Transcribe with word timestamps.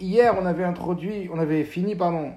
hier, 0.00 0.36
on 0.40 0.46
avait 0.46 0.64
introduit, 0.64 1.28
on 1.32 1.38
avait 1.38 1.64
fini, 1.64 1.94
pardon, 1.94 2.32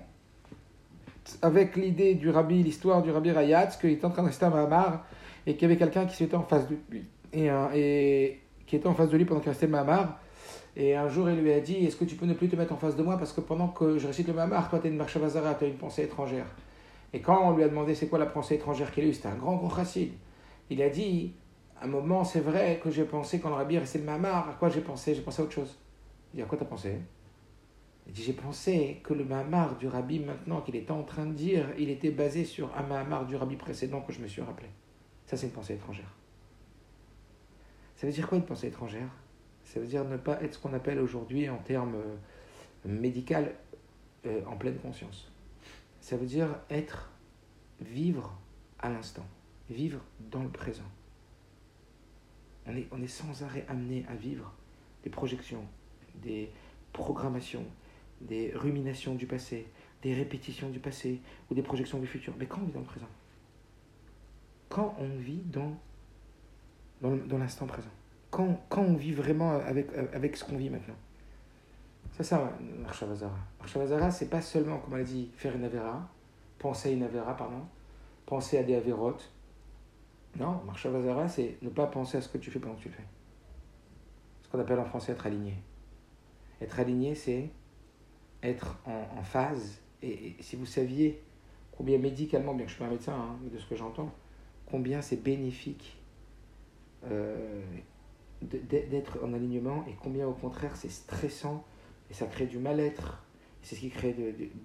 avec 1.42 1.76
l'idée 1.76 2.16
du 2.16 2.30
rabbi, 2.30 2.62
l'histoire 2.62 3.02
du 3.02 3.12
rabbi 3.12 3.32
Rayatz, 3.32 3.78
qu'il 3.78 3.92
était 3.92 4.06
en 4.06 4.10
train 4.10 4.24
de 4.24 4.28
rester 4.28 4.46
à 4.46 4.50
Mahamar 4.50 5.06
et 5.46 5.54
qu'il 5.54 5.64
y 5.64 5.66
avait 5.66 5.78
quelqu'un 5.78 6.06
qui 6.06 6.24
était 6.24 6.36
en 6.36 6.44
face 6.44 6.68
de 6.68 6.76
lui 6.90 7.06
et, 7.34 8.40
qui 8.68 8.76
était 8.76 8.88
en 8.88 8.94
face 8.94 9.10
de 9.10 9.18
lui 9.18 9.26
pendant 9.26 9.40
qu'il 9.40 9.50
restait 9.50 9.68
Mahamar. 9.68 10.20
Et 10.76 10.96
un 10.96 11.08
jour, 11.08 11.30
il 11.30 11.40
lui 11.40 11.54
a 11.54 11.60
dit 11.60 11.86
Est-ce 11.86 11.96
que 11.96 12.06
tu 12.06 12.16
peux 12.16 12.26
ne 12.26 12.34
plus 12.34 12.50
te 12.50 12.56
mettre 12.56 12.74
en 12.74 12.78
face 12.78 12.96
de 12.96 13.04
moi? 13.04 13.18
Parce 13.18 13.32
que 13.32 13.42
pendant 13.42 13.68
que 13.68 13.98
je 13.98 14.08
récite 14.08 14.28
le 14.28 14.34
Mahamar, 14.34 14.70
toi, 14.70 14.80
tu 14.80 14.88
es 14.88 14.90
une 14.90 14.98
Marchavazara, 14.98 15.56
tu 15.56 15.66
as 15.66 15.68
une 15.68 15.78
pensée 15.78 16.04
étrangère. 16.04 16.48
Et 17.14 17.22
quand 17.22 17.48
on 17.48 17.56
lui 17.56 17.64
a 17.64 17.70
demandé 17.70 17.94
c'est 17.94 18.08
quoi 18.08 18.18
la 18.18 18.26
pensée 18.26 18.56
étrangère 18.56 18.92
qu'il 18.92 19.04
a 19.04 19.08
eue, 19.08 19.14
c'était 19.14 19.28
un 19.28 19.36
grand, 19.36 19.56
grand 19.56 19.70
chassid. 19.70 20.12
Il 20.70 20.82
a 20.82 20.90
dit 20.90 21.34
À 21.80 21.86
un 21.86 21.88
moment, 21.88 22.24
c'est 22.24 22.40
vrai 22.40 22.80
que 22.84 22.90
j'ai 22.90 23.04
pensé, 23.04 23.40
quand 23.40 23.50
le 23.50 23.56
rabbi 23.56 23.78
restait 23.78 24.00
le 24.00 24.06
Mahamar, 24.06 24.50
à 24.50 24.54
quoi 24.54 24.70
j'ai 24.70 24.82
pensé? 24.82 25.14
J'ai 25.14 25.22
pensé 25.22 25.42
à 25.42 25.46
autre 25.46 25.54
chose. 25.54 25.78
Il 26.34 26.38
dit 26.38 26.42
À 26.42 26.46
quoi 26.46 26.58
t'as 26.58 26.66
pensé? 26.66 26.98
J'ai 28.12 28.34
pensé 28.34 29.00
que 29.04 29.14
le 29.14 29.24
Mahamar 29.24 29.78
du 29.78 29.88
rabbi, 29.88 30.20
maintenant 30.20 30.62
qu'il 30.62 30.76
était 30.76 30.92
en 30.92 31.04
train 31.04 31.26
de 31.26 31.34
dire, 31.34 31.68
il 31.78 31.90
était 31.90 32.12
basé 32.12 32.44
sur 32.44 32.76
un 32.76 32.84
Mahamar 32.84 33.26
du 33.26 33.36
rabbi 33.36 33.56
précédent 33.56 34.02
que 34.02 34.12
je 34.12 34.20
me 34.20 34.28
suis 34.28 34.42
rappelé. 34.42 34.68
Ça, 35.26 35.38
c'est 35.38 35.48
une 35.48 35.54
pensée 35.54 35.76
étrangère. 35.76 36.14
Ça 37.96 38.08
veut 38.08 38.14
dire 38.14 38.28
quoi 38.28 38.38
une 38.38 38.46
pensée 38.46 38.68
étrangère? 38.68 39.10
Ça 39.64 39.80
veut 39.80 39.88
dire 39.88 40.04
ne 40.04 40.18
pas 40.18 40.42
être 40.44 40.56
ce 40.56 40.60
qu'on 40.60 40.74
appelle 40.74 41.00
aujourd'hui 41.00 41.50
en 41.50 41.58
termes 41.58 41.96
euh, 41.96 42.16
médicaux 42.86 43.36
euh, 44.26 44.42
en 44.46 44.58
pleine 44.58 44.78
conscience. 44.78 45.32
Ça 46.02 46.18
veut 46.18 46.26
dire 46.26 46.50
être, 46.70 47.10
vivre 47.80 48.38
à 48.80 48.90
l'instant, 48.90 49.26
vivre 49.70 50.02
dans 50.20 50.44
le 50.44 50.50
présent. 50.50 50.84
On 52.66 52.76
est, 52.76 52.88
on 52.92 53.02
est 53.02 53.08
sans 53.08 53.44
arrêt 53.44 53.66
amené 53.70 54.06
à 54.10 54.16
vivre 54.16 54.54
des 55.04 55.10
projections, 55.10 55.66
des 56.16 56.50
programmations, 56.92 57.66
des 58.24 58.52
ruminations 58.56 59.16
du 59.16 59.26
passé, 59.26 59.68
des 60.02 60.14
répétitions 60.14 60.70
du 60.70 60.80
passé 60.80 61.22
ou 61.50 61.54
des 61.54 61.62
projections 61.62 62.00
du 62.00 62.08
futur. 62.08 62.34
Mais 62.38 62.46
quand 62.46 62.62
on 62.62 62.66
vit 62.66 62.72
dans 62.72 62.80
le 62.80 62.86
présent? 62.86 63.10
Quand 64.70 64.96
on 65.00 65.18
vit 65.18 65.42
dans, 65.46 65.78
dans, 67.02 67.38
l'instant 67.38 67.68
présent 67.68 67.92
quand, 68.32 68.60
quand, 68.70 68.82
on 68.82 68.96
vit 68.96 69.12
vraiment 69.12 69.52
avec, 69.52 69.88
avec 70.14 70.36
ce 70.36 70.44
qu'on 70.44 70.58
vit 70.58 70.70
maintenant 70.70 70.96
C'est 72.12 72.24
ça, 72.24 72.58
Marshavazara. 72.82 73.38
Marshavazara, 73.60 74.10
c'est 74.10 74.30
pas 74.30 74.42
seulement, 74.42 74.80
comme 74.80 74.94
on 74.94 74.98
a 74.98 75.04
dit, 75.04 75.30
faire 75.36 75.56
une 75.56 75.66
Avera, 75.66 76.10
penser 76.58 76.90
à 76.90 76.92
une 76.94 77.04
Avera, 77.04 77.38
pardon, 77.38 77.62
penser 78.26 78.58
à 78.58 78.64
des 78.64 78.76
Avérotes. 78.76 79.32
Non, 80.40 80.62
Marshavazara, 80.66 81.28
c'est 81.28 81.58
ne 81.62 81.70
pas 81.70 81.86
penser 81.86 82.18
à 82.18 82.22
ce 82.22 82.30
que 82.30 82.40
tu 82.40 82.50
fais 82.50 82.60
pendant 82.60 82.74
que 82.76 82.82
tu 82.82 82.90
le 82.90 82.96
fais. 82.96 83.06
Ce 84.42 84.50
qu'on 84.50 84.60
appelle 84.60 84.80
en 84.80 84.86
français 84.86 85.12
être 85.12 85.28
aligné. 85.28 85.56
Être 86.60 86.80
aligné, 86.80 87.14
c'est 87.14 87.52
être 88.44 88.78
en, 88.86 89.24
phase. 89.24 89.80
Et, 90.02 90.36
si 90.40 90.56
vous 90.56 90.66
saviez 90.66 91.22
combien 91.72 91.98
médicalement, 91.98 92.54
bien 92.54 92.66
que 92.66 92.72
je 92.72 92.76
suis 92.76 92.84
pas 92.84 92.90
médecin, 92.90 93.14
hein, 93.14 93.38
mais 93.44 93.50
de 93.50 93.58
ce 93.58 93.66
que 93.66 93.76
j'entends, 93.76 94.12
combien 94.66 95.02
c'est 95.02 95.22
bénéfique 95.22 95.98
euh, 97.06 97.62
d'être 98.42 99.20
en 99.24 99.34
alignement 99.34 99.86
et 99.88 99.96
combien 100.02 100.28
au 100.28 100.34
contraire 100.34 100.76
c'est 100.76 100.92
stressant 100.92 101.64
et 102.10 102.14
ça 102.14 102.26
crée 102.28 102.46
du 102.46 102.60
mal-être. 102.60 103.24
C'est 103.62 103.76
ce 103.76 103.80
qui 103.80 103.90
crée 103.90 104.14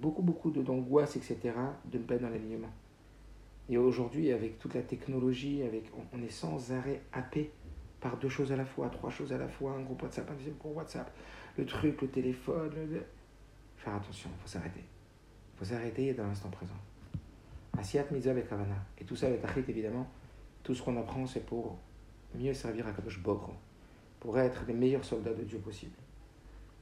beaucoup, 0.01 0.23
beaucoup 0.23 0.51
d'angoisse, 0.51 1.17
etc., 1.17 1.39
de 1.84 1.99
ne 1.99 2.03
pas 2.03 2.15
être 2.15 2.23
dans 2.23 2.31
l'alignement. 2.31 2.71
Et 3.71 3.79
aujourd'hui, 3.79 4.33
avec 4.33 4.59
toute 4.59 4.75
la 4.75 4.83
technologie, 4.83 5.62
avec, 5.62 5.84
on, 5.97 6.19
on, 6.19 6.23
est 6.23 6.31
sans 6.31 6.73
arrêt 6.73 7.03
happé 7.12 7.53
par 8.01 8.17
deux 8.17 8.29
choses 8.29 8.51
à 8.51 8.56
la 8.56 8.65
fois, 8.65 8.89
trois 8.89 9.11
choses 9.11 9.33
à 9.33 9.39
la 9.39 9.47
fois, 9.47 9.73
un 9.73 9.83
groupe 9.83 10.03
WhatsApp, 10.03 10.29
un 10.31 10.34
deuxième 10.34 10.56
groupe 10.56 10.77
WhatsApp, 10.77 11.12
le 11.56 11.67
truc, 11.67 12.03
le 12.03 12.09
téléphone. 12.09 12.73
Le... 12.75 13.03
Attention, 13.97 14.31
il 14.36 14.42
faut 14.42 14.48
s'arrêter. 14.48 14.81
Il 14.81 15.58
faut 15.58 15.64
s'arrêter 15.64 16.06
et 16.08 16.14
dans 16.14 16.27
l'instant 16.27 16.50
présent. 16.50 16.75
Asiat 17.77 18.05
Mitzvah 18.11 18.33
avec 18.33 18.50
Havana. 18.53 18.77
Et 18.98 19.05
tout 19.05 19.17
ça 19.17 19.27
avec 19.27 19.44
Achit, 19.44 19.64
évidemment, 19.69 20.06
tout 20.62 20.75
ce 20.75 20.82
qu'on 20.82 20.97
apprend, 20.99 21.26
c'est 21.26 21.44
pour 21.44 21.78
mieux 22.34 22.54
servir 22.54 22.87
à 22.87 22.93
Kadosh 22.93 23.22
Bokro 23.22 23.53
pour 24.21 24.38
être 24.38 24.65
les 24.66 24.75
meilleurs 24.75 25.04
soldats 25.04 25.32
de 25.32 25.44
Dieu 25.44 25.59
possible. 25.59 25.94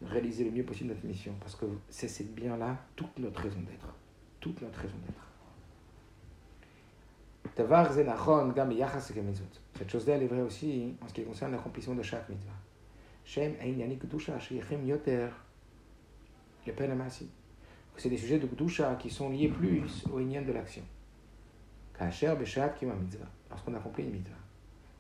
Réaliser 0.03 0.45
le 0.45 0.51
mieux 0.51 0.65
possible 0.65 0.91
notre 0.91 1.07
mission. 1.07 1.35
Parce 1.41 1.55
que 1.55 1.67
c'est 1.89 2.09
cette 2.09 2.35
bien-là 2.35 2.77
toute 2.97 3.19
notre 3.19 3.43
raison 3.43 3.61
d'être. 3.61 3.95
Toute 4.41 4.61
notre 4.63 4.79
raison 4.79 4.97
d'être. 5.07 5.27
Cette 9.79 9.91
chose-là, 9.91 10.15
elle 10.17 10.23
est 10.25 10.27
vraie 10.27 10.43
aussi 10.43 10.95
en 11.01 11.09
ce 11.09 11.15
qui 11.15 11.25
concerne 11.25 11.53
l'accomplissement 11.53 11.95
de 11.95 12.03
chaque 12.03 12.29
mitzvah. 12.29 12.53
Shem 16.67 17.09
C'est 17.97 18.09
des 18.09 18.17
sujets 18.19 18.39
de 18.39 18.47
Gdusha 18.47 18.97
qui 18.97 19.11
sont 19.11 19.31
liés 19.31 19.49
plus 19.49 20.05
au 20.13 20.19
Inyan 20.19 20.43
de 20.43 20.53
l'action. 20.53 20.83
Lorsqu'on 23.51 23.75
accomplit 23.75 24.05
une 24.05 24.11
mitzvah. 24.11 24.35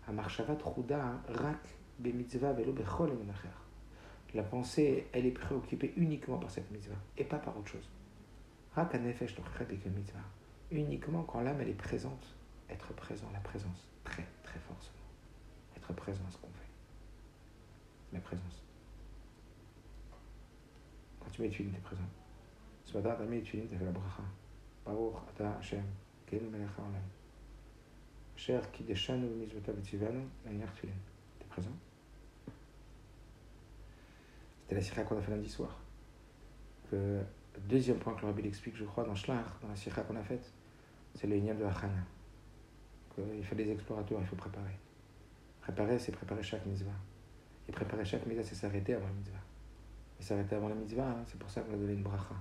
Amarchavat 0.06 0.58
Ruda 0.64 1.20
Rak 1.28 1.76
la 4.34 4.42
pensée, 4.42 5.06
elle 5.12 5.26
est 5.26 5.30
préoccupée 5.30 5.94
uniquement 5.96 6.38
par 6.38 6.50
cette 6.50 6.70
mitzvah 6.70 6.96
et 7.16 7.24
pas 7.24 7.38
par 7.38 7.56
autre 7.56 7.68
chose. 7.68 7.88
Uniquement 10.70 11.22
quand 11.22 11.40
l'âme 11.40 11.60
elle 11.60 11.70
est 11.70 11.72
présente, 11.72 12.36
être 12.68 12.92
présent, 12.92 13.26
la 13.32 13.40
présence, 13.40 13.88
très 14.04 14.26
très 14.42 14.60
forcément. 14.60 14.94
Être 15.76 15.92
présent 15.94 16.22
à 16.28 16.30
ce 16.30 16.36
qu'on 16.38 16.48
fait. 16.48 16.68
La 18.12 18.20
présence. 18.20 18.65
Tu 21.32 21.42
mets 21.42 21.50
tu 21.50 21.62
es 21.62 21.78
présent. 21.80 22.02
Ce 22.84 22.96
matin, 22.96 23.14
tu 23.16 23.22
as 23.22 23.26
mis 23.26 23.42
tu 23.42 23.58
as 23.60 23.78
fait 23.78 23.84
la 23.84 23.90
bracha. 23.90 24.22
Baruch 24.84 25.16
ata 25.28 25.56
Hashem, 25.58 25.84
kelu 26.26 26.48
melech 26.48 26.68
haolam. 26.78 27.02
Cher 28.36 28.70
ki 28.70 28.84
deshanu 28.84 29.28
mitzvotav 29.28 29.78
etzivanu, 29.78 30.24
manière 30.44 30.72
tu 30.74 30.86
es 30.86 31.44
présent? 31.48 31.76
C'était 34.62 34.76
la 34.76 34.80
sira 34.82 35.02
qu'on 35.02 35.18
a 35.18 35.22
fait 35.22 35.30
lundi 35.30 35.48
soir. 35.48 35.78
Le 36.92 37.22
deuxième 37.68 37.98
point 37.98 38.14
que 38.14 38.22
le 38.22 38.26
rabbi 38.26 38.46
explique, 38.46 38.76
je 38.76 38.84
crois, 38.84 39.04
dans 39.04 39.14
Shlach, 39.14 39.60
dans 39.62 39.68
la 39.68 39.76
sira 39.76 40.02
qu'on 40.02 40.16
a 40.16 40.22
faite, 40.22 40.52
c'est 41.14 41.26
le 41.26 41.38
de 41.38 41.64
Hachana. 41.64 42.04
Il 43.18 43.44
faut 43.44 43.54
des 43.54 43.70
explorateurs, 43.70 44.20
il 44.20 44.26
faut 44.26 44.36
préparer. 44.36 44.76
Préparer, 45.60 45.98
c'est 45.98 46.12
préparer 46.12 46.42
chaque 46.42 46.66
mitzvah. 46.66 46.90
Et 47.68 47.72
préparer 47.72 48.04
chaque 48.04 48.26
mitzvah, 48.26 48.44
c'est 48.44 48.54
s'arrêter 48.54 48.94
avant 48.94 49.06
la 49.06 49.12
mitzvah. 49.12 49.38
Et 50.18 50.22
s'arrêter 50.22 50.56
avant 50.56 50.68
la 50.68 50.74
mitzvah, 50.74 51.08
hein, 51.08 51.24
c'est 51.26 51.38
pour 51.38 51.50
ça 51.50 51.60
qu'on 51.60 51.74
a 51.74 51.76
donné 51.76 51.92
une 51.92 52.02
bracha. 52.02 52.34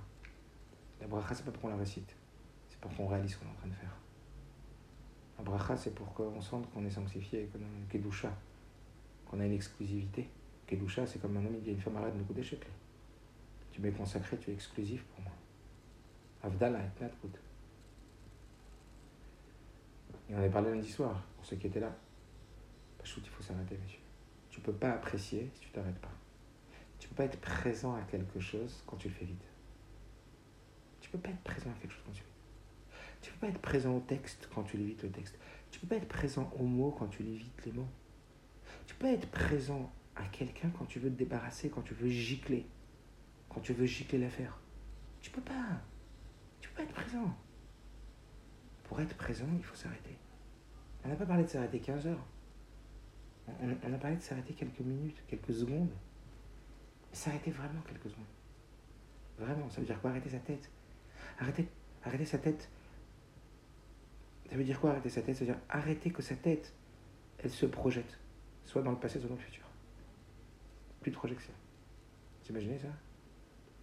La 1.00 1.06
bracha, 1.06 1.34
c'est 1.34 1.44
pas 1.44 1.50
pour 1.50 1.62
qu'on 1.62 1.68
la 1.68 1.76
récite, 1.76 2.14
c'est 2.68 2.80
pour 2.80 2.94
qu'on 2.94 3.06
réalise 3.06 3.32
ce 3.32 3.38
qu'on 3.38 3.46
est 3.46 3.50
en 3.50 3.54
train 3.54 3.68
de 3.68 3.74
faire. 3.74 3.94
La 5.38 5.44
bracha, 5.44 5.76
c'est 5.76 5.94
pour 5.94 6.12
qu'on 6.14 6.40
sente 6.40 6.70
qu'on 6.72 6.84
est 6.84 6.90
sanctifié, 6.90 7.48
qu'on 7.52 7.58
a 7.58 7.62
une 7.62 7.86
kedusha, 7.88 8.32
qu'on 9.26 9.40
a 9.40 9.46
une 9.46 9.52
exclusivité. 9.52 10.28
Kedusha, 10.66 11.06
c'est 11.06 11.20
comme 11.20 11.36
un 11.36 11.44
homme, 11.44 11.54
il 11.54 11.62
dit 11.62 11.72
une 11.72 11.80
femme 11.80 11.96
arrête 11.96 12.14
de 12.14 12.18
me 12.18 12.24
couper 12.24 12.42
chez 12.42 12.58
Tu 13.70 13.80
m'es 13.80 13.92
consacré, 13.92 14.38
tu 14.38 14.50
es 14.50 14.54
exclusif 14.54 15.04
pour 15.04 15.22
moi. 15.22 15.32
Avdallah 16.42 16.80
et 16.80 17.02
Natkut. 17.02 17.28
Et 20.28 20.34
on 20.34 20.38
avait 20.38 20.50
parlé 20.50 20.70
lundi 20.70 20.90
soir, 20.90 21.22
pour 21.36 21.44
ceux 21.44 21.56
qui 21.56 21.66
étaient 21.66 21.80
là. 21.80 21.94
Pachout, 22.98 23.20
il 23.22 23.30
faut 23.30 23.42
s'arrêter, 23.42 23.78
monsieur. 23.82 24.00
Tu 24.50 24.60
peux 24.60 24.72
pas 24.72 24.92
apprécier 24.92 25.50
si 25.54 25.60
tu 25.60 25.70
t'arrêtes 25.70 25.98
pas. 25.98 26.10
Peux 27.16 27.22
pas 27.22 27.32
être 27.32 27.40
présent 27.40 27.94
à 27.94 28.02
quelque 28.02 28.40
chose 28.40 28.84
quand 28.86 28.98
tu 28.98 29.08
le 29.08 29.14
fais 29.14 29.24
vite. 29.24 29.48
Tu 31.00 31.08
peux 31.08 31.16
pas 31.16 31.30
être 31.30 31.40
présent 31.40 31.70
à 31.70 31.80
quelque 31.80 31.92
chose 31.92 32.02
quand 32.04 32.12
tu 32.12 32.20
le 32.20 32.26
vite. 32.26 33.22
Tu 33.22 33.32
peux 33.32 33.38
pas 33.38 33.48
être 33.48 33.62
présent 33.62 33.96
au 33.96 34.00
texte 34.00 34.50
quand 34.54 34.64
tu 34.64 34.76
lis 34.76 34.94
le 35.02 35.10
texte. 35.10 35.38
Tu 35.70 35.80
peux 35.80 35.86
pas 35.86 35.96
être 35.96 36.08
présent 36.08 36.52
aux 36.58 36.66
mots 36.66 36.90
quand 36.90 37.06
tu 37.06 37.22
lis 37.22 37.38
vite 37.38 37.64
les 37.64 37.72
mots. 37.72 37.88
Tu 38.86 38.94
peux 38.96 39.06
pas 39.06 39.12
être 39.12 39.30
présent 39.30 39.90
à 40.14 40.24
quelqu'un 40.24 40.68
quand 40.78 40.84
tu 40.84 40.98
veux 40.98 41.08
te 41.08 41.16
débarrasser, 41.16 41.70
quand 41.70 41.80
tu 41.80 41.94
veux 41.94 42.10
gicler, 42.10 42.66
quand 43.48 43.60
tu 43.60 43.72
veux 43.72 43.86
gicler 43.86 44.18
l'affaire. 44.18 44.60
Tu 45.22 45.30
peux 45.30 45.40
pas. 45.40 45.80
Tu 46.60 46.68
peux 46.68 46.74
pas 46.74 46.82
être 46.82 46.92
présent. 46.92 47.34
Pour 48.84 49.00
être 49.00 49.16
présent, 49.16 49.48
il 49.56 49.64
faut 49.64 49.74
s'arrêter. 49.74 50.18
On 51.02 51.08
n'a 51.08 51.16
pas 51.16 51.24
parlé 51.24 51.44
de 51.44 51.48
s'arrêter 51.48 51.80
15 51.80 52.08
heures. 52.08 52.26
On, 53.48 53.70
a 53.70 53.98
parlé 53.98 54.16
de 54.16 54.22
s'arrêter 54.22 54.52
quelques 54.52 54.80
minutes, 54.80 55.22
quelques 55.28 55.54
secondes. 55.54 55.94
S'arrêter 57.12 57.50
vraiment 57.50 57.80
quelques 57.82 58.10
secondes. 58.10 58.24
Vraiment, 59.38 59.68
ça 59.70 59.80
veut 59.80 59.86
dire 59.86 60.00
quoi 60.00 60.10
Arrêter 60.10 60.30
sa 60.30 60.38
tête? 60.38 60.70
Arrêter, 61.38 61.68
arrêter 62.04 62.24
sa 62.24 62.38
tête. 62.38 62.68
Ça 64.48 64.56
veut 64.56 64.64
dire 64.64 64.80
quoi 64.80 64.90
arrêter 64.90 65.08
sa 65.08 65.22
tête? 65.22 65.34
Ça 65.34 65.44
veut 65.44 65.52
dire 65.52 65.60
arrêter 65.68 66.10
que 66.10 66.22
sa 66.22 66.36
tête, 66.36 66.72
elle 67.38 67.50
se 67.50 67.66
projette, 67.66 68.18
soit 68.64 68.82
dans 68.82 68.92
le 68.92 68.98
passé, 68.98 69.18
soit 69.18 69.28
dans 69.28 69.34
le 69.34 69.40
futur. 69.40 69.64
Plus 71.00 71.10
de 71.10 71.16
projection. 71.16 71.52
Vous 72.42 72.50
imaginez 72.50 72.78
ça? 72.78 72.88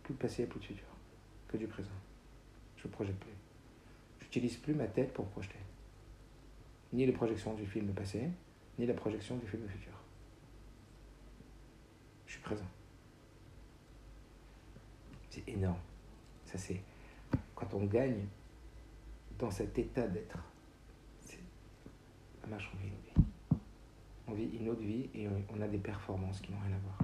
Plus 0.04 0.14
de 0.14 0.20
passé, 0.20 0.46
plus 0.46 0.60
de 0.60 0.66
futur. 0.66 0.88
Que 1.48 1.58
du 1.58 1.68
présent. 1.68 1.90
Je 2.78 2.88
ne 2.88 2.94
projette 2.94 3.20
plus. 3.20 3.32
J'utilise 4.22 4.58
plus 4.58 4.74
ma 4.74 4.88
tête 4.88 5.14
pour 5.14 5.28
projeter. 5.28 5.60
Ni 6.92 7.06
les 7.06 7.12
projections 7.12 7.54
du 7.54 7.66
film 7.66 7.94
passé, 7.94 8.30
ni 8.80 8.86
la 8.86 8.94
projection 8.94 9.38
du 9.38 9.48
film 9.48 9.68
futur. 9.68 9.94
Je 12.26 12.34
suis 12.34 12.42
présent. 12.42 12.68
C'est 15.34 15.50
énorme. 15.50 15.80
Ça, 16.46 16.60
c'est 16.60 16.80
quand 17.56 17.74
on 17.74 17.86
gagne 17.86 18.28
dans 19.40 19.50
cet 19.50 19.76
état 19.80 20.08
d'être. 20.08 20.38
C'est 21.22 21.40
on 22.46 22.56
vit 22.78 22.88
une 22.88 23.24
vie. 23.24 23.60
On 24.28 24.34
vit 24.34 24.58
une 24.60 24.70
autre 24.70 24.84
vie 24.84 25.10
et 25.16 25.28
on 25.28 25.60
a 25.60 25.68
des 25.68 25.80
performances 25.80 26.40
qui 26.40 26.52
n'ont 26.52 26.60
rien 26.60 26.76
à 26.76 26.80
voir. 26.80 27.00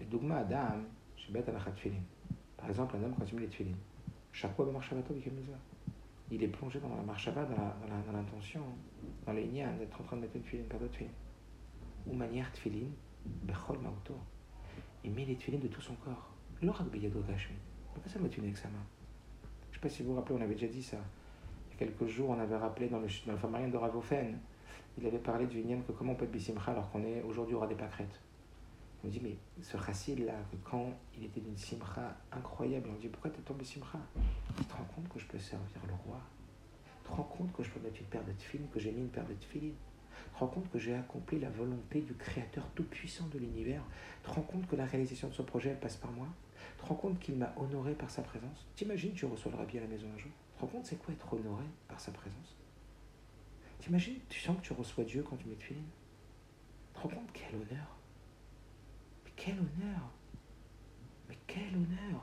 Les 0.00 0.04
dogmas 0.06 0.38
Adam, 0.38 0.80
bête 1.30 1.48
à 1.48 1.52
la 1.52 1.60
Par 2.56 2.68
exemple, 2.68 2.96
un 2.96 3.04
homme 3.04 3.14
quand 3.16 3.24
il 3.24 3.34
met 3.36 3.42
les 3.42 3.46
tefillin, 3.46 3.76
chaque 4.32 4.56
fois, 4.56 4.68
il 6.28 6.42
est 6.42 6.48
plongé 6.48 6.80
dans 6.80 6.96
la 6.96 7.02
marche 7.02 7.28
dans 7.32 8.12
l'intention, 8.12 8.64
dans 9.26 9.32
les 9.32 9.46
liens 9.46 9.70
d'être 9.74 10.00
en 10.00 10.02
train 10.02 10.16
de 10.16 10.22
mettre 10.22 10.34
une 10.34 10.42
tefillin, 10.42 10.64
pas 10.64 10.76
d'autres 10.76 10.90
tefillin. 10.90 11.12
Ou 12.08 12.14
manière 12.14 12.50
tefillin, 12.50 12.88
bechol. 13.44 13.78
Il 15.04 15.12
met 15.12 15.24
les 15.24 15.36
tefillin 15.36 15.60
de 15.60 15.68
tout 15.68 15.80
son 15.80 15.94
corps. 15.94 16.31
L'orak 16.62 16.88
beyado 16.90 17.20
gashmi. 17.22 17.56
Pourquoi 17.92 18.12
ça 18.12 18.20
met 18.20 18.28
une 18.28 18.44
avec 18.44 18.56
sa 18.56 18.68
main 18.68 18.84
Je 19.64 19.70
ne 19.70 19.74
sais 19.74 19.80
pas 19.80 19.88
si 19.88 20.04
vous 20.04 20.10
vous 20.10 20.14
rappelez, 20.14 20.38
on 20.38 20.42
avait 20.42 20.54
déjà 20.54 20.68
dit 20.68 20.82
ça. 20.82 20.98
Il 21.66 21.72
y 21.72 21.74
a 21.74 21.78
quelques 21.86 22.06
jours, 22.06 22.30
on 22.30 22.38
avait 22.38 22.56
rappelé 22.56 22.88
dans 22.88 23.00
le, 23.00 23.08
dans 23.26 23.32
le 23.32 23.38
Famarien 23.38 23.66
de 23.66 23.76
Ravofen, 23.76 24.38
il 24.96 25.04
avait 25.04 25.18
parlé 25.18 25.46
du 25.46 25.60
Vinyan 25.60 25.80
que 25.80 25.90
comment 25.90 26.12
on 26.12 26.14
peut 26.14 26.24
être 26.24 26.30
Bissimcha 26.30 26.70
alors 26.70 26.88
qu'on 26.92 27.02
est 27.02 27.20
aujourd'hui 27.22 27.56
aura 27.56 27.66
des 27.66 27.74
pâquerettes. 27.74 28.20
On 29.04 29.08
dit, 29.08 29.20
mais 29.20 29.36
ce 29.60 29.76
chassid 29.76 30.24
là, 30.24 30.34
quand 30.62 30.92
il 31.18 31.24
était 31.24 31.40
d'une 31.40 31.56
simcha 31.56 32.16
incroyable, 32.30 32.90
on 32.94 33.00
dit, 33.00 33.08
pourquoi 33.08 33.32
tu 33.32 33.40
es 33.40 33.42
tombé 33.42 33.64
simcha? 33.64 33.98
Tu 34.56 34.64
te 34.64 34.72
rends 34.72 34.86
compte 34.94 35.08
que 35.08 35.18
je 35.18 35.26
peux 35.26 35.40
servir 35.40 35.66
le 35.88 35.94
roi? 36.06 36.20
Tu 37.02 37.10
te 37.10 37.16
rends 37.16 37.24
compte 37.24 37.52
que 37.52 37.64
je 37.64 37.70
peux 37.70 37.80
mettre 37.80 37.98
une 37.98 38.06
paire 38.06 38.24
de 38.24 38.30
tefilines, 38.30 38.68
que 38.72 38.78
j'ai 38.78 38.92
mis 38.92 39.00
une 39.00 39.08
paire 39.08 39.26
de 39.26 39.34
tefilines? 39.34 39.74
Tu 40.28 40.34
te 40.34 40.38
rends 40.38 40.46
compte 40.46 40.70
que 40.70 40.78
j'ai 40.78 40.94
accompli 40.94 41.40
la 41.40 41.50
volonté 41.50 42.02
du 42.02 42.14
Créateur 42.14 42.64
tout-puissant 42.76 43.26
de 43.32 43.38
l'univers? 43.40 43.82
Tu 44.22 44.30
te 44.30 44.34
rends 44.36 44.42
compte 44.42 44.68
que 44.68 44.76
la 44.76 44.86
réalisation 44.86 45.26
de 45.26 45.32
ce 45.32 45.42
projet, 45.42 45.70
elle 45.70 45.80
passe 45.80 45.96
par 45.96 46.12
moi? 46.12 46.28
Tu 46.76 46.82
te 46.82 46.88
rends 46.88 46.94
compte 46.94 47.18
qu'il 47.18 47.36
m'a 47.36 47.52
honoré 47.56 47.94
par 47.94 48.10
sa 48.10 48.22
présence? 48.22 48.66
T'imagines, 48.74 49.12
tu 49.12 49.26
reçois 49.26 49.52
le 49.52 49.58
rabbi 49.58 49.78
à 49.78 49.82
la 49.82 49.86
maison 49.86 50.06
un 50.14 50.18
jour? 50.18 50.30
Tu 50.52 50.56
te 50.56 50.60
rends 50.60 50.66
compte, 50.68 50.86
c'est 50.86 50.96
quoi 50.96 51.14
être 51.14 51.32
honoré 51.32 51.64
par 51.88 52.00
sa 52.00 52.12
présence? 52.12 52.56
T'imagines, 53.80 54.18
tu 54.28 54.40
sens 54.40 54.56
que 54.56 54.62
tu 54.62 54.72
reçois 54.72 55.04
Dieu 55.04 55.24
quand 55.28 55.36
tu 55.36 55.48
mets 55.48 55.56
Tu 55.56 55.74
te 55.74 57.00
rends 57.00 57.08
compte, 57.08 57.32
quel 57.32 57.54
honneur? 57.54 57.96
Quel 59.44 59.54
honneur! 59.54 60.12
Mais 61.28 61.36
quel 61.48 61.74
honneur! 61.74 62.22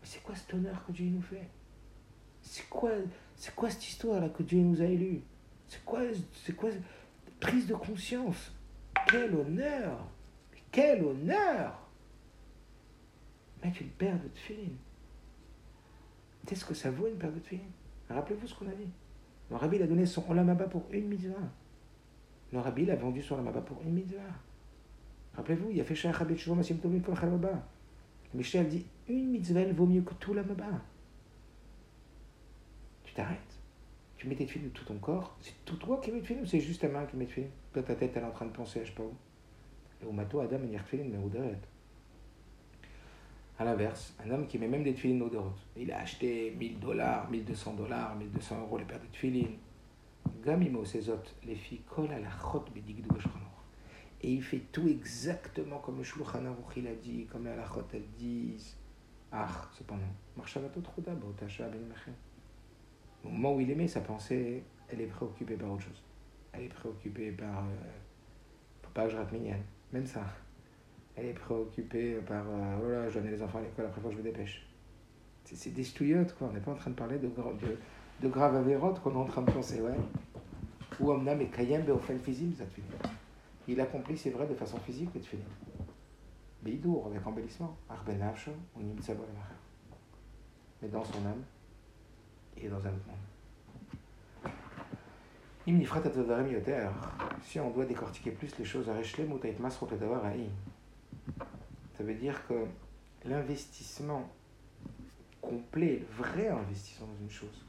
Mais 0.00 0.06
c'est 0.06 0.22
quoi 0.22 0.34
cet 0.34 0.54
honneur 0.54 0.82
que 0.86 0.92
Dieu 0.92 1.10
nous 1.10 1.20
fait? 1.20 1.50
C'est 2.40 2.66
quoi, 2.70 2.92
c'est 3.36 3.54
quoi 3.54 3.68
cette 3.68 3.86
histoire-là 3.86 4.30
que 4.30 4.42
Dieu 4.42 4.60
nous 4.60 4.80
a 4.80 4.86
élus 4.86 5.20
C'est 5.68 5.84
quoi, 5.84 6.00
c'est 6.32 6.56
quoi 6.56 6.70
prise 7.40 7.66
de 7.66 7.74
conscience? 7.74 8.52
Quel 9.06 9.34
honneur! 9.34 10.06
Quel 10.70 11.04
honneur 11.04 11.78
Une 13.64 13.88
paire 13.98 14.20
de 14.20 14.28
tefilines. 14.28 14.76
Qu'est-ce 16.46 16.64
que 16.64 16.74
ça 16.74 16.90
vaut 16.90 17.06
une 17.06 17.16
paire 17.16 17.32
de 17.32 17.38
tefilines? 17.38 17.70
Rappelez-vous 18.10 18.46
ce 18.46 18.54
qu'on 18.54 18.66
a 18.66 18.74
dit. 18.74 18.88
Le 19.50 19.56
rabbi 19.56 19.82
a 19.82 19.86
donné 19.86 20.06
son 20.06 20.28
olamaba 20.30 20.64
pour 20.64 20.84
une 20.90 21.08
mitzvah. 21.08 21.34
Le 22.52 22.58
rabbi 22.58 22.90
a 22.90 22.96
vendu 22.96 23.22
son 23.22 23.34
olamaba 23.34 23.60
pour 23.60 23.80
une 23.82 23.92
mitzvah. 23.92 24.20
Rappelez-vous, 25.36 25.70
il 25.70 25.80
a 25.80 25.84
fait 25.84 25.94
Shaykh 25.94 26.20
Habit 26.20 26.36
Shlomo 26.36 26.58
Masim 26.58 26.78
Tovim 26.78 27.00
Kol 27.00 27.14
Chalababa. 27.14 27.62
Michel 28.34 28.68
dit 28.68 28.86
une 29.08 29.30
mitzvah 29.30 29.64
vaut 29.72 29.86
mieux 29.86 30.02
que 30.02 30.14
tout 30.14 30.34
la 30.34 30.42
maba. 30.42 30.64
Tu 33.04 33.14
t'arrêtes. 33.14 33.38
Tu 34.16 34.28
mets 34.28 34.34
tes 34.34 34.46
films 34.46 34.66
de 34.66 34.70
tout 34.70 34.84
ton 34.84 34.98
corps. 34.98 35.36
C'est 35.40 35.64
tout 35.64 35.76
toi 35.76 36.00
qui 36.02 36.12
mets 36.12 36.20
tes 36.20 36.26
films 36.26 36.42
ou 36.42 36.46
c'est 36.46 36.60
juste 36.60 36.80
ta 36.80 36.88
main 36.88 37.04
qui 37.06 37.16
met 37.16 37.26
tes 37.26 37.32
films 37.32 37.50
Toi, 37.72 37.82
ta 37.82 37.94
tête, 37.94 38.12
elle 38.16 38.22
est 38.22 38.26
en 38.26 38.30
train 38.30 38.46
de 38.46 38.52
penser, 38.52 38.80
je 38.84 38.90
sais 38.90 38.94
pas 38.94 39.02
où. 39.02 39.14
Et 40.02 40.06
au 40.06 40.12
mato, 40.12 40.40
Adam, 40.40 40.58
il 40.64 40.72
y 40.72 40.76
a 40.76 40.82
film, 40.82 41.10
mais 41.10 41.18
au 41.18 41.28
À 43.58 43.64
l'inverse, 43.64 44.14
un 44.24 44.30
homme 44.30 44.46
qui 44.46 44.58
met 44.58 44.68
même 44.68 44.82
des 44.82 44.94
tefilines 44.94 45.22
odorot. 45.22 45.52
Il 45.76 45.92
a 45.92 46.00
acheté 46.00 46.54
1000 46.58 46.80
dollars, 46.80 47.30
1200 47.30 47.74
dollars, 47.74 48.16
1200 48.16 48.60
euros 48.60 48.78
les 48.78 48.84
paires 48.84 49.00
de 49.00 49.06
tefilines. 49.06 49.58
Gamimo, 50.44 50.84
ses 50.84 51.08
hôtes, 51.10 51.34
les 51.44 51.54
filles, 51.54 51.82
collent 51.88 52.12
à 52.12 52.18
la 52.18 52.30
chot 52.30 52.64
de 52.74 52.80
et 54.22 54.30
il 54.30 54.42
fait 54.42 54.62
tout 54.70 54.86
exactement 54.88 55.78
comme 55.78 55.98
le 55.98 56.04
Shulchan 56.04 56.44
Aruch 56.46 56.76
il 56.76 56.86
a 56.86 56.94
dit, 56.94 57.26
comme 57.26 57.44
la 57.44 57.56
Lachot 57.56 57.84
elle 57.92 58.06
dit. 58.16 58.76
Ah, 59.32 59.48
cependant, 59.72 60.02
Marshavato 60.36 60.80
Trouda, 60.80 61.12
Bautacha 61.14 61.68
Ben. 61.68 61.92
Au 63.24 63.28
moment 63.28 63.56
où 63.56 63.60
il 63.60 63.70
aimait, 63.70 63.88
sa 63.88 64.00
pensée, 64.00 64.62
elle 64.88 65.00
est 65.00 65.06
préoccupée 65.06 65.56
par 65.56 65.72
autre 65.72 65.82
chose. 65.82 66.02
Elle 66.52 66.64
est 66.64 66.68
préoccupée 66.68 67.32
par. 67.32 67.64
Euh, 67.64 68.90
pas 68.94 69.04
que 69.06 69.10
je 69.10 69.16
rate 69.16 69.32
même 69.92 70.06
ça. 70.06 70.24
Elle 71.16 71.26
est 71.26 71.34
préoccupée 71.34 72.14
par. 72.26 72.44
Euh, 72.48 72.78
oh 72.82 72.90
là, 72.90 73.08
je 73.08 73.18
dois 73.18 73.30
les 73.30 73.42
enfants 73.42 73.58
à 73.58 73.62
l'école, 73.62 73.86
après 73.86 74.00
fois 74.00 74.10
je 74.10 74.16
me 74.16 74.22
dépêche. 74.22 74.66
C'est 75.44 75.74
des 75.74 75.84
stouillottes, 75.84 76.34
quoi. 76.34 76.48
On 76.48 76.52
n'est 76.52 76.60
pas 76.60 76.72
en 76.72 76.76
train 76.76 76.90
de 76.90 76.96
parler 76.96 77.18
de, 77.18 77.26
de, 77.26 77.78
de 78.22 78.28
grave 78.28 78.56
avérote 78.56 79.00
qu'on 79.00 79.12
est 79.12 79.16
en 79.16 79.26
train 79.26 79.42
de 79.42 79.50
penser, 79.50 79.80
ouais. 79.80 79.96
Ou 81.00 81.10
Omnam 81.10 81.40
et 81.40 81.48
Kayem 81.48 81.82
Beofen 81.82 82.18
Fizim, 82.18 82.52
ça 82.56 82.64
il 83.68 83.80
accomplit, 83.80 84.16
c'est 84.16 84.30
vrai, 84.30 84.46
de 84.46 84.54
façon 84.54 84.78
physique 84.78 85.10
le 85.14 85.20
tefillin. 85.20 85.44
Beidour, 86.62 87.06
avec 87.06 87.26
embellissement. 87.26 87.76
Mais 90.80 90.88
dans 90.88 91.04
son 91.04 91.26
âme, 91.26 91.42
et 92.56 92.68
dans 92.68 92.76
un 92.76 92.90
autre 92.90 93.06
monde. 93.06 93.16
Si 97.42 97.60
on 97.60 97.70
doit 97.70 97.84
décortiquer 97.84 98.32
plus 98.32 98.58
les 98.58 98.64
choses, 98.64 98.90
ça 101.96 102.04
veut 102.04 102.14
dire 102.14 102.46
que 102.46 102.66
l'investissement 103.24 104.28
complet, 105.40 105.98
le 106.00 106.06
vrai 106.24 106.48
investissement 106.48 107.06
dans 107.06 107.24
une 107.24 107.30
chose, 107.30 107.64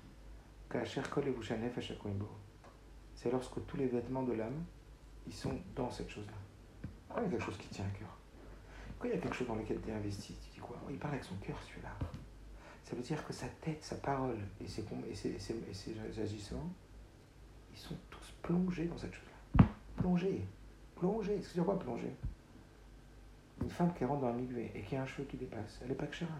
c'est 3.16 3.31
lorsque 3.31 3.66
tous 3.68 3.78
les 3.78 3.88
vêtements 3.88 4.24
de 4.24 4.34
l'âme 4.34 4.64
ils 5.28 5.34
sont 5.34 5.54
dans 5.75 5.90
cette 5.92 6.10
chose-là. 6.10 6.34
Quand 7.10 7.22
il 7.22 7.25
y 7.25 7.28
a 7.28 7.30
quelque 7.30 7.46
chose 7.46 7.58
qui 7.58 7.68
tient 7.68 7.86
à 7.86 7.98
cœur, 7.98 8.18
quand 9.00 9.08
il 9.08 9.12
y 9.12 9.18
a 9.18 9.20
quelque 9.20 9.36
chose 9.36 9.48
dans 9.48 9.56
lequel 9.56 9.80
tu 9.81 9.90
es 9.90 9.94
investi, 9.94 10.36
tu 10.44 10.50
dis 10.56 10.60
quoi? 10.60 10.78
Il 10.90 10.98
parle 10.98 11.14
avec 11.14 11.24
son 11.24 11.36
cœur, 11.36 11.56
celui-là. 11.68 11.90
Ça 12.84 12.96
veut 12.96 13.02
dire 13.02 13.25
que 13.25 13.31
sa 13.34 13.48
tête, 13.48 13.84
sa 13.84 13.96
parole 13.96 14.38
et 14.60 14.68
ses, 14.68 14.84
et 15.10 15.16
ses, 15.16 15.30
et 15.30 15.74
ses, 15.74 16.22
agissements, 16.22 16.74
ils 17.72 17.78
sont 17.78 17.96
tous 18.10 18.34
plongés 18.42 18.86
dans 18.86 18.98
cette 18.98 19.14
chose-là. 19.14 19.66
Plongés. 19.96 20.46
Plongés. 20.96 21.40
C'est 21.42 21.54
dire 21.54 21.66
quoi 21.66 21.80
plonger 21.80 22.14
Une 23.63 23.69
femme 23.69 23.94
qui 23.94 24.04
rentre 24.04 24.21
dans 24.21 24.27
un 24.27 24.33
miguet 24.33 24.71
et 24.75 24.81
qui 24.81 24.98
a 24.98 25.04
un 25.04 25.06
cheveu 25.06 25.24
qui 25.24 25.38
dépasse, 25.38 25.80
elle 25.81 25.89
n'est 25.89 25.95
pas 25.95 26.06
que 26.06 26.15
chéra. 26.15 26.33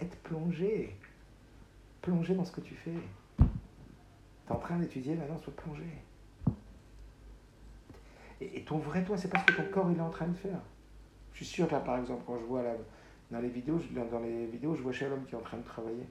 Être 0.00 0.16
plongé. 0.22 0.96
Plongé 2.00 2.34
dans 2.34 2.44
ce 2.44 2.52
que 2.52 2.62
tu 2.62 2.74
fais. 2.74 2.94
Tu 3.36 3.44
es 3.44 4.52
en 4.52 4.58
train 4.58 4.78
d'étudier, 4.78 5.14
maintenant, 5.16 5.38
sois 5.38 5.52
plongé. 5.54 5.84
Et, 8.40 8.62
ton 8.62 8.78
vrai 8.78 9.04
toi, 9.04 9.18
c'est 9.18 9.28
pas 9.28 9.38
ce 9.40 9.44
que 9.44 9.52
ton 9.52 9.70
corps 9.70 9.90
il 9.90 9.98
est 9.98 10.02
en 10.02 10.10
train 10.10 10.26
de 10.26 10.36
faire. 10.36 10.60
Je 11.32 11.38
suis 11.38 11.46
sûr 11.46 11.68
que 11.68 11.74
par 11.76 11.98
exemple, 11.98 12.22
quand 12.26 12.38
je 12.38 12.44
vois 12.44 12.62
dans 13.30 13.40
les 13.40 13.48
vidéos, 13.48 13.80
dans 13.92 14.20
les 14.20 14.46
vidéos, 14.46 14.74
je 14.74 14.82
vois 14.82 14.92
Shalom 14.92 15.24
qui 15.26 15.34
est 15.34 15.38
en 15.38 15.42
train 15.42 15.58
de 15.58 15.64
travailler. 15.64 16.06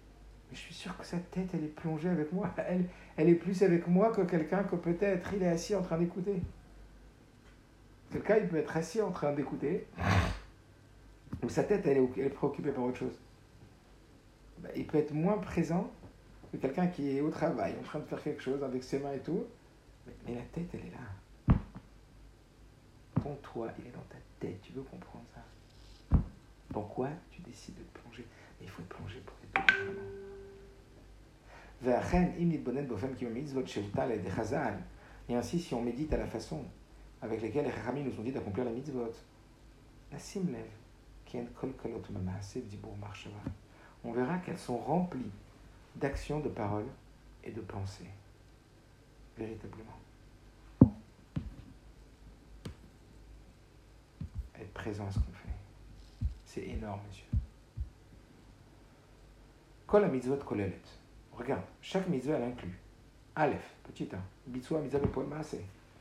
Mais 0.50 0.56
je 0.56 0.60
suis 0.60 0.74
sûr 0.76 0.96
que 0.96 1.06
sa 1.06 1.18
tête, 1.18 1.50
elle 1.56 1.64
est 1.64 1.76
plongée 1.76 2.10
avec 2.10 2.32
moi. 2.32 2.54
Elle, 2.68 2.86
elle 3.18 3.30
est 3.30 3.36
plus 3.36 3.64
avec 3.64 3.88
moi 3.88 4.12
que 4.12 4.22
quelqu'un 4.22 4.64
que 4.64 4.76
peut-être 4.76 5.34
il 5.34 5.42
est 5.42 5.48
assis 5.48 5.76
en 5.76 5.82
train 5.82 5.98
d'écouter. 5.98 6.40
Quelqu'un, 8.14 8.38
il 8.38 8.48
peut 8.48 8.58
être 8.58 8.78
assis 8.78 9.02
en 9.02 9.12
train 9.12 9.34
d'écouter, 9.34 9.86
ou 11.42 11.50
sa 11.50 11.64
tête, 11.64 11.86
elle 11.86 11.98
est, 11.98 12.10
elle 12.18 12.30
préoccupée 12.30 12.72
par 12.72 12.86
autre 12.86 12.98
chose. 12.98 13.20
Ben, 14.60 14.70
il 14.76 14.88
peut 14.88 15.00
être 15.00 15.14
moins 15.14 15.38
présent 15.40 15.92
que 16.52 16.58
quelqu'un 16.58 16.88
qui 16.88 17.18
est 17.18 17.22
au 17.22 17.30
travail, 17.30 17.74
en 17.78 17.84
train 17.84 18.00
de 18.00 18.06
faire 18.06 18.24
quelque 18.24 18.42
chose 18.42 18.64
avec 18.64 18.84
ses 18.84 19.00
mains 19.00 19.14
et 19.14 19.20
tout, 19.20 19.44
mais 20.26 20.36
la 20.36 20.42
tête, 20.54 20.70
elle 20.74 20.82
est 20.82 20.92
là 20.92 21.58
ton 23.24 23.36
toi, 23.36 23.70
il 23.80 23.88
est 23.88 23.92
dans 23.92 24.04
ta 24.10 24.18
tête. 24.40 24.62
Tu 24.62 24.74
veux 24.74 24.82
comprendre 24.82 25.26
ça? 25.34 26.18
Pourquoi 26.70 27.10
tu 27.32 27.42
décides 27.42 27.76
de 27.76 27.84
plonger? 28.00 28.26
Mais 28.60 28.68
il 28.68 28.70
faut 28.70 28.84
plonger 28.84 29.22
pour 29.26 29.36
être 29.44 29.74
vraiment. 29.74 30.02
Et 35.30 35.36
ainsi, 35.36 35.60
si 35.60 35.74
on 35.74 35.82
médite 35.82 36.14
à 36.14 36.18
la 36.18 36.28
façon 36.28 36.64
avec 37.24 37.42
laquelle 37.42 37.66
les 37.66 37.72
Rami 37.72 38.04
nous 38.04 38.20
ont 38.20 38.24
dit 38.24 38.32
d'accomplir 38.32 38.66
la 38.66 38.72
mitzvot, 38.72 39.14
on 44.04 44.12
verra 44.12 44.38
qu'elles 44.40 44.60
sont 44.60 44.78
remplies 44.78 45.32
d'actions, 45.96 46.42
de 46.42 46.50
paroles 46.50 46.86
et 47.44 47.52
de 47.52 47.62
pensées. 47.62 48.10
Véritablement. 49.38 49.98
présent 54.74 55.06
à 55.06 55.12
ce 55.12 55.20
qu'on 55.20 55.32
fait. 55.32 56.26
C'est 56.46 56.64
énorme, 56.64 57.00
monsieur. 57.08 57.28
Kol 59.86 60.10
mitzvot 60.10 60.38
kolelet. 60.38 60.80
Regarde, 61.32 61.62
chaque 61.82 62.08
mitzvah, 62.08 62.38
elle 62.38 62.44
inclut. 62.44 62.80
Aleph, 63.36 63.76
petit 63.84 64.10
1. 64.12 64.18
Bitsua 64.48 64.82
mitzvah. 64.82 65.00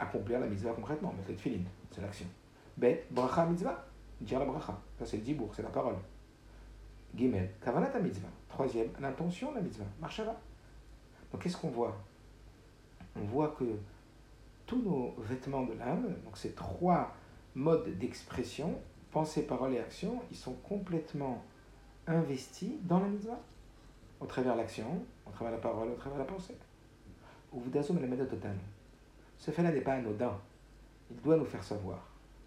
Accomplir 0.02 0.40
la 0.40 0.48
mitzvah 0.48 0.72
concrètement, 0.72 1.12
mettre 1.12 1.30
le 1.30 1.36
filine, 1.36 1.64
c'est 1.92 2.00
l'action. 2.00 2.26
Bet, 2.76 3.06
bracha 3.08 3.46
mitzvah. 3.46 3.86
dire 4.20 4.40
la 4.40 4.46
bracha. 4.46 4.76
Ça, 4.98 5.06
c'est 5.06 5.18
le 5.18 5.22
dibour, 5.22 5.54
c'est 5.54 5.62
la 5.62 5.68
parole. 5.68 5.94
Gimel, 7.14 7.50
kavanat 7.64 7.96
mitzvah. 8.00 8.26
Troisième, 8.48 8.88
l'intention 9.00 9.54
la 9.54 9.60
mitzvah. 9.60 9.84
Marshava. 10.00 10.34
Donc, 11.30 11.40
qu'est-ce 11.40 11.56
qu'on 11.56 11.70
voit? 11.70 11.96
On 13.14 13.24
voit 13.26 13.54
que 13.56 13.64
tous 14.66 14.82
nos 14.82 15.14
vêtements 15.18 15.62
de 15.62 15.74
l'âme, 15.74 16.08
donc 16.24 16.36
ces 16.36 16.50
trois 16.50 17.14
modes 17.54 17.96
d'expression, 17.98 18.74
pensée, 19.12 19.46
parole 19.46 19.74
et 19.74 19.78
action, 19.78 20.20
ils 20.32 20.36
sont 20.36 20.54
complètement 20.68 21.44
investis 22.08 22.72
dans 22.82 22.98
la 22.98 23.06
mitzvah. 23.06 23.38
Au 24.18 24.26
travers 24.26 24.56
l'action, 24.56 25.04
au 25.26 25.30
travers 25.30 25.52
la 25.52 25.60
parole, 25.60 25.90
au 25.90 25.94
travers 25.94 26.18
la 26.18 26.24
pensée. 26.24 26.56
Uvdazom 27.54 28.00
la 28.00 28.08
méthode 28.08 28.30
totale. 28.30 28.56
Ce 29.42 29.50
fait-là 29.50 29.72
n'est 29.72 29.80
pas 29.80 29.94
anodin. 29.94 30.38
Il 31.10 31.20
doit 31.20 31.36
nous 31.36 31.44
faire 31.44 31.64
savoir 31.64 31.98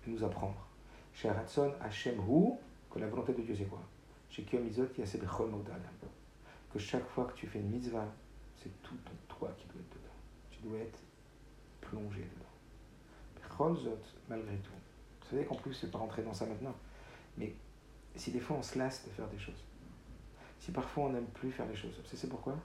et 0.08 0.10
nous 0.10 0.24
apprendre. 0.24 0.66
Chez 1.14 1.28
Aratson, 1.28 1.74
Hashem 1.82 2.18
Hu, 2.22 2.54
que 2.90 3.00
la 3.00 3.08
volonté 3.08 3.34
de 3.34 3.42
Dieu 3.42 3.54
c'est 3.54 3.66
quoi? 3.66 3.82
Chez 4.30 4.44
Kiyomizot, 4.44 4.88
il 4.98 5.04
y 5.04 5.04
a 5.04 5.08
Que 6.72 6.80
chaque 6.80 7.06
fois 7.08 7.26
que 7.26 7.34
tu 7.34 7.48
fais 7.48 7.60
une 7.60 7.70
mitzvah, 7.70 8.08
c'est 8.56 8.82
tout 8.82 8.96
ton 9.04 9.12
toi 9.28 9.54
qui 9.58 9.68
doit 9.68 9.82
être 9.82 9.90
dedans. 9.90 10.14
Tu 10.50 10.60
dois 10.62 10.78
être 10.80 11.00
plongé 11.82 12.22
dedans. 12.22 13.76
malgré 14.30 14.56
tout. 14.56 14.72
Vous 15.20 15.30
savez 15.32 15.44
qu'en 15.44 15.56
plus, 15.56 15.74
c'est 15.74 15.92
pas 15.92 15.98
rentrer 15.98 16.24
dans 16.24 16.34
ça 16.34 16.46
maintenant. 16.46 16.76
Mais 17.38 17.54
si 18.16 18.32
des 18.32 18.40
fois 18.40 18.56
on 18.56 18.64
se 18.64 18.80
lasse 18.80 19.04
de 19.04 19.10
faire 19.10 19.28
des 19.28 19.38
choses, 19.38 19.66
si 20.62 20.72
parfois 20.72 21.08
on 21.08 21.10
n'aime 21.10 21.26
plus 21.26 21.52
faire 21.52 21.68
les 21.68 21.76
choses, 21.76 22.02
c'est 22.06 22.30
pourquoi? 22.30 22.56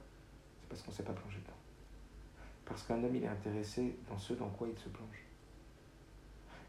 C'est 0.60 0.68
parce 0.68 0.82
qu'on 0.82 0.92
ne 0.92 0.96
s'est 0.96 1.02
pas 1.02 1.14
plongé 1.14 1.38
dedans. 1.38 1.59
Parce 2.70 2.84
qu'un 2.84 3.02
homme, 3.02 3.16
il 3.16 3.24
est 3.24 3.28
intéressé 3.28 3.96
dans 4.08 4.16
ce 4.16 4.32
dans 4.34 4.48
quoi 4.48 4.68
il 4.68 4.78
se 4.78 4.88
plonge. 4.88 5.24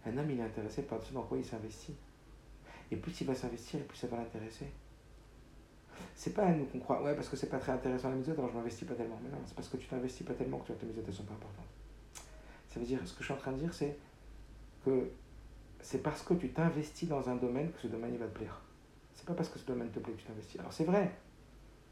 Un 0.04 0.18
homme, 0.18 0.32
il 0.32 0.40
est 0.40 0.44
intéressé 0.44 0.82
par 0.82 1.00
ce 1.04 1.14
dans 1.14 1.22
quoi 1.22 1.38
il 1.38 1.46
s'investit. 1.46 1.96
Et 2.90 2.96
plus 2.96 3.22
il 3.22 3.28
va 3.28 3.36
s'investir, 3.36 3.82
plus 3.86 4.00
ça 4.00 4.08
va 4.08 4.18
l'intéresser. 4.18 4.66
C'est 6.16 6.34
pas 6.34 6.46
à 6.46 6.52
nous 6.54 6.66
qu'on 6.66 6.80
croit, 6.80 7.04
ouais, 7.04 7.14
parce 7.14 7.30
que 7.30 7.36
c'est 7.36 7.50
pas 7.50 7.60
très 7.60 7.72
intéressant 7.72 8.10
la 8.10 8.16
méthode, 8.16 8.34
alors 8.40 8.50
je 8.50 8.56
m'investis 8.56 8.88
pas 8.88 8.96
tellement. 8.96 9.20
Mais 9.24 9.30
non, 9.30 9.38
c'est 9.46 9.54
parce 9.56 9.70
que 9.70 9.78
tu 9.78 9.88
t'investis 9.88 10.26
pas 10.26 10.34
tellement 10.34 10.58
que 10.58 10.74
tes 10.74 10.88
méthodes 10.88 11.06
ne 11.06 11.12
sont 11.12 11.24
pas 11.24 11.36
importantes. 11.36 11.70
Ça 12.68 12.80
veut 12.80 12.86
dire, 12.88 13.00
ce 13.06 13.14
que 13.14 13.20
je 13.20 13.26
suis 13.26 13.34
en 13.34 13.38
train 13.38 13.52
de 13.52 13.60
dire, 13.60 13.72
c'est 13.72 13.96
que 14.84 15.12
c'est 15.82 16.02
parce 16.02 16.24
que 16.24 16.34
tu 16.34 16.50
t'investis 16.50 17.08
dans 17.08 17.30
un 17.30 17.36
domaine 17.36 17.72
que 17.72 17.80
ce 17.80 17.88
domaine 17.88 18.14
il 18.14 18.20
va 18.20 18.26
te 18.26 18.40
plaire. 18.40 18.60
C'est 19.14 19.28
pas 19.28 19.36
parce 19.36 19.50
que 19.50 19.60
ce 19.60 19.68
domaine 19.68 19.92
te 19.92 20.00
plaît 20.00 20.14
que 20.14 20.20
tu 20.20 20.26
t'investis. 20.26 20.60
Alors 20.60 20.74
c'est 20.74 20.86
vrai, 20.86 21.12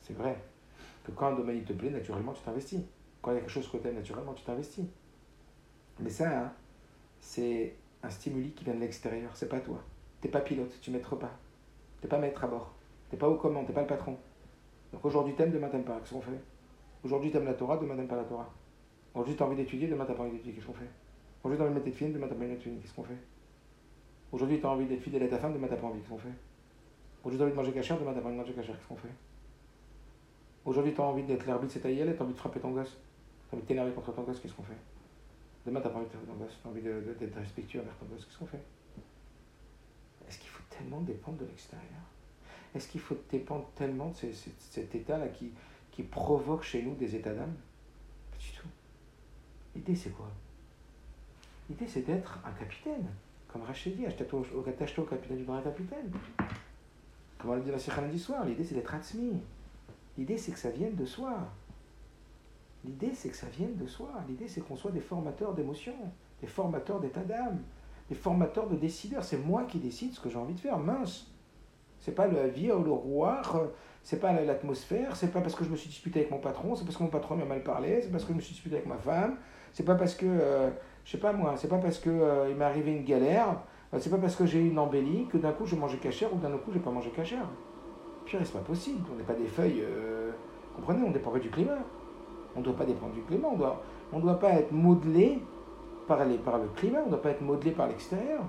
c'est 0.01 0.13
vrai 0.13 0.35
que 1.03 1.11
quand 1.11 1.27
un 1.27 1.35
domaine 1.35 1.57
il 1.57 1.63
te 1.63 1.73
plaît, 1.73 1.91
naturellement 1.91 2.33
tu 2.33 2.41
t'investis. 2.41 2.81
Quand 3.21 3.31
il 3.31 3.35
y 3.35 3.37
a 3.37 3.39
quelque 3.41 3.51
chose 3.51 3.69
que 3.69 3.77
tu 3.77 3.87
aimes, 3.87 3.95
naturellement 3.95 4.33
tu 4.33 4.43
t'investis. 4.43 4.85
Mais 5.99 6.09
ça, 6.09 6.45
hein, 6.45 6.53
c'est 7.19 7.75
un 8.03 8.09
stimuli 8.09 8.51
qui 8.51 8.63
vient 8.63 8.73
de 8.73 8.79
l'extérieur, 8.79 9.31
c'est 9.35 9.49
pas 9.49 9.59
toi. 9.59 9.83
T'es 10.21 10.29
pas 10.29 10.41
pilote, 10.41 10.73
tu 10.81 10.91
maîtres 10.91 11.15
pas. 11.15 11.31
T'es 12.01 12.07
pas 12.07 12.17
maître 12.17 12.43
à 12.43 12.47
bord. 12.47 12.73
T'es 13.09 13.17
pas 13.17 13.27
au 13.27 13.35
commande, 13.35 13.67
t'es 13.67 13.73
pas 13.73 13.81
le 13.81 13.87
patron. 13.87 14.17
Donc 14.93 15.03
aujourd'hui 15.05 15.35
t'aimes, 15.35 15.51
demain 15.51 15.67
t'aimes 15.67 15.83
pas. 15.83 15.99
Qu'est-ce 15.99 16.13
qu'on 16.13 16.21
fait? 16.21 16.39
Aujourd'hui 17.03 17.31
t'aimes 17.31 17.45
la 17.45 17.53
Torah, 17.53 17.77
demain 17.77 17.95
t'aimes 17.95 18.07
pas 18.07 18.15
la 18.15 18.23
Torah. 18.23 18.49
Aujourd'hui 19.13 19.35
t'as 19.35 19.45
envie 19.45 19.57
d'étudier, 19.57 19.87
demain 19.87 20.05
t'as 20.05 20.13
pas 20.13 20.23
envie 20.23 20.31
d'étudier. 20.31 20.53
Qu'est-ce 20.53 20.67
qu'on 20.67 20.73
fait? 20.73 20.89
Aujourd'hui 21.43 21.57
t'as 21.57 21.63
envie 21.65 21.73
de 21.73 21.79
mettre 21.79 21.85
tes 21.85 21.97
films, 21.97 22.13
demain 22.13 22.27
t'as 22.27 22.35
pas 22.35 22.43
envie 22.43 22.53
d'étudier. 22.55 22.79
Qu'est-ce 22.79 22.93
qu'on 22.93 23.03
fait? 23.03 23.17
Aujourd'hui 24.31 24.59
t'as 24.61 24.69
envie 24.69 24.85
d'être 24.85 25.01
fidèle 25.01 25.23
à 25.23 25.27
ta 25.27 25.37
femme, 25.37 25.53
demain 25.53 25.67
t'as 25.67 25.75
pas 25.75 25.87
envie. 25.87 25.99
Qu'est-ce 25.99 26.09
qu'on 26.09 26.17
fait? 26.17 26.29
Aujourd'hui 27.23 27.37
t'as 27.37 27.43
envie 27.43 27.51
de 27.51 27.57
manger 27.57 27.71
cachère, 27.73 27.99
demain 27.99 28.13
t'as 28.13 28.21
pas 28.21 28.27
envie 28.27 28.37
de 28.37 28.41
manger 28.41 28.53
cachère. 28.53 28.75
Qu'est-ce 28.77 28.87
qu'on 28.87 28.95
fait? 28.95 29.13
Aujourd'hui 30.65 30.93
t'as 30.93 31.03
envie 31.03 31.23
d'être 31.23 31.45
c'est 31.69 31.79
ta 31.79 31.89
t'as 31.89 32.23
envie 32.23 32.33
de 32.33 32.37
frapper 32.37 32.59
ton 32.59 32.71
gosse. 32.71 32.97
T'as 33.49 33.57
envie 33.57 33.63
de 33.63 33.67
t'énerver 33.67 33.91
contre 33.91 34.13
ton 34.13 34.23
gosse, 34.23 34.39
qu'est-ce 34.39 34.53
qu'on 34.53 34.63
fait? 34.63 34.77
Demain, 35.65 35.81
t'as 35.81 35.89
pas 35.89 35.97
envie 35.97 36.07
de 36.07 36.11
ton 36.11 36.33
gosse, 36.33 36.57
t'as 36.63 36.69
envie 36.69 36.81
d'être 36.81 37.35
respectueux 37.35 37.81
envers 37.81 37.95
ton 37.97 38.05
gosse, 38.05 38.25
qu'est-ce 38.25 38.37
qu'on 38.37 38.45
fait? 38.45 38.63
Est-ce 40.27 40.39
qu'il 40.39 40.49
faut 40.49 40.63
tellement 40.69 41.01
dépendre 41.01 41.39
de 41.39 41.45
l'extérieur? 41.45 42.01
Est-ce 42.75 42.87
qu'il 42.87 43.01
faut 43.01 43.17
dépendre 43.31 43.67
tellement 43.75 44.09
de 44.09 44.31
cet 44.31 44.93
état-là 44.93 45.27
qui, 45.29 45.51
qui 45.91 46.03
provoque 46.03 46.63
chez 46.63 46.83
nous 46.83 46.93
des 46.95 47.15
états 47.15 47.33
d'âme? 47.33 47.55
Pas 48.31 48.37
du 48.37 48.51
tout. 48.51 48.67
L'idée, 49.75 49.95
c'est 49.95 50.11
quoi? 50.11 50.29
L'idée, 51.69 51.87
c'est 51.87 52.01
d'être 52.01 52.39
un 52.45 52.51
capitaine. 52.51 53.07
Comme 53.47 53.63
Rachid 53.63 53.95
dit, 53.95 54.05
attache-toi 54.05 54.41
au, 54.55 54.61
capitaine 54.61 55.37
du 55.37 55.43
grand 55.43 55.61
capitaine. 55.61 56.11
Comme 57.39 57.51
on 57.51 57.55
l'a 57.55 57.61
dit 57.61 57.71
la 57.71 58.01
lundi 58.01 58.19
soir, 58.19 58.45
l'idée, 58.45 58.63
c'est 58.63 58.75
d'être 58.75 58.93
Atzmi. 58.93 59.41
L'idée, 60.17 60.37
c'est 60.37 60.51
que 60.51 60.59
ça 60.59 60.69
vienne 60.69 60.95
de 60.95 61.05
soi. 61.05 61.49
L'idée, 62.85 63.11
c'est 63.13 63.29
que 63.29 63.35
ça 63.35 63.47
vienne 63.47 63.75
de 63.75 63.87
soi. 63.87 64.09
L'idée, 64.27 64.47
c'est 64.47 64.61
qu'on 64.61 64.75
soit 64.75 64.91
des 64.91 65.01
formateurs 65.01 65.53
d'émotions, 65.53 65.93
des 66.41 66.47
formateurs 66.47 66.99
d'état 66.99 67.23
d'âme, 67.23 67.59
des 68.07 68.15
formateurs 68.15 68.67
de 68.67 68.75
décideurs. 68.75 69.23
C'est 69.23 69.37
moi 69.37 69.63
qui 69.63 69.79
décide 69.79 70.13
ce 70.13 70.19
que 70.19 70.29
j'ai 70.29 70.37
envie 70.37 70.53
de 70.53 70.59
faire. 70.59 70.79
Mince. 70.79 71.27
C'est 71.99 72.15
pas 72.15 72.27
la 72.27 72.47
vie 72.47 72.71
ou 72.71 72.81
le 72.81 72.91
roi, 72.91 73.41
c'est 74.03 74.19
pas 74.19 74.31
l'atmosphère, 74.31 75.15
c'est 75.15 75.31
pas 75.31 75.41
parce 75.41 75.55
que 75.55 75.65
je 75.65 75.69
me 75.69 75.75
suis 75.75 75.89
disputé 75.89 76.21
avec 76.21 76.31
mon 76.31 76.39
patron, 76.39 76.75
c'est 76.75 76.85
parce 76.85 76.95
que 76.95 77.03
mon 77.03 77.09
patron 77.09 77.35
m'a 77.35 77.45
mal 77.45 77.61
parlé, 77.61 78.01
c'est 78.01 78.09
parce 78.09 78.23
que 78.23 78.31
je 78.31 78.37
me 78.37 78.41
suis 78.41 78.53
disputé 78.53 78.77
avec 78.77 78.87
ma 78.87 78.97
femme, 78.97 79.35
c'est 79.73 79.83
pas 79.83 79.95
parce 79.95 80.15
que, 80.15 80.25
euh, 80.25 80.69
je 81.03 81.11
sais 81.11 81.17
pas 81.17 81.33
moi, 81.33 81.55
c'est 81.57 81.67
pas 81.67 81.77
parce 81.77 81.99
que 81.99 82.09
euh, 82.09 82.55
m'est 82.55 82.63
arrivé 82.63 82.93
une 82.93 83.03
galère, 83.03 83.63
euh, 83.93 83.97
c'est 83.99 84.09
pas 84.09 84.17
parce 84.17 84.37
que 84.37 84.45
j'ai 84.45 84.59
eu 84.59 84.69
une 84.69 84.79
embellie 84.79 85.27
que 85.27 85.37
d'un 85.37 85.51
coup 85.51 85.65
je 85.65 85.75
mangeais 85.75 85.97
cachère 85.97 86.33
ou 86.33 86.37
d'un 86.37 86.51
coup 86.57 86.71
j'ai 86.71 86.79
pas 86.79 86.91
mangé 86.91 87.09
cachère. 87.09 87.45
Puis 88.25 88.37
c'est 88.41 88.53
pas 88.53 88.59
possible, 88.59 89.05
on 89.11 89.17
n'est 89.17 89.23
pas 89.23 89.33
des 89.33 89.47
feuilles, 89.47 89.83
comprenez, 90.75 91.03
on 91.05 91.11
dépend 91.11 91.31
pas 91.31 91.39
du 91.39 91.49
climat. 91.49 91.79
On 92.55 92.59
ne 92.59 92.65
doit 92.65 92.75
pas 92.75 92.85
dépendre 92.85 93.13
du 93.13 93.21
climat, 93.21 93.47
on 94.11 94.17
ne 94.17 94.21
doit 94.21 94.39
pas 94.39 94.49
être 94.51 94.71
modelé 94.71 95.41
par, 96.07 96.25
le 96.25 96.67
climat, 96.75 96.99
on 97.01 97.05
ne 97.05 97.11
doit 97.11 97.21
pas 97.21 97.29
être 97.29 97.41
modelé 97.41 97.71
par 97.71 97.87
l'extérieur. 97.87 98.43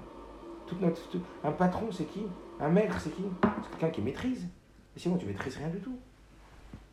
notre, 0.80 1.00
un 1.44 1.52
patron, 1.52 1.92
c'est 1.92 2.04
qui? 2.04 2.26
Un 2.58 2.68
maître, 2.68 2.98
c'est 3.00 3.10
qui? 3.10 3.24
C'est 3.42 3.70
quelqu'un 3.70 3.90
qui 3.90 4.02
maîtrise. 4.02 4.48
sinon, 4.96 5.16
tu 5.16 5.26
maîtrises 5.26 5.56
rien 5.56 5.68
du 5.68 5.80
tout. 5.80 5.96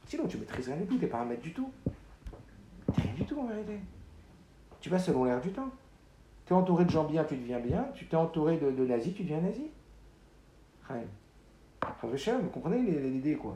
Sinon, 0.06 0.28
tu 0.28 0.38
maîtrises 0.38 0.68
rien 0.68 0.78
du 0.78 0.86
tout, 0.86 0.96
tu 0.96 1.02
n'es 1.02 1.08
pas 1.08 1.20
un 1.20 1.26
maître 1.26 1.42
du 1.42 1.54
tout. 1.54 1.70
Tu 2.94 3.02
rien 3.02 3.14
du 3.14 3.26
tout 3.26 3.40
en 3.40 3.48
vérité. 3.48 3.80
Tu 4.80 4.90
vas 4.90 5.00
selon 5.00 5.24
l'air 5.26 5.42
du 5.42 5.52
temps. 5.52 5.70
Tu 6.46 6.54
es 6.54 6.56
entouré 6.56 6.86
de 6.86 6.90
gens 6.90 7.04
bien, 7.04 7.24
tu 7.24 7.36
deviens 7.36 7.60
bien. 7.60 7.88
Tu 7.94 8.06
t'es 8.06 8.16
entouré 8.16 8.58
de, 8.58 8.86
nazis, 8.86 9.14
tu 9.14 9.24
deviens 9.24 9.42
nazi. 9.42 9.68
Vous 12.42 12.50
comprenez 12.50 12.80
l'idée, 12.80 13.36
quoi 13.36 13.56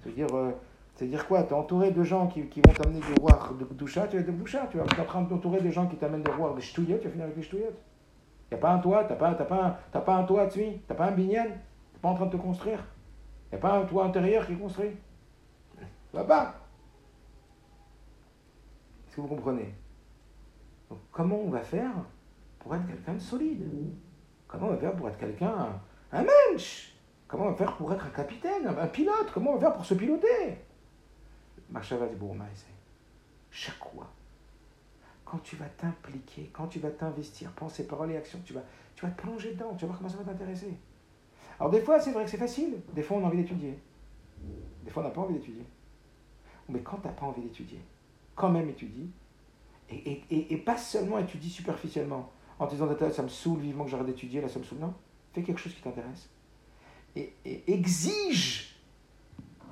C'est-à-dire, 0.00 0.32
euh, 0.34 0.52
c'est-à-dire 1.00 1.26
quoi 1.26 1.44
Tu 1.44 1.54
es 1.54 1.56
entouré 1.56 1.92
de 1.92 2.02
gens 2.02 2.26
qui, 2.26 2.46
qui 2.48 2.60
vont 2.60 2.74
t'amener 2.74 3.00
du 3.00 3.14
roi 3.18 3.54
de 3.58 3.64
doucha, 3.64 4.06
tu 4.06 4.18
vas 4.18 4.22
de 4.22 4.32
doucha. 4.32 4.66
Tu 4.70 4.76
es 4.76 4.82
en 4.82 4.84
train 4.84 5.24
t'entourer 5.24 5.62
de 5.62 5.70
gens 5.70 5.86
qui 5.86 5.96
t'amènent 5.96 6.22
des 6.22 6.30
roi 6.30 6.52
de 6.54 6.60
ch'touillettes, 6.60 7.00
tu 7.00 7.06
vas 7.06 7.12
finir 7.12 7.24
avec. 7.24 7.52
Il 7.52 7.58
n'y 7.58 8.54
a 8.54 8.56
pas 8.58 8.72
un 8.74 8.80
toit, 8.80 9.04
tu 9.04 9.14
pas, 9.14 9.32
pas, 9.32 9.78
un, 9.94 10.00
pas 10.00 10.14
un 10.14 10.24
toit 10.24 10.44
dessus, 10.44 10.66
tu 10.86 10.94
pas 10.94 11.06
un 11.06 11.12
binyan, 11.12 11.46
tu 11.94 12.00
pas 12.00 12.10
en 12.10 12.14
train 12.16 12.26
de 12.26 12.32
te 12.32 12.36
construire. 12.36 12.84
A 13.50 13.56
pas 13.56 13.78
un 13.78 13.86
toit 13.86 14.04
intérieur 14.04 14.46
qui 14.46 14.52
est 14.52 14.56
construit. 14.56 14.90
Va 16.12 16.24
pas. 16.24 16.54
Est-ce 19.08 19.16
que 19.16 19.22
vous 19.22 19.28
comprenez? 19.28 19.74
Donc, 20.90 20.98
Comment 21.10 21.36
on 21.36 21.48
va 21.48 21.62
faire 21.62 21.92
pour 22.58 22.74
être 22.74 22.86
quelqu'un 22.86 23.14
de 23.14 23.20
solide? 23.20 23.64
Comment 24.46 24.66
on 24.66 24.70
va 24.72 24.76
faire 24.76 24.92
pour 24.92 25.08
être 25.08 25.18
quelqu'un, 25.18 25.80
un 26.12 26.22
mensch? 26.22 26.92
Comment 27.26 27.44
on 27.44 27.50
va 27.52 27.56
faire 27.56 27.74
pour 27.78 27.90
être 27.90 28.04
un 28.04 28.10
capitaine, 28.10 28.66
un 28.66 28.86
pilote? 28.88 29.30
Comment 29.32 29.52
on 29.52 29.54
va 29.54 29.60
faire 29.60 29.72
pour 29.72 29.86
se 29.86 29.94
piloter? 29.94 30.58
Chaque 33.50 33.84
fois, 33.92 34.10
quand 35.24 35.38
tu 35.38 35.56
vas 35.56 35.66
t'impliquer, 35.66 36.50
quand 36.52 36.66
tu 36.66 36.78
vas 36.78 36.90
t'investir, 36.90 37.52
penser, 37.52 37.86
paroles 37.86 38.12
et 38.12 38.16
actions, 38.16 38.40
tu 38.44 38.52
vas, 38.52 38.62
tu 38.94 39.04
vas 39.04 39.12
te 39.12 39.20
plonger 39.20 39.52
dedans, 39.52 39.74
tu 39.74 39.82
vas 39.82 39.88
voir 39.88 39.98
comment 39.98 40.10
ça 40.10 40.16
va 40.16 40.24
t'intéresser. 40.24 40.74
Alors 41.58 41.70
des 41.70 41.80
fois, 41.80 42.00
c'est 42.00 42.12
vrai 42.12 42.24
que 42.24 42.30
c'est 42.30 42.36
facile, 42.36 42.80
des 42.94 43.02
fois 43.02 43.18
on 43.18 43.24
a 43.24 43.26
envie 43.26 43.38
d'étudier, 43.38 43.78
des 44.84 44.90
fois 44.90 45.02
on 45.02 45.06
n'a 45.06 45.12
pas 45.12 45.20
envie 45.20 45.34
d'étudier. 45.34 45.64
Mais 46.68 46.80
quand 46.80 46.98
tu 46.98 47.06
n'as 47.06 47.12
pas 47.12 47.26
envie 47.26 47.42
d'étudier, 47.42 47.80
quand 48.34 48.50
même 48.50 48.68
étudie, 48.68 49.10
et, 49.90 50.22
et, 50.30 50.54
et, 50.54 50.56
pas 50.56 50.76
seulement 50.76 51.18
étudie 51.18 51.50
superficiellement, 51.50 52.30
en 52.60 52.66
te 52.66 52.72
disant 52.72 52.88
ça 53.10 53.22
me 53.22 53.28
saoule 53.28 53.58
vivement 53.58 53.84
que 53.84 53.90
j'arrête 53.90 54.06
d'étudier, 54.06 54.40
là 54.40 54.48
ça 54.48 54.60
me 54.60 54.64
saoule, 54.64 54.78
non, 54.78 54.94
fais 55.32 55.42
quelque 55.42 55.58
chose 55.58 55.74
qui 55.74 55.82
t'intéresse. 55.82 56.28
Et, 57.16 57.34
et 57.44 57.72
exige, 57.72 58.76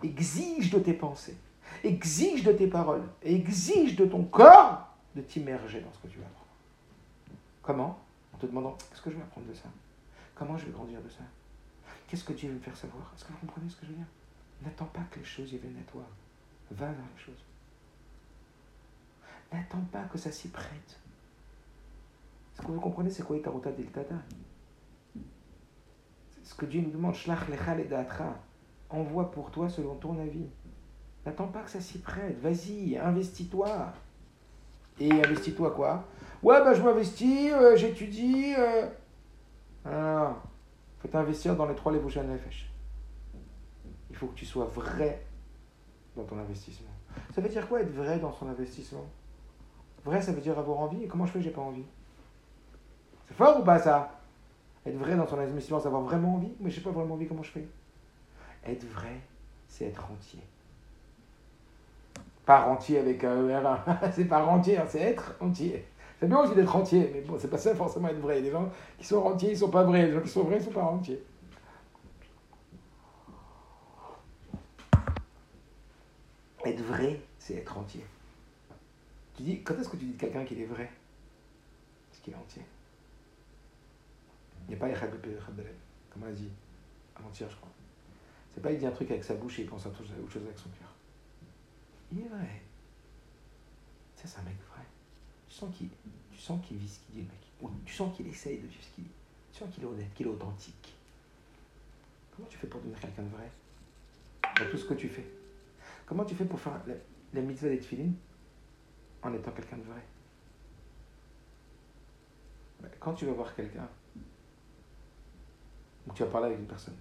exige 0.02 0.70
de 0.70 0.80
tes 0.80 0.92
pensées 0.92 1.36
exige 1.84 2.44
de 2.44 2.52
tes 2.52 2.66
paroles, 2.66 3.04
exige 3.22 3.96
de 3.96 4.06
ton 4.06 4.24
corps 4.24 4.88
de 5.14 5.22
t'immerger 5.22 5.80
dans 5.80 5.92
ce 5.92 5.98
que 5.98 6.08
tu 6.08 6.18
vas 6.18 6.26
apprendre. 6.26 6.46
Comment? 7.62 7.98
En 8.34 8.38
te 8.38 8.46
demandant, 8.46 8.76
qu'est-ce 8.90 9.02
que 9.02 9.10
je 9.10 9.16
vais 9.16 9.22
apprendre 9.22 9.46
de 9.48 9.54
ça? 9.54 9.68
Comment 10.34 10.56
je 10.56 10.66
vais 10.66 10.72
grandir 10.72 11.00
de 11.02 11.08
ça? 11.08 11.22
Qu'est-ce 12.06 12.24
que 12.24 12.32
Dieu 12.32 12.48
veut 12.48 12.56
me 12.56 12.60
faire 12.60 12.76
savoir? 12.76 13.12
Est-ce 13.14 13.24
que 13.24 13.32
vous 13.32 13.38
comprenez 13.38 13.68
ce 13.68 13.76
que 13.76 13.86
je 13.86 13.90
veux 13.90 13.96
dire? 13.96 14.06
N'attends 14.62 14.86
pas 14.86 15.02
que 15.10 15.18
les 15.18 15.24
choses 15.24 15.52
y 15.52 15.58
viennent 15.58 15.78
à 15.78 15.90
toi. 15.90 16.02
Va 16.70 16.86
vers 16.86 16.94
les 16.94 17.22
choses. 17.22 17.44
N'attends 19.52 19.84
pas 19.92 20.04
que 20.04 20.18
ça 20.18 20.30
s'y 20.30 20.48
prête. 20.48 20.98
Est-ce 22.54 22.66
que 22.66 22.72
vous 22.72 22.80
comprenez 22.80 23.10
c'est 23.10 23.22
quoi 23.22 23.36
Itarota 23.36 23.70
Deltata 23.70 24.16
Ce 26.42 26.54
que 26.54 26.66
Dieu 26.66 26.80
nous 26.80 26.90
demande, 26.90 27.14
Shlach 27.14 27.48
Lechal 27.48 27.80
et 27.80 27.88
envoie 28.90 29.30
pour 29.30 29.50
toi 29.50 29.68
selon 29.68 29.94
ton 29.96 30.18
avis. 30.18 30.46
N'attends 31.28 31.48
pas 31.48 31.60
que 31.60 31.68
ça 31.68 31.82
s'y 31.82 31.98
prête. 31.98 32.40
Vas-y, 32.40 32.96
investis-toi. 32.96 33.92
Et 34.98 35.12
investis-toi 35.12 35.72
quoi? 35.72 36.06
Ouais, 36.42 36.58
bah 36.64 36.72
je 36.72 36.80
m'investis, 36.80 37.52
euh, 37.52 37.76
j'étudie. 37.76 38.54
Euh... 38.56 40.30
Faut 41.00 41.08
t'investir 41.08 41.54
dans 41.54 41.66
les 41.66 41.74
trois 41.74 41.92
Levushan 41.92 42.24
Nefesh. 42.24 42.72
Il 44.08 44.16
faut 44.16 44.28
que 44.28 44.36
tu 44.36 44.46
sois 44.46 44.64
vrai 44.64 45.22
dans 46.16 46.24
ton 46.24 46.38
investissement. 46.38 46.88
Ça 47.34 47.42
veut 47.42 47.50
dire 47.50 47.68
quoi 47.68 47.82
être 47.82 47.92
vrai 47.92 48.18
dans 48.18 48.32
son 48.32 48.48
investissement? 48.48 49.04
Vrai, 50.06 50.22
ça 50.22 50.32
veut 50.32 50.40
dire 50.40 50.58
avoir 50.58 50.78
envie? 50.78 51.04
Et 51.04 51.08
comment 51.08 51.26
je 51.26 51.32
fais 51.32 51.42
J'ai 51.42 51.50
pas 51.50 51.60
envie? 51.60 51.84
C'est 53.26 53.34
fort 53.34 53.60
ou 53.60 53.64
pas 53.64 53.78
ça? 53.78 54.18
Être 54.86 54.96
vrai 54.96 55.14
dans 55.14 55.26
son 55.26 55.38
investissement, 55.38 55.78
c'est 55.78 55.88
avoir 55.88 56.02
vraiment 56.02 56.36
envie? 56.36 56.54
Mais 56.58 56.70
je 56.70 56.78
n'ai 56.78 56.84
pas 56.84 56.90
vraiment 56.90 57.16
envie. 57.16 57.28
Comment 57.28 57.42
je 57.42 57.50
fais? 57.50 57.68
Être 58.64 58.86
vrai, 58.86 59.20
c'est 59.68 59.84
être 59.84 60.10
entier. 60.10 60.40
Pas 62.48 62.66
entier 62.66 62.98
avec 62.98 63.22
un 63.24 63.46
R1. 63.46 63.78
c'est 64.14 64.24
pas 64.24 64.42
entier, 64.42 64.78
hein, 64.78 64.86
c'est 64.88 65.00
être 65.00 65.34
entier. 65.38 65.84
C'est 66.18 66.26
bien 66.26 66.38
aussi 66.38 66.54
d'être 66.54 66.74
entier, 66.74 67.10
mais 67.12 67.20
bon, 67.20 67.38
c'est 67.38 67.50
pas 67.50 67.58
ça 67.58 67.74
forcément 67.74 68.08
être 68.08 68.20
vrai. 68.20 68.40
Les 68.40 68.50
gens 68.50 68.70
qui 68.96 69.06
sont 69.06 69.18
entiers, 69.18 69.50
ils 69.50 69.58
sont 69.58 69.68
pas 69.68 69.84
vrais. 69.84 70.06
Les 70.06 70.14
gens 70.14 70.22
qui 70.22 70.30
sont 70.30 70.44
vrais, 70.44 70.56
ils 70.56 70.64
sont 70.64 70.70
pas 70.70 70.80
entiers. 70.80 71.22
Être 76.64 76.80
vrai, 76.80 77.20
c'est 77.38 77.56
être 77.56 77.76
entier. 77.76 78.06
Tu 79.36 79.42
dis, 79.42 79.62
quand 79.62 79.78
est-ce 79.78 79.90
que 79.90 79.98
tu 79.98 80.06
dis 80.06 80.12
de 80.14 80.18
quelqu'un 80.18 80.44
qu'il 80.44 80.62
est 80.62 80.64
vrai? 80.64 80.90
Parce 82.08 82.22
qu'il 82.22 82.32
est 82.32 82.36
entier. 82.38 82.62
Il 84.64 84.70
n'y 84.70 84.74
a 84.76 84.78
pas 84.78 84.88
Echad 84.88 85.10
comme 85.10 86.22
on 86.22 86.26
a 86.26 86.32
dit 86.32 86.48
avant-hier, 87.14 87.50
je 87.50 87.56
crois. 87.56 87.68
C'est 88.54 88.62
pas 88.62 88.72
il 88.72 88.78
dit 88.78 88.86
un 88.86 88.90
truc 88.90 89.10
avec 89.10 89.22
sa 89.22 89.34
bouche 89.34 89.58
et 89.58 89.62
il 89.64 89.68
pense 89.68 89.84
à 89.84 89.90
autre 89.90 89.98
chose 89.98 90.42
avec 90.46 90.58
son 90.58 90.70
cœur. 90.70 90.88
Il 92.10 92.20
est 92.20 92.28
vrai. 92.28 92.62
Ça, 94.14 94.26
c'est 94.26 94.40
un 94.40 94.42
mec 94.42 94.56
vrai. 94.70 94.84
Tu 95.46 95.54
sens 95.54 95.74
qu'il 95.76 95.90
tu 96.30 96.38
sens 96.38 96.60
vit 96.70 96.88
ce 96.88 97.00
qu'il 97.00 97.14
dit, 97.14 97.22
le 97.22 97.26
mec. 97.26 97.84
tu 97.84 97.92
sens 97.92 98.16
qu'il 98.16 98.26
essaye 98.26 98.58
de 98.58 98.66
vivre 98.66 98.82
ce 98.82 98.94
qu'il 98.94 99.04
dit. 99.04 99.10
Tu 99.52 99.58
sens 99.58 99.74
qu'il 99.74 99.82
est 99.82 99.86
honnête, 99.86 100.14
qu'il 100.14 100.26
est 100.26 100.30
authentique. 100.30 100.94
Comment 102.34 102.48
tu 102.48 102.58
fais 102.58 102.66
pour 102.68 102.80
devenir 102.80 103.00
quelqu'un 103.00 103.22
de 103.22 103.28
vrai? 103.30 103.50
Dans 104.42 104.70
tout 104.70 104.78
ce 104.78 104.84
que 104.84 104.94
tu 104.94 105.08
fais. 105.08 105.26
Comment 106.06 106.24
tu 106.24 106.34
fais 106.34 106.44
pour 106.44 106.60
faire 106.60 106.80
la, 107.32 107.40
mitzvah 107.42 107.68
des 107.68 107.80
tefillin 107.80 108.12
en 109.22 109.32
étant 109.32 109.50
quelqu'un 109.50 109.78
de 109.78 109.82
vrai? 109.82 110.02
Ben, 112.80 112.90
Quand 113.00 113.14
tu 113.14 113.26
vas 113.26 113.32
voir 113.32 113.54
quelqu'un, 113.54 113.88
ou 116.06 116.12
tu 116.14 116.22
vas 116.22 116.30
parler 116.30 116.46
avec 116.46 116.60
une 116.60 116.66
personne, 116.66 116.96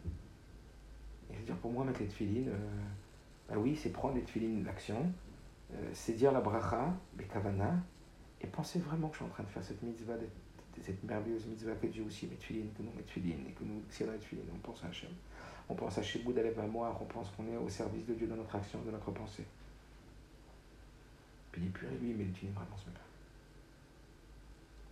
et 1.30 1.38
dire 1.44 1.58
pour 1.58 1.72
moi 1.72 1.86
mettre 1.86 2.00
les 2.00 2.08
tefillin, 2.08 2.48
euh, 2.48 2.82
ben 3.50 3.58
oui, 3.58 3.76
c'est 3.76 3.90
prendre 3.90 4.16
les 4.16 4.22
tefillin 4.22 4.62
d'action, 4.64 5.12
euh, 5.74 5.90
c'est 5.94 6.14
dire 6.14 6.32
la 6.32 6.42
bracha, 6.42 6.94
les 7.18 7.26
kavana, 7.26 7.76
et 8.42 8.48
penser 8.48 8.80
vraiment 8.80 9.08
que 9.08 9.16
je 9.16 9.20
suis 9.20 9.26
en 9.26 9.34
train 9.34 9.44
de 9.44 9.50
faire 9.50 9.64
cette 9.64 9.82
mitzvah, 9.82 10.14
cette 10.82 11.04
merveilleuse 11.04 11.46
mitzvah 11.48 11.76
que 11.76 11.88
Dieu 11.88 12.04
aussi 12.06 12.28
met 12.28 12.36
tefillin, 12.36 12.66
que 12.78 12.84
nous 12.84 12.92
met 12.96 13.04
tefillin, 13.04 13.38
et 13.48 13.54
que 13.54 13.64
nous, 13.64 13.82
si 13.90 14.04
on 14.04 14.10
a 14.10 14.14
tefillin, 14.14 14.44
on 14.54 14.60
pense 14.60 14.84
à 14.84 14.88
Hachem. 14.88 15.10
On 15.70 15.76
pense 15.76 15.98
à 15.98 16.02
Shibou 16.02 16.32
d'Alev 16.32 16.58
Mémoire, 16.60 16.98
on 17.02 17.06
pense 17.06 17.30
qu'on 17.32 17.46
est 17.48 17.58
au 17.58 17.68
service 17.68 18.06
de 18.06 18.14
Dieu 18.14 18.28
dans 18.28 18.36
notre 18.36 18.56
action, 18.56 18.80
de 18.86 18.92
notre 18.92 19.12
pensée. 19.12 19.46
Puis 21.52 21.64
il 21.64 21.72
pur 21.72 21.90
lui, 22.02 22.14
mais 22.14 22.24
il 22.24 22.30
utilise 22.30 22.54
vraiment 22.54 22.78
ce 22.78 22.86
mec 22.86 22.98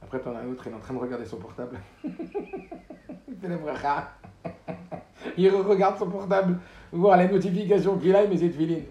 Après, 0.01 0.19
t'en 0.19 0.35
as 0.35 0.39
un 0.39 0.47
autre, 0.47 0.67
il 0.67 0.71
est 0.71 0.75
en 0.75 0.79
train 0.79 0.93
de 0.93 1.00
regarder 1.00 1.25
son 1.25 1.38
portable. 1.38 1.79
il 2.03 3.38
fait 3.39 3.47
les 3.47 3.55
bracha. 3.55 4.12
il 5.38 5.50
regarde 5.50 5.97
son 5.97 6.09
portable, 6.09 6.59
voir 6.95 7.17
les 7.17 7.27
notifications 7.27 7.97
qu'il 7.97 8.15
a, 8.15 8.25
mais 8.25 8.37
c'est 8.37 8.49
filine. 8.49 8.83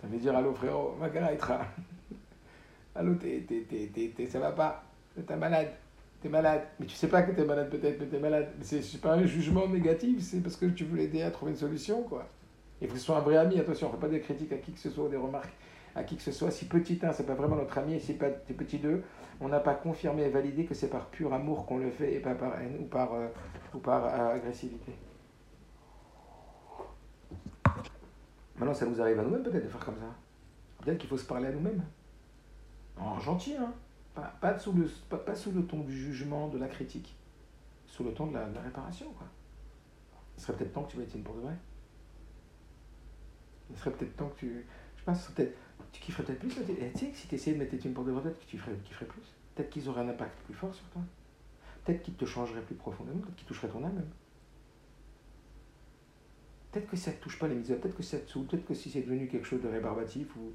Ça 0.00 0.06
veut 0.06 0.18
dire 0.18 0.36
Allô 0.36 0.52
frérot, 0.52 0.96
ma 1.00 1.08
être 1.08 1.52
Allô, 2.94 3.14
t'es, 3.14 4.26
ça 4.28 4.38
va 4.38 4.52
pas, 4.52 4.84
t'es 5.26 5.36
malade? 5.36 5.70
T'es 6.20 6.28
malade? 6.28 6.62
Mais 6.78 6.86
tu 6.86 6.94
sais 6.94 7.08
pas 7.08 7.22
que 7.22 7.32
t'es 7.32 7.44
malade 7.44 7.70
peut-être, 7.70 7.98
mais 8.00 8.06
t'es 8.06 8.18
malade. 8.18 8.48
Mais 8.58 8.64
c'est 8.64 9.00
pas 9.00 9.14
un 9.14 9.24
jugement 9.24 9.66
négatif, 9.66 10.22
c'est 10.22 10.40
parce 10.40 10.56
que 10.56 10.66
tu 10.66 10.84
veux 10.84 10.96
l'aider 10.96 11.22
à 11.22 11.30
trouver 11.30 11.52
une 11.52 11.58
solution, 11.58 12.02
quoi. 12.02 12.26
Faut 12.80 12.86
que 12.92 12.98
ce 12.98 13.04
soit 13.06 13.16
un 13.16 13.20
vrai 13.20 13.36
ami, 13.36 13.58
attention, 13.58 13.86
on 13.86 13.90
ne 13.90 13.96
fait 13.96 14.00
pas 14.00 14.08
des 14.08 14.20
critiques 14.20 14.52
à 14.52 14.58
qui 14.58 14.72
que 14.72 14.78
ce 14.78 14.90
soit, 14.90 15.08
des 15.08 15.16
remarques 15.16 15.54
à 15.94 16.02
qui 16.04 16.16
que 16.16 16.22
ce 16.22 16.32
soit. 16.32 16.50
Si 16.50 16.66
petit 16.66 16.98
1, 17.02 17.12
c'est 17.12 17.26
pas 17.26 17.34
vraiment 17.34 17.56
notre 17.56 17.78
ami, 17.78 17.94
et 17.94 18.00
si 18.00 18.14
pas 18.14 18.28
petit 18.28 18.78
2, 18.78 19.02
on 19.40 19.48
n'a 19.48 19.60
pas 19.60 19.74
confirmé 19.74 20.24
et 20.24 20.28
validé 20.28 20.64
que 20.64 20.74
c'est 20.74 20.88
par 20.88 21.06
pur 21.06 21.32
amour 21.32 21.66
qu'on 21.66 21.78
le 21.78 21.90
fait 21.90 22.14
et 22.14 22.20
pas 22.20 22.34
par 22.34 22.60
haine 22.60 22.76
ou 22.80 22.84
par, 22.84 23.14
euh, 23.14 23.28
ou 23.74 23.78
par 23.78 24.04
euh, 24.04 24.34
agressivité. 24.34 24.92
Maintenant, 28.56 28.74
ça 28.74 28.86
nous 28.86 29.00
arrive 29.00 29.18
à 29.18 29.22
nous-mêmes 29.22 29.42
peut-être 29.42 29.64
de 29.64 29.68
faire 29.68 29.84
comme 29.84 29.98
ça. 29.98 30.14
Peut-être 30.80 30.98
qu'il 30.98 31.08
faut 31.08 31.18
se 31.18 31.26
parler 31.26 31.48
à 31.48 31.52
nous-mêmes. 31.52 31.82
En 32.96 33.18
gentil, 33.18 33.56
hein. 33.56 33.72
Pas, 34.40 34.56
sous 34.58 34.72
le, 34.72 34.88
pas, 35.08 35.34
sous 35.34 35.50
le 35.50 35.66
ton 35.66 35.80
du 35.80 35.96
jugement, 35.96 36.46
de 36.46 36.56
la 36.56 36.68
critique, 36.68 37.16
sous 37.86 38.04
le 38.04 38.14
ton 38.14 38.28
de 38.28 38.34
la, 38.34 38.46
réparation. 38.62 39.10
Quoi. 39.18 39.26
Il 40.36 40.42
serait 40.42 40.56
peut-être 40.56 40.72
temps 40.72 40.84
que 40.84 40.92
tu 40.92 40.98
mettes 40.98 41.12
une 41.14 41.24
pour 41.24 41.34
de 41.34 41.40
vrai. 41.40 41.54
Il 43.70 43.76
serait 43.76 43.90
peut-être 43.90 44.16
temps 44.16 44.28
que 44.28 44.38
tu. 44.38 44.66
Je 44.96 45.02
pense, 45.02 45.26
peut-être. 45.28 45.56
Tu 45.90 46.00
kifferais 46.00 46.22
peut-être 46.22 46.38
plus. 46.38 46.50
Tu 46.50 46.98
sais 46.98 47.08
que 47.08 47.16
si 47.16 47.26
tu 47.26 47.34
essayais 47.34 47.56
de 47.56 47.62
mettre 47.62 47.74
une 47.84 47.92
pour 47.92 48.04
de 48.04 48.12
vrai, 48.12 48.22
peut-être 48.22 48.38
que 48.38 48.50
tu 48.50 48.58
ferais, 48.58 48.76
kifferais 48.84 49.06
plus. 49.06 49.22
Peut-être 49.54 49.70
qu'ils 49.70 49.88
auraient 49.88 50.02
un 50.02 50.08
impact 50.08 50.38
plus 50.44 50.54
fort 50.54 50.72
sur 50.72 50.86
toi. 50.86 51.02
Peut-être 51.84 52.02
qu'ils 52.02 52.14
te 52.14 52.24
changeraient 52.24 52.62
plus 52.62 52.76
profondément. 52.76 53.18
Peut-être 53.18 53.34
qu'ils 53.34 53.48
toucheraient 53.48 53.68
ton 53.68 53.82
âme 53.84 53.94
même. 53.94 54.10
Peut-être 56.74 56.90
que 56.90 56.96
ça 56.96 57.12
ne 57.12 57.16
touche 57.18 57.38
pas 57.38 57.46
les 57.46 57.54
misères. 57.54 57.78
Peut-être 57.78 57.96
que 57.96 58.02
ça 58.02 58.18
te. 58.18 58.36
Peut-être 58.36 58.66
que 58.66 58.74
si 58.74 58.90
c'est 58.90 59.02
devenu 59.02 59.28
quelque 59.28 59.46
chose 59.46 59.62
de 59.62 59.68
rébarbatif 59.68 60.34
ou, 60.34 60.52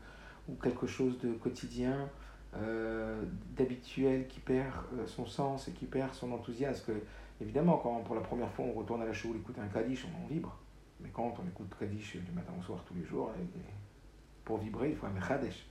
ou 0.51 0.55
quelque 0.55 0.85
chose 0.85 1.17
de 1.19 1.31
quotidien 1.31 2.09
euh, 2.57 3.23
d'habituel 3.55 4.27
qui 4.27 4.41
perd 4.41 4.73
euh, 4.97 5.07
son 5.07 5.25
sens 5.25 5.69
et 5.69 5.71
qui 5.71 5.85
perd 5.85 6.13
son 6.13 6.33
enthousiasme. 6.33 6.91
Que, 6.91 6.99
évidemment, 7.39 7.77
quand 7.77 8.01
pour 8.01 8.15
la 8.15 8.21
première 8.21 8.51
fois 8.51 8.65
on 8.65 8.73
retourne 8.73 9.01
à 9.01 9.05
la 9.05 9.13
choule 9.13 9.37
écouter 9.37 9.61
un 9.61 9.69
Kaddish, 9.69 10.05
on 10.05 10.27
vibre. 10.27 10.57
Mais 10.99 11.07
quand 11.07 11.33
on 11.41 11.47
écoute 11.47 11.73
Kaddish 11.79 12.17
du 12.17 12.31
matin 12.33 12.51
au 12.59 12.61
soir 12.61 12.83
tous 12.85 12.95
les 12.95 13.05
jours, 13.05 13.31
pour 14.43 14.57
vibrer, 14.57 14.89
il 14.89 14.97
faut 14.97 15.05
un 15.05 15.11
Mechadesh. 15.11 15.67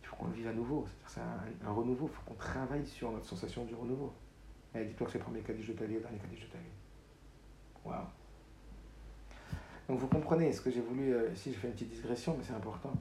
Il 0.00 0.06
faut 0.06 0.14
qu'on 0.14 0.28
le 0.28 0.34
vive 0.34 0.46
à 0.46 0.52
nouveau. 0.52 0.86
C'est 1.08 1.18
un, 1.18 1.68
un, 1.68 1.72
renouveau. 1.72 2.08
Il 2.08 2.14
faut 2.14 2.22
qu'on 2.24 2.34
travaille 2.34 2.86
sur 2.86 3.10
notre 3.10 3.26
sensation 3.26 3.64
du 3.64 3.74
renouveau. 3.74 4.12
Et 4.76 4.84
dis-toi 4.84 5.08
que 5.08 5.12
c'est 5.12 5.18
le 5.18 5.24
premier 5.24 5.40
Kaddish 5.40 5.66
de 5.66 5.72
ta 5.72 5.86
vie, 5.86 5.94
le 5.94 6.02
dernier 6.02 6.18
Kaddish 6.18 6.42
de 6.42 6.52
ta 6.52 6.58
vie. 6.58 7.84
Waouh! 7.84 8.06
Donc 9.90 9.98
vous 9.98 10.06
comprenez 10.06 10.52
ce 10.52 10.60
que 10.60 10.70
j'ai 10.70 10.82
voulu, 10.82 11.12
euh, 11.12 11.32
ici 11.32 11.52
je 11.52 11.58
fais 11.58 11.66
une 11.66 11.72
petite 11.72 11.90
digression, 11.90 12.36
mais 12.38 12.44
c'est 12.44 12.52
important 12.52 12.92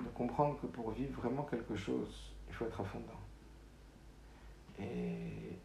de 0.00 0.08
comprendre 0.08 0.58
que 0.60 0.66
pour 0.66 0.90
vivre 0.90 1.20
vraiment 1.20 1.44
quelque 1.44 1.76
chose, 1.76 2.32
il 2.48 2.52
faut 2.52 2.64
être 2.64 2.80
à 2.80 2.84
fond 2.84 2.98
dedans. 2.98 3.12
Et 4.80 5.56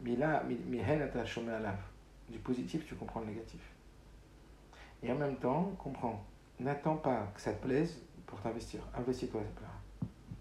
Mila, 0.00 0.42
du 2.30 2.38
positif, 2.38 2.86
tu 2.86 2.94
comprends 2.94 3.20
le 3.20 3.26
négatif. 3.26 3.60
Et 5.02 5.12
en 5.12 5.16
même 5.16 5.36
temps, 5.36 5.70
comprends, 5.78 6.24
n'attends 6.58 6.96
pas 6.96 7.30
que 7.34 7.42
ça 7.42 7.52
te 7.52 7.62
plaise 7.62 8.00
pour 8.26 8.40
t'investir. 8.40 8.80
Investis-toi, 8.94 9.42
ça 9.42 9.50
plaira. 9.50 9.74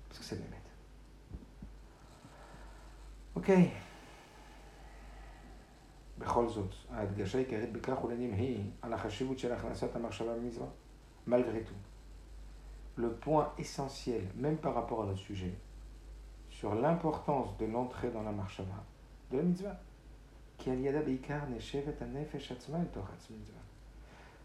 Parce 0.07 0.19
que 0.19 0.25
c'est 0.25 0.35
le 0.35 0.43
mettre. 0.43 0.55
Ok. 3.35 3.51
Malgré 11.25 11.61
tout 11.61 11.73
le 12.99 13.11
point 13.13 13.53
essentiel, 13.57 14.23
même 14.35 14.57
par 14.57 14.75
rapport 14.75 15.03
à 15.03 15.05
notre 15.05 15.19
sujet, 15.19 15.53
sur 16.49 16.75
l'importance 16.75 17.55
de 17.57 17.65
l'entrée 17.65 18.09
dans 18.09 18.23
la 18.23 18.31
marshava, 18.31 18.83
de 19.31 19.37
la 19.37 19.43
mitzvah. 19.43 19.79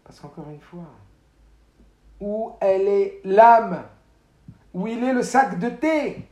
Parce 0.03 0.19
qu'encore 0.19 0.49
une 0.49 0.61
fois, 0.61 0.87
où 2.21 2.53
elle 2.61 2.87
est 2.87 3.21
l'âme, 3.25 3.83
où 4.73 4.87
il 4.87 5.03
est 5.03 5.13
le 5.13 5.23
sac 5.23 5.59
de 5.59 5.69
thé, 5.69 6.29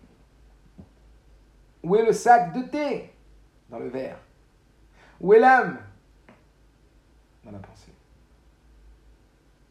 où 1.84 1.96
est 1.98 2.06
le 2.06 2.14
sac 2.14 2.54
de 2.54 2.62
thé 2.70 3.12
dans 3.70 3.80
le 3.80 3.90
verre, 3.90 4.20
où 5.24 5.34
est 5.34 5.40
l'âme 5.40 5.80
dans 7.46 7.52
la 7.52 7.60
pensée. 7.60 7.94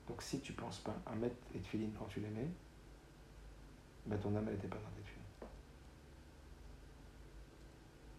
Donc 0.08 0.22
si 0.22 0.40
tu 0.40 0.52
ne 0.52 0.56
penses 0.56 0.78
pas 0.78 0.96
à 1.06 1.14
mettre 1.14 1.36
les 1.54 1.60
tefilines 1.60 1.92
quand 1.96 2.06
tu 2.06 2.20
les 2.20 2.30
mets, 2.30 2.48
ben 4.06 4.18
ton 4.18 4.34
âme 4.34 4.46
n'était 4.46 4.66
pas 4.66 4.78
dans 4.78 4.90
tes 4.96 5.02
tefilines. 5.02 5.22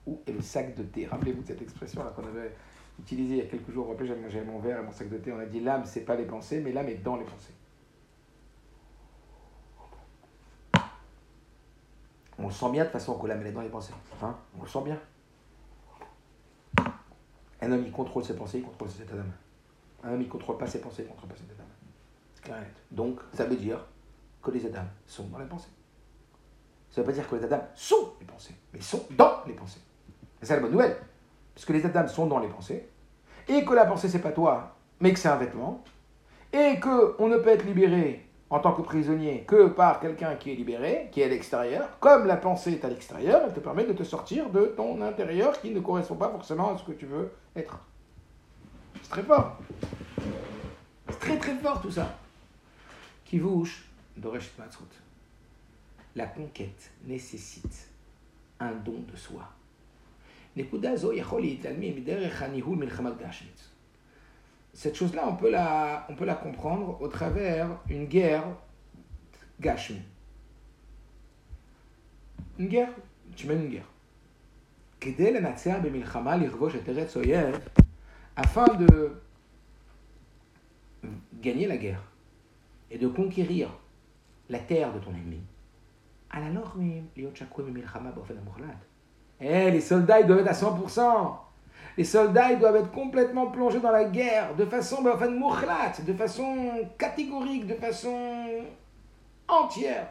Où 0.06 0.22
est 0.28 0.32
le 0.32 0.42
sac 0.42 0.76
de 0.76 0.84
thé? 0.84 1.08
Rappelez-vous 1.08 1.42
de 1.42 1.48
cette 1.48 1.62
expression 1.62 2.04
là 2.04 2.12
qu'on 2.12 2.28
avait 2.28 2.56
utilisée 3.00 3.38
il 3.38 3.44
y 3.44 3.48
a 3.48 3.50
quelques 3.50 3.72
jours. 3.72 3.90
Rappelez, 3.90 4.08
j'avais 4.08 4.46
mon 4.46 4.60
verre 4.60 4.80
et 4.80 4.84
mon 4.84 4.92
sac 4.92 5.10
de 5.10 5.18
thé. 5.18 5.32
On 5.32 5.40
a 5.40 5.46
dit 5.48 5.60
l'âme, 5.60 5.86
c'est 5.86 6.06
pas 6.06 6.16
les 6.16 6.26
pensées, 6.26 6.62
mais 6.62 6.72
l'âme 6.72 6.90
est 6.90 7.02
dans 7.04 7.16
les 7.16 7.26
pensées. 7.26 7.54
On 12.38 12.46
le 12.48 12.54
sent 12.54 12.72
bien 12.72 12.84
de 12.84 12.90
toute 12.90 13.00
façon 13.00 13.18
que 13.18 13.26
l'âme 13.26 13.46
est 13.46 13.52
dans 13.52 13.62
les 13.62 13.70
pensées. 13.70 13.94
Hein? 14.22 14.38
On 14.60 14.62
le 14.62 14.68
sent 14.68 14.84
bien. 14.84 15.00
Un 17.64 17.72
homme, 17.72 17.84
il 17.86 17.92
contrôle 17.92 18.26
ses 18.26 18.36
pensées, 18.36 18.58
il 18.58 18.64
contrôle 18.64 18.90
ses 18.90 19.04
états 19.04 19.16
d'âme. 19.16 19.32
Un 20.04 20.14
homme, 20.14 20.22
il 20.22 20.26
ne 20.26 20.32
contrôle 20.32 20.58
pas 20.58 20.68
ses 20.68 20.82
pensées, 20.82 21.04
il 21.04 21.06
ne 21.06 21.10
contrôle 21.12 21.30
pas 21.30 21.36
ses 21.36 21.44
états 21.44 22.54
d'âme. 22.54 22.66
Donc, 22.92 23.20
ça 23.34 23.46
veut 23.46 23.56
dire 23.56 23.80
que 24.42 24.52
les 24.52 24.66
Adam 24.66 24.84
sont 25.08 25.28
dans 25.28 25.40
les 25.40 25.46
pensées. 25.46 25.70
Ça 26.90 27.02
ne 27.02 27.06
veut 27.06 27.12
pas 27.14 27.16
dire 27.18 27.30
que 27.30 27.36
les 27.38 27.44
Adam 27.46 27.62
sont 27.74 28.14
les 28.20 28.26
pensées, 28.26 28.56
mais 28.74 28.82
sont 28.82 29.06
dans 29.12 29.44
les 29.48 29.54
pensées. 29.54 29.80
C'est 30.40 30.48
ça 30.48 30.56
la 30.56 30.62
bonne 30.62 30.72
nouvelle. 30.72 30.98
parce 31.56 31.66
que 31.66 31.74
les 31.74 31.80
états 31.80 31.90
d'âme 31.90 32.08
sont 32.10 32.26
dans 32.26 32.40
les 32.40 32.50
pensées, 32.50 32.90
et 33.48 33.64
que 33.64 33.74
la 33.74 33.86
pensée 33.86 34.10
c'est 34.10 34.20
pas 34.20 34.32
toi, 34.32 34.76
mais 35.00 35.14
que 35.14 35.20
c'est 35.20 35.30
un 35.30 35.38
vêtement, 35.38 35.84
et 36.52 36.80
que 36.80 37.16
on 37.20 37.30
ne 37.30 37.38
peut 37.38 37.50
être 37.50 37.66
libéré 37.66 38.28
en 38.54 38.60
tant 38.60 38.74
que 38.74 38.84
prisonnier 38.84 39.46
que 39.48 39.68
par 39.68 40.00
quelqu'un 40.00 40.36
qui 40.36 40.52
est 40.52 40.56
libéré, 40.56 41.10
qui 41.12 41.22
est 41.22 41.24
à 41.24 41.28
l'extérieur, 41.28 41.98
comme 42.00 42.28
la 42.28 42.38
pensée 42.38 42.74
est 42.74 42.86
à 42.86 42.88
l'extérieur, 42.88 43.42
elle 43.48 43.52
te 43.52 43.60
permet 43.60 43.84
de 43.84 43.94
te 43.94 44.04
sortir 44.04 44.52
de 44.52 44.68
ton 44.78 45.02
intérieur 45.02 45.60
qui 45.60 45.72
ne 45.72 45.80
correspond 45.80 46.14
pas 46.14 46.30
forcément 46.30 46.76
à 46.76 46.78
ce 46.78 46.84
que 46.84 46.92
tu 46.92 47.08
veux 47.08 47.32
être. 47.56 47.80
C'est 49.02 49.10
très 49.10 49.24
fort. 49.24 49.58
C'est 51.10 51.20
très 51.20 51.38
très 51.40 51.56
fort 51.56 51.82
tout 51.82 51.90
ça. 51.90 52.16
Kivouche, 53.26 53.90
Doresh 54.16 54.52
Matzrut. 54.60 55.02
La 56.16 56.28
conquête 56.28 56.92
nécessite 57.06 57.90
un 58.60 58.74
don 58.74 59.04
de 59.12 59.18
soi. 59.18 59.50
Cette 64.74 64.96
chose-là, 64.96 65.24
on, 65.28 65.36
peut 65.36 65.52
la, 65.52 66.06
on 66.10 66.16
peut 66.16 66.26
la 66.26 66.36
comprendre 66.36 67.00
au 67.00 67.08
travers 67.08 67.68
une 67.90 68.06
guerre 68.06 68.44
gashmi. 69.62 70.02
Une 72.58 72.68
guerre, 72.68 72.90
tu 73.36 73.48
mènes 73.48 73.64
une 73.66 73.70
guerre. 73.70 73.90
Afin 78.36 78.66
de 78.76 79.22
gagner 81.42 81.68
la 81.68 81.78
guerre 81.78 82.02
et 82.90 82.98
de 82.98 83.08
conquérir 83.08 83.70
la 84.50 84.60
terre 84.60 84.94
de 84.94 85.00
ton 85.00 85.12
ennemi. 85.12 85.42
Eh, 89.40 89.70
les 89.72 89.82
soldats, 89.82 90.20
ils 90.20 90.28
doivent 90.28 90.40
être 90.40 90.48
à 90.48 90.54
100%. 90.54 91.38
Les 91.98 92.04
soldats, 92.04 92.52
ils 92.52 92.60
doivent 92.60 92.78
être 92.78 92.92
complètement 92.92 93.48
plongés 93.48 93.80
dans 93.80 93.92
la 93.92 94.06
guerre, 94.06 94.56
de 94.56 94.66
façon, 94.66 95.04
de 95.04 96.14
façon 96.14 96.90
catégorique, 96.98 97.68
de 97.68 97.76
façon 97.76 98.64
entière. 99.48 100.08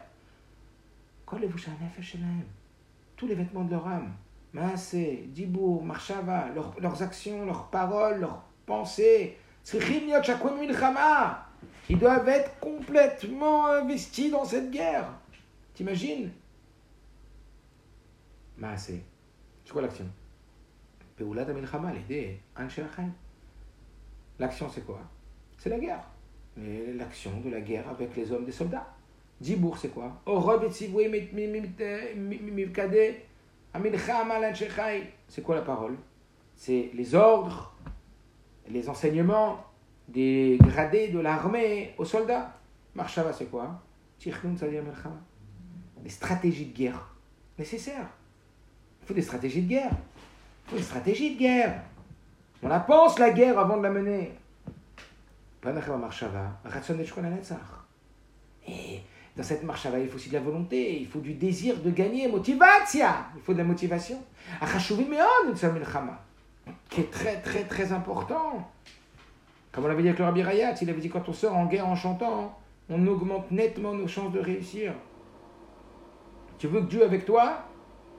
Tous 3.15 3.27
les 3.27 3.35
vêtements 3.35 3.63
de 3.63 3.71
leur 3.71 3.87
âme, 3.87 4.13
Maasé, 4.53 5.25
Dibour, 5.27 5.83
Marshava, 5.83 6.45
leurs 6.79 7.03
actions, 7.03 7.45
leurs 7.45 7.67
paroles, 7.67 8.21
leurs 8.21 8.43
pensées, 8.65 9.37
ils 11.89 11.97
doivent 11.97 12.29
être 12.29 12.59
complètement 12.59 13.67
investis 13.67 14.31
dans 14.31 14.45
cette 14.45 14.71
guerre. 14.71 15.07
T'imagines? 15.73 16.31
Maasé. 18.57 19.03
C'est 19.65 19.71
quoi 19.71 19.81
l'action? 19.81 20.05
L'action, 24.39 24.69
c'est 24.69 24.85
quoi? 24.85 24.99
C'est 25.57 25.69
la 25.69 25.79
guerre. 25.79 26.03
L'action 26.57 27.39
de 27.41 27.49
la 27.49 27.61
guerre 27.61 27.87
avec 27.89 28.15
les 28.15 28.31
hommes 28.31 28.45
des 28.45 28.51
soldats. 28.51 28.87
Dibour, 29.39 29.77
c'est 29.77 29.89
quoi? 29.89 30.21
C'est 35.27 35.43
quoi 35.43 35.55
la 35.55 35.61
parole? 35.61 35.97
C'est 36.55 36.91
les 36.93 37.15
ordres, 37.15 37.75
les 38.69 38.87
enseignements 38.87 39.65
des 40.07 40.57
gradés 40.61 41.07
de 41.07 41.19
l'armée 41.19 41.93
aux 41.97 42.05
soldats. 42.05 42.53
Marshava, 42.95 43.33
c'est 43.33 43.49
quoi? 43.49 43.81
Les 46.03 46.09
stratégies 46.09 46.67
de 46.67 46.73
guerre 46.73 47.15
nécessaires. 47.57 48.09
Il 49.01 49.07
faut 49.07 49.13
des 49.13 49.21
stratégies 49.21 49.63
de 49.63 49.69
guerre. 49.69 49.91
Faut 50.67 50.75
des 50.75 50.83
stratégies 50.83 51.35
de 51.35 51.39
guerre. 51.39 51.81
On 52.61 52.67
la 52.67 52.79
pense, 52.79 53.19
la 53.19 53.31
guerre, 53.31 53.59
avant 53.59 53.77
de 53.77 53.83
la 53.83 53.89
mener. 53.89 54.31
Et 58.67 59.01
dans 59.35 59.43
cette 59.43 59.63
marche 59.63 59.87
il 59.99 60.07
faut 60.07 60.15
aussi 60.15 60.29
de 60.29 60.35
la 60.35 60.39
volonté, 60.39 60.99
il 60.99 61.07
faut 61.07 61.19
du 61.19 61.33
désir 61.33 61.77
de 61.77 61.89
gagner, 61.89 62.27
motivation. 62.27 63.07
Il 63.35 63.41
faut 63.41 63.53
de 63.53 63.57
la 63.57 63.63
motivation. 63.63 64.21
Qui 66.89 67.01
est 67.01 67.11
très, 67.11 67.41
très, 67.41 67.63
très 67.63 67.91
important. 67.91 68.69
Comme 69.71 69.85
on 69.85 69.87
l'avait 69.87 70.03
dit 70.03 70.09
avec 70.09 70.19
le 70.19 70.25
Rabbi 70.25 70.43
Rayat, 70.43 70.75
il 70.81 70.89
avait 70.89 71.01
dit 71.01 71.09
quand 71.09 71.27
on 71.27 71.33
sort 71.33 71.55
en 71.55 71.65
guerre 71.65 71.87
en 71.87 71.95
chantant, 71.95 72.57
on 72.89 73.07
augmente 73.07 73.49
nettement 73.51 73.93
nos 73.93 74.07
chances 74.07 74.31
de 74.31 74.39
réussir. 74.39 74.93
Tu 76.59 76.67
veux 76.67 76.81
que 76.81 76.85
Dieu 76.85 77.03
avec 77.03 77.25
toi? 77.25 77.63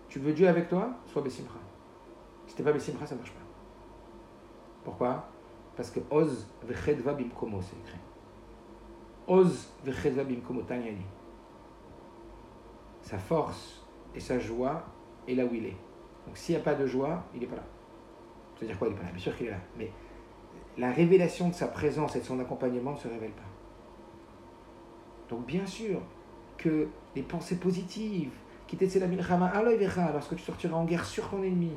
Tu 0.08 0.18
veux 0.18 0.32
Dieu 0.32 0.48
avec 0.48 0.68
toi? 0.68 0.90
Sois 1.12 1.22
Bessimcha. 1.22 1.63
Si 2.54 2.58
t'es 2.58 2.62
pas 2.62 2.72
Bessimcha, 2.72 3.04
ça 3.04 3.16
marche 3.16 3.32
pas. 3.32 3.40
Pourquoi? 4.84 5.28
Parce 5.76 5.90
que 5.90 5.98
Oz 6.08 6.46
vechedva 6.62 7.12
bimkomo, 7.12 7.60
c'est 7.60 7.76
écrit. 7.76 7.98
Oz 9.26 9.72
vechedva 9.84 10.22
bimkomo 10.22 10.62
tanyani. 10.62 11.04
Sa 13.02 13.18
force 13.18 13.84
et 14.14 14.20
sa 14.20 14.38
joie 14.38 14.84
est 15.26 15.34
là 15.34 15.44
où 15.44 15.52
il 15.52 15.66
est. 15.66 15.76
Donc 16.26 16.36
s'il 16.36 16.54
n'y 16.54 16.60
a 16.60 16.64
pas 16.64 16.76
de 16.76 16.86
joie, 16.86 17.24
il 17.34 17.40
n'est 17.40 17.48
pas 17.48 17.56
là. 17.56 17.64
C'est-à-dire 18.54 18.78
quoi? 18.78 18.86
Il 18.86 18.92
n'est 18.92 19.00
pas 19.00 19.06
là. 19.06 19.10
Bien 19.10 19.20
sûr 19.20 19.36
qu'il 19.36 19.48
est 19.48 19.50
là. 19.50 19.60
Mais 19.76 19.90
la 20.78 20.92
révélation 20.92 21.48
de 21.48 21.54
sa 21.54 21.66
présence 21.66 22.14
et 22.14 22.20
de 22.20 22.24
son 22.24 22.38
accompagnement 22.38 22.92
ne 22.92 22.98
se 22.98 23.08
révèle 23.08 23.32
pas. 23.32 23.42
Donc 25.28 25.44
bien 25.44 25.66
sûr 25.66 26.00
que 26.56 26.86
les 27.16 27.22
pensées 27.22 27.58
positives, 27.58 28.30
qui 28.68 28.76
la 28.76 30.12
lorsque 30.12 30.36
tu 30.36 30.42
sortiras 30.42 30.76
en 30.76 30.84
guerre 30.84 31.04
sur 31.04 31.28
ton 31.28 31.42
ennemi, 31.42 31.72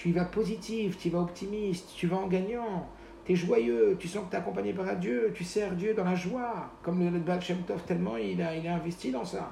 tu 0.00 0.08
y 0.08 0.12
vas 0.12 0.24
positif, 0.24 0.96
tu 0.96 1.08
y 1.08 1.10
vas 1.10 1.20
optimiste, 1.20 1.92
tu 1.94 2.06
vas 2.06 2.16
en 2.16 2.26
gagnant, 2.26 2.88
tu 3.26 3.32
es 3.32 3.36
joyeux, 3.36 3.98
tu 4.00 4.08
sens 4.08 4.24
que 4.24 4.30
tu 4.30 4.36
es 4.36 4.38
accompagné 4.38 4.72
par 4.72 4.96
Dieu, 4.96 5.30
tu 5.34 5.44
sers 5.44 5.74
Dieu 5.74 5.92
dans 5.92 6.04
la 6.04 6.14
joie, 6.14 6.70
comme 6.82 7.00
le 7.00 7.40
Shem 7.40 7.58
Tov, 7.64 7.82
tellement 7.82 8.16
il 8.16 8.40
a, 8.40 8.56
il 8.56 8.66
a 8.66 8.76
investi 8.76 9.10
dans 9.10 9.26
ça. 9.26 9.50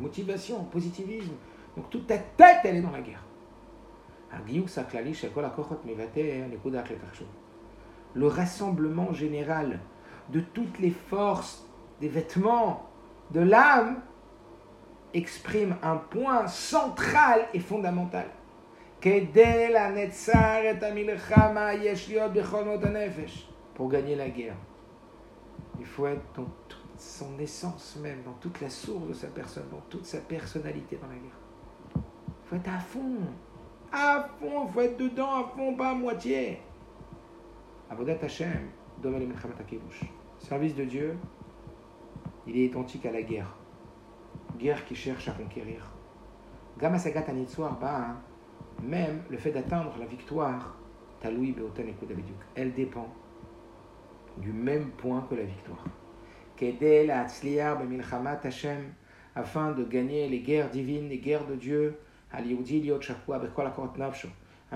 Motivation, 0.00 0.64
positivisme. 0.64 1.34
Donc 1.76 1.88
toute 1.88 2.08
ta 2.08 2.18
tête, 2.18 2.62
elle 2.64 2.76
est 2.76 2.82
dans 2.82 2.90
la 2.90 3.00
guerre 3.00 3.22
le 8.14 8.26
rassemblement 8.26 9.12
général 9.12 9.78
de 10.30 10.40
toutes 10.40 10.78
les 10.80 10.90
forces 10.90 11.64
des 12.00 12.08
vêtements 12.08 12.88
de 13.30 13.40
l'âme 13.40 14.00
exprime 15.14 15.76
un 15.82 15.96
point 15.96 16.46
central 16.48 17.46
et 17.52 17.60
fondamental. 17.60 18.26
Pour 23.74 23.88
gagner 23.88 24.14
la 24.14 24.28
guerre, 24.28 24.54
il 25.80 25.84
faut 25.84 26.06
être 26.06 26.22
dans 26.36 26.46
toute 26.68 26.78
son 26.96 27.36
essence 27.40 27.98
même, 28.00 28.22
dans 28.22 28.34
toute 28.34 28.60
la 28.60 28.70
source 28.70 29.08
de 29.08 29.12
sa 29.12 29.26
personne, 29.26 29.64
dans 29.72 29.82
toute 29.90 30.04
sa 30.04 30.18
personnalité 30.18 31.00
dans 31.02 31.08
la 31.08 31.14
guerre. 31.14 31.40
Il 31.96 32.48
faut 32.48 32.54
être 32.54 32.68
à 32.68 32.78
fond, 32.78 33.16
à 33.90 34.28
fond, 34.38 34.66
il 34.68 34.72
faut 34.72 34.80
être 34.82 34.96
dedans 34.96 35.34
à 35.34 35.48
fond, 35.48 35.74
pas 35.74 35.90
à 35.90 35.94
moitié. 35.94 36.60
Avodat 37.90 38.18
Hashem, 38.22 38.68
Service 40.38 40.76
de 40.76 40.84
Dieu, 40.84 41.18
il 42.46 42.56
est 42.56 42.66
identique 42.66 43.04
à 43.06 43.10
la 43.10 43.22
guerre. 43.22 43.52
Guerre 44.58 44.84
qui 44.84 44.94
cherche 44.94 45.26
à 45.26 45.32
conquérir. 45.32 45.90
Gama 46.78 47.00
Sagat 47.00 47.24
bah, 47.80 48.16
même 48.82 49.22
le 49.30 49.38
fait 49.38 49.52
d'atteindre 49.52 49.94
la 49.98 50.06
victoire, 50.06 50.76
elle 52.54 52.74
dépend 52.74 53.14
du 54.38 54.52
même 54.52 54.90
point 54.90 55.24
que 55.30 55.36
la 55.36 55.44
victoire. 55.44 55.84
afin 59.34 59.72
de 59.72 59.82
gagner 59.84 60.28
les 60.28 60.40
guerres 60.40 60.70
divines, 60.70 61.08
les 61.08 61.18
guerres 61.18 61.46
de 61.46 61.54
Dieu, 61.54 61.96
un 62.32 62.42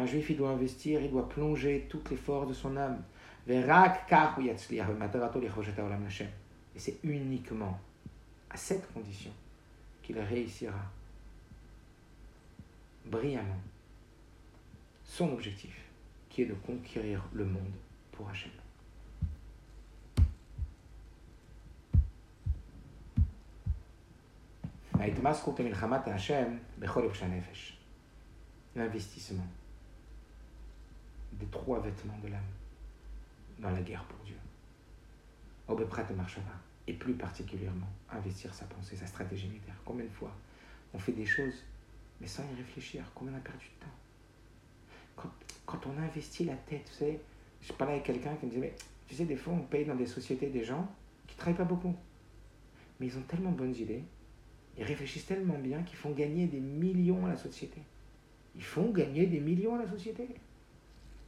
juif, 0.06 0.30
il 0.30 0.36
doit 0.36 0.50
investir, 0.50 1.00
il 1.00 1.10
doit 1.10 1.28
plonger 1.28 1.86
toutes 1.88 2.10
les 2.10 2.16
forces 2.16 2.48
de 2.48 2.54
son 2.54 2.76
âme. 2.76 3.02
Et 3.48 3.62
c'est 6.76 6.98
uniquement 7.02 7.80
à 8.50 8.56
cette 8.56 8.92
condition 8.92 9.32
qu'il 10.02 10.18
réussira 10.18 10.78
brillamment 13.06 13.62
son 15.06 15.32
objectif, 15.32 15.74
qui 16.28 16.42
est 16.42 16.46
de 16.46 16.54
conquérir 16.54 17.24
le 17.32 17.44
monde 17.44 17.72
pour 18.12 18.28
Hachem. 18.28 18.50
L'investissement 28.74 29.46
des 31.32 31.46
trois 31.46 31.80
vêtements 31.80 32.18
de 32.22 32.28
l'âme 32.28 32.40
dans 33.58 33.70
la 33.70 33.80
guerre 33.80 34.04
pour 34.04 34.18
Dieu. 34.24 34.36
Et 36.88 36.92
plus 36.92 37.14
particulièrement 37.14 37.88
investir 38.10 38.54
sa 38.54 38.64
pensée, 38.66 38.96
sa 38.96 39.06
stratégie 39.06 39.48
militaire. 39.48 39.74
Combien 39.84 40.04
de 40.04 40.10
fois 40.10 40.32
on 40.94 40.98
fait 40.98 41.12
des 41.12 41.26
choses, 41.26 41.64
mais 42.20 42.26
sans 42.26 42.44
y 42.44 42.54
réfléchir, 42.56 43.04
combien 43.14 43.34
on 43.34 43.36
a 43.36 43.40
perdu 43.40 43.66
de 43.66 43.84
temps 43.84 43.92
quand, 45.66 45.78
on 45.86 46.02
investit 46.02 46.44
la 46.44 46.54
tête, 46.54 46.84
tu 46.86 46.92
sais, 46.92 47.20
je 47.60 47.72
parlais 47.72 47.94
avec 47.94 48.06
quelqu'un 48.06 48.34
qui 48.36 48.46
me 48.46 48.50
disait, 48.50 48.62
mais 48.62 48.74
tu 49.08 49.14
sais, 49.14 49.24
des 49.24 49.36
fois, 49.36 49.52
on 49.52 49.60
paye 49.60 49.84
dans 49.84 49.94
des 49.94 50.06
sociétés 50.06 50.46
des 50.46 50.64
gens 50.64 50.88
qui 51.26 51.36
travaillent 51.36 51.58
pas 51.58 51.64
beaucoup. 51.64 51.94
Mais 52.98 53.06
ils 53.06 53.18
ont 53.18 53.22
tellement 53.22 53.50
de 53.50 53.56
bonnes 53.56 53.76
idées, 53.76 54.02
ils 54.78 54.84
réfléchissent 54.84 55.26
tellement 55.26 55.58
bien 55.58 55.82
qu'ils 55.82 55.96
font 55.96 56.10
gagner 56.10 56.46
des 56.46 56.60
millions 56.60 57.26
à 57.26 57.30
la 57.30 57.36
société. 57.36 57.80
Ils 58.54 58.64
font 58.64 58.90
gagner 58.90 59.26
des 59.26 59.40
millions 59.40 59.74
à 59.74 59.78
la 59.78 59.88
société. 59.88 60.28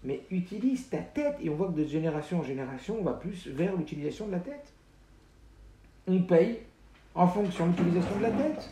Mais 0.05 0.23
utilise 0.31 0.89
ta 0.89 0.99
tête, 0.99 1.37
et 1.41 1.51
on 1.51 1.57
voit 1.57 1.69
que 1.69 1.81
de 1.81 1.85
génération 1.85 2.41
en 2.41 2.43
génération, 2.43 2.99
on 3.01 3.03
va 3.03 3.15
plus 3.15 3.49
vers 3.49 3.77
l'utilisation 3.77 4.27
de 4.27 4.33
la 4.33 4.41
tête. 4.41 4.73
On 6.07 6.23
paye 6.23 6.61
en 7.15 7.27
fonction 7.27 7.67
de 7.67 7.71
l'utilisation 7.73 8.17
de 8.17 8.23
la 8.23 8.31
tête. 8.31 8.71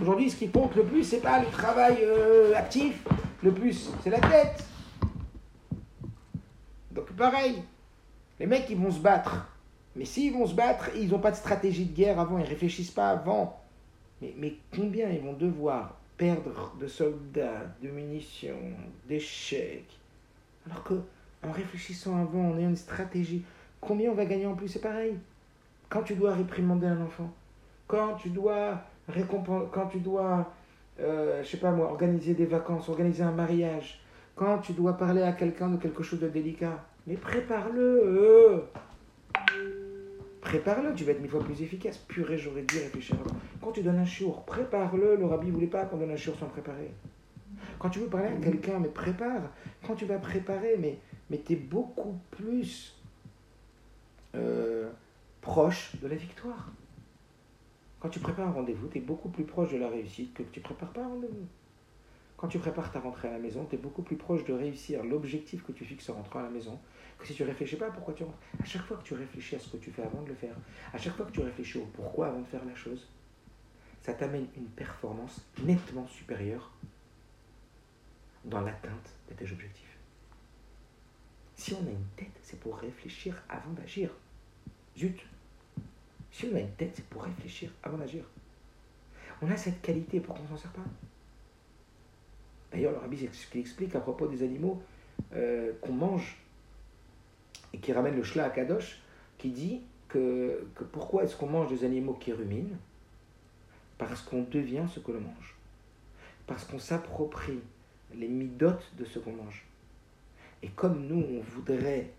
Aujourd'hui, 0.00 0.30
ce 0.30 0.36
qui 0.36 0.48
compte 0.48 0.74
le 0.74 0.84
plus, 0.84 1.04
c'est 1.04 1.20
pas 1.20 1.40
le 1.40 1.46
travail 1.46 1.98
euh, 2.00 2.54
actif, 2.54 3.04
le 3.44 3.52
plus, 3.52 3.90
c'est 4.02 4.10
la 4.10 4.20
tête. 4.20 4.64
Donc 6.90 7.12
pareil, 7.12 7.62
les 8.40 8.46
mecs, 8.46 8.68
ils 8.70 8.76
vont 8.76 8.90
se 8.90 9.00
battre. 9.00 9.46
Mais 9.96 10.04
s'ils 10.04 10.32
vont 10.32 10.46
se 10.46 10.54
battre, 10.54 10.90
ils 10.96 11.10
n'ont 11.10 11.20
pas 11.20 11.30
de 11.30 11.36
stratégie 11.36 11.84
de 11.84 11.94
guerre 11.94 12.18
avant, 12.18 12.38
ils 12.38 12.46
réfléchissent 12.46 12.90
pas 12.90 13.10
avant. 13.10 13.60
Mais, 14.20 14.54
combien 14.74 15.10
ils 15.10 15.20
vont 15.20 15.34
devoir 15.34 15.96
perdre 16.16 16.74
de 16.80 16.86
soldats, 16.86 17.66
de 17.82 17.90
munitions, 17.90 18.56
d'échecs? 19.06 19.98
Alors 20.66 20.82
que, 20.82 20.94
en 21.46 21.52
réfléchissant 21.52 22.16
avant, 22.20 22.50
en 22.50 22.58
ayant 22.58 22.70
une 22.70 22.76
stratégie, 22.76 23.44
combien 23.80 24.10
on 24.10 24.14
va 24.14 24.24
gagner 24.24 24.46
en 24.46 24.54
plus? 24.54 24.68
C'est 24.68 24.80
pareil. 24.80 25.18
Quand 25.90 26.02
tu 26.02 26.14
dois 26.14 26.34
réprimander 26.34 26.86
un 26.86 27.02
enfant, 27.02 27.30
quand 27.86 28.14
tu 28.14 28.30
dois 28.30 28.80
récompenser, 29.08 29.66
quand 29.70 29.86
tu 29.88 29.98
dois, 29.98 30.50
euh, 31.00 31.42
je 31.42 31.48
sais 31.48 31.56
pas 31.56 31.70
moi, 31.70 31.90
organiser 31.90 32.34
des 32.34 32.46
vacances, 32.46 32.88
organiser 32.88 33.22
un 33.22 33.32
mariage, 33.32 34.00
quand 34.34 34.58
tu 34.58 34.72
dois 34.72 34.96
parler 34.96 35.22
à 35.22 35.32
quelqu'un 35.32 35.68
de 35.68 35.76
quelque 35.76 36.02
chose 36.02 36.20
de 36.20 36.28
délicat, 36.28 36.84
mais 37.06 37.14
prépare-le. 37.14 38.64
Prépare-le, 40.40 40.94
tu 40.94 41.04
vas 41.04 41.12
être 41.12 41.20
mille 41.20 41.30
fois 41.30 41.42
plus 41.42 41.62
efficace. 41.62 41.98
Purée, 41.98 42.38
j'aurais 42.38 42.62
dû 42.62 42.78
réfléchir. 42.78 43.16
Quand 43.62 43.72
tu 43.72 43.82
donnes 43.82 43.98
un 43.98 44.04
chiour, 44.04 44.44
prépare-le. 44.44 45.16
Le 45.16 45.26
rabbi 45.26 45.50
voulait 45.50 45.66
pas 45.66 45.84
qu'on 45.84 45.96
donne 45.96 46.10
un 46.10 46.16
chiour 46.16 46.36
sans 46.38 46.46
préparer. 46.46 46.90
Quand 47.78 47.90
tu 47.90 48.00
veux 48.00 48.06
parler 48.06 48.28
à 48.28 48.36
quelqu'un, 48.36 48.78
mais 48.78 48.88
prépare. 48.88 49.42
Quand 49.86 49.94
tu 49.94 50.04
vas 50.04 50.18
préparer, 50.18 50.76
mais, 50.78 50.98
mais 51.30 51.40
tu 51.44 51.54
es 51.54 51.56
beaucoup 51.56 52.18
plus 52.30 52.94
euh, 54.34 54.88
proche 55.40 55.96
de 56.02 56.08
la 56.08 56.16
victoire. 56.16 56.70
Quand 58.04 58.10
tu 58.10 58.20
prépares 58.20 58.48
un 58.48 58.52
rendez-vous, 58.52 58.86
tu 58.88 58.98
es 58.98 59.00
beaucoup 59.00 59.30
plus 59.30 59.44
proche 59.44 59.72
de 59.72 59.78
la 59.78 59.88
réussite 59.88 60.34
que 60.34 60.42
tu 60.42 60.60
prépares 60.60 60.92
pas 60.92 61.00
un 61.00 61.08
rendez-vous. 61.08 61.46
Quand 62.36 62.48
tu 62.48 62.58
prépares 62.58 62.92
ta 62.92 63.00
rentrée 63.00 63.28
à 63.28 63.30
la 63.30 63.38
maison, 63.38 63.64
tu 63.64 63.76
es 63.76 63.78
beaucoup 63.78 64.02
plus 64.02 64.16
proche 64.16 64.44
de 64.44 64.52
réussir 64.52 65.02
l'objectif 65.02 65.64
que 65.64 65.72
tu 65.72 65.86
fixes 65.86 66.10
en 66.10 66.16
rentrant 66.16 66.40
à 66.40 66.42
la 66.42 66.50
maison 66.50 66.78
que 67.18 67.26
si 67.26 67.32
tu 67.32 67.44
réfléchis 67.44 67.76
pas 67.76 67.86
à 67.86 67.90
pourquoi 67.90 68.12
tu 68.12 68.24
rentres. 68.24 68.36
À 68.60 68.64
chaque 68.66 68.82
fois 68.82 68.98
que 68.98 69.04
tu 69.04 69.14
réfléchis 69.14 69.56
à 69.56 69.58
ce 69.58 69.70
que 69.70 69.78
tu 69.78 69.90
fais 69.90 70.02
avant 70.02 70.20
de 70.20 70.28
le 70.28 70.34
faire, 70.34 70.54
à 70.92 70.98
chaque 70.98 71.14
fois 71.14 71.24
que 71.24 71.30
tu 71.30 71.40
réfléchis 71.40 71.78
au 71.78 71.86
pourquoi 71.94 72.26
avant 72.26 72.40
de 72.40 72.46
faire 72.46 72.66
la 72.66 72.74
chose, 72.74 73.08
ça 74.02 74.12
t'amène 74.12 74.48
une 74.54 74.66
performance 74.66 75.42
nettement 75.62 76.06
supérieure 76.06 76.72
dans 78.44 78.60
l'atteinte 78.60 79.14
de 79.30 79.34
tes 79.34 79.50
objectifs. 79.50 79.96
Si 81.56 81.72
on 81.72 81.86
a 81.86 81.90
une 81.90 82.06
tête, 82.16 82.38
c'est 82.42 82.60
pour 82.60 82.76
réfléchir 82.76 83.42
avant 83.48 83.72
d'agir. 83.72 84.10
Zut 84.94 85.26
Si 86.34 86.48
on 86.52 86.56
a 86.56 86.58
une 86.58 86.72
tête, 86.72 86.90
c'est 86.96 87.04
pour 87.04 87.22
réfléchir 87.22 87.70
avant 87.84 87.96
d'agir. 87.96 88.24
On 89.40 89.48
a 89.52 89.56
cette 89.56 89.80
qualité, 89.80 90.18
pourquoi 90.18 90.44
on 90.44 90.56
s'en 90.56 90.62
sert 90.62 90.72
pas 90.72 90.82
D'ailleurs, 92.72 92.90
le 92.90 92.98
rabbi 92.98 93.28
explique 93.54 93.94
à 93.94 94.00
propos 94.00 94.26
des 94.26 94.42
animaux 94.42 94.82
euh, 95.32 95.72
qu'on 95.80 95.92
mange 95.92 96.36
et 97.72 97.78
qui 97.78 97.92
ramène 97.92 98.16
le 98.16 98.24
Shla 98.24 98.46
à 98.46 98.50
Kadosh, 98.50 99.00
qui 99.38 99.50
dit 99.50 99.82
que, 100.08 100.66
que 100.74 100.82
pourquoi 100.82 101.22
est-ce 101.22 101.36
qu'on 101.36 101.46
mange 101.46 101.68
des 101.68 101.84
animaux 101.84 102.14
qui 102.14 102.32
ruminent? 102.32 102.76
Parce 103.96 104.20
qu'on 104.20 104.42
devient 104.42 104.86
ce 104.92 104.98
que 104.98 105.12
l'on 105.12 105.20
mange. 105.20 105.54
Parce 106.48 106.64
qu'on 106.64 106.80
s'approprie 106.80 107.60
les 108.12 108.26
midotes 108.26 108.90
de 108.98 109.04
ce 109.04 109.20
qu'on 109.20 109.34
mange. 109.34 109.64
Et 110.64 110.68
comme 110.70 111.06
nous, 111.06 111.24
on 111.30 111.40
voudrait 111.42 112.10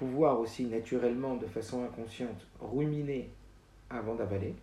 pouvoir 0.00 0.40
aussi 0.40 0.64
naturellement, 0.64 1.36
de 1.36 1.46
façon 1.46 1.84
inconsciente, 1.84 2.46
ruminer 2.60 3.30
avant 3.88 4.16
d'avaler, 4.16 4.54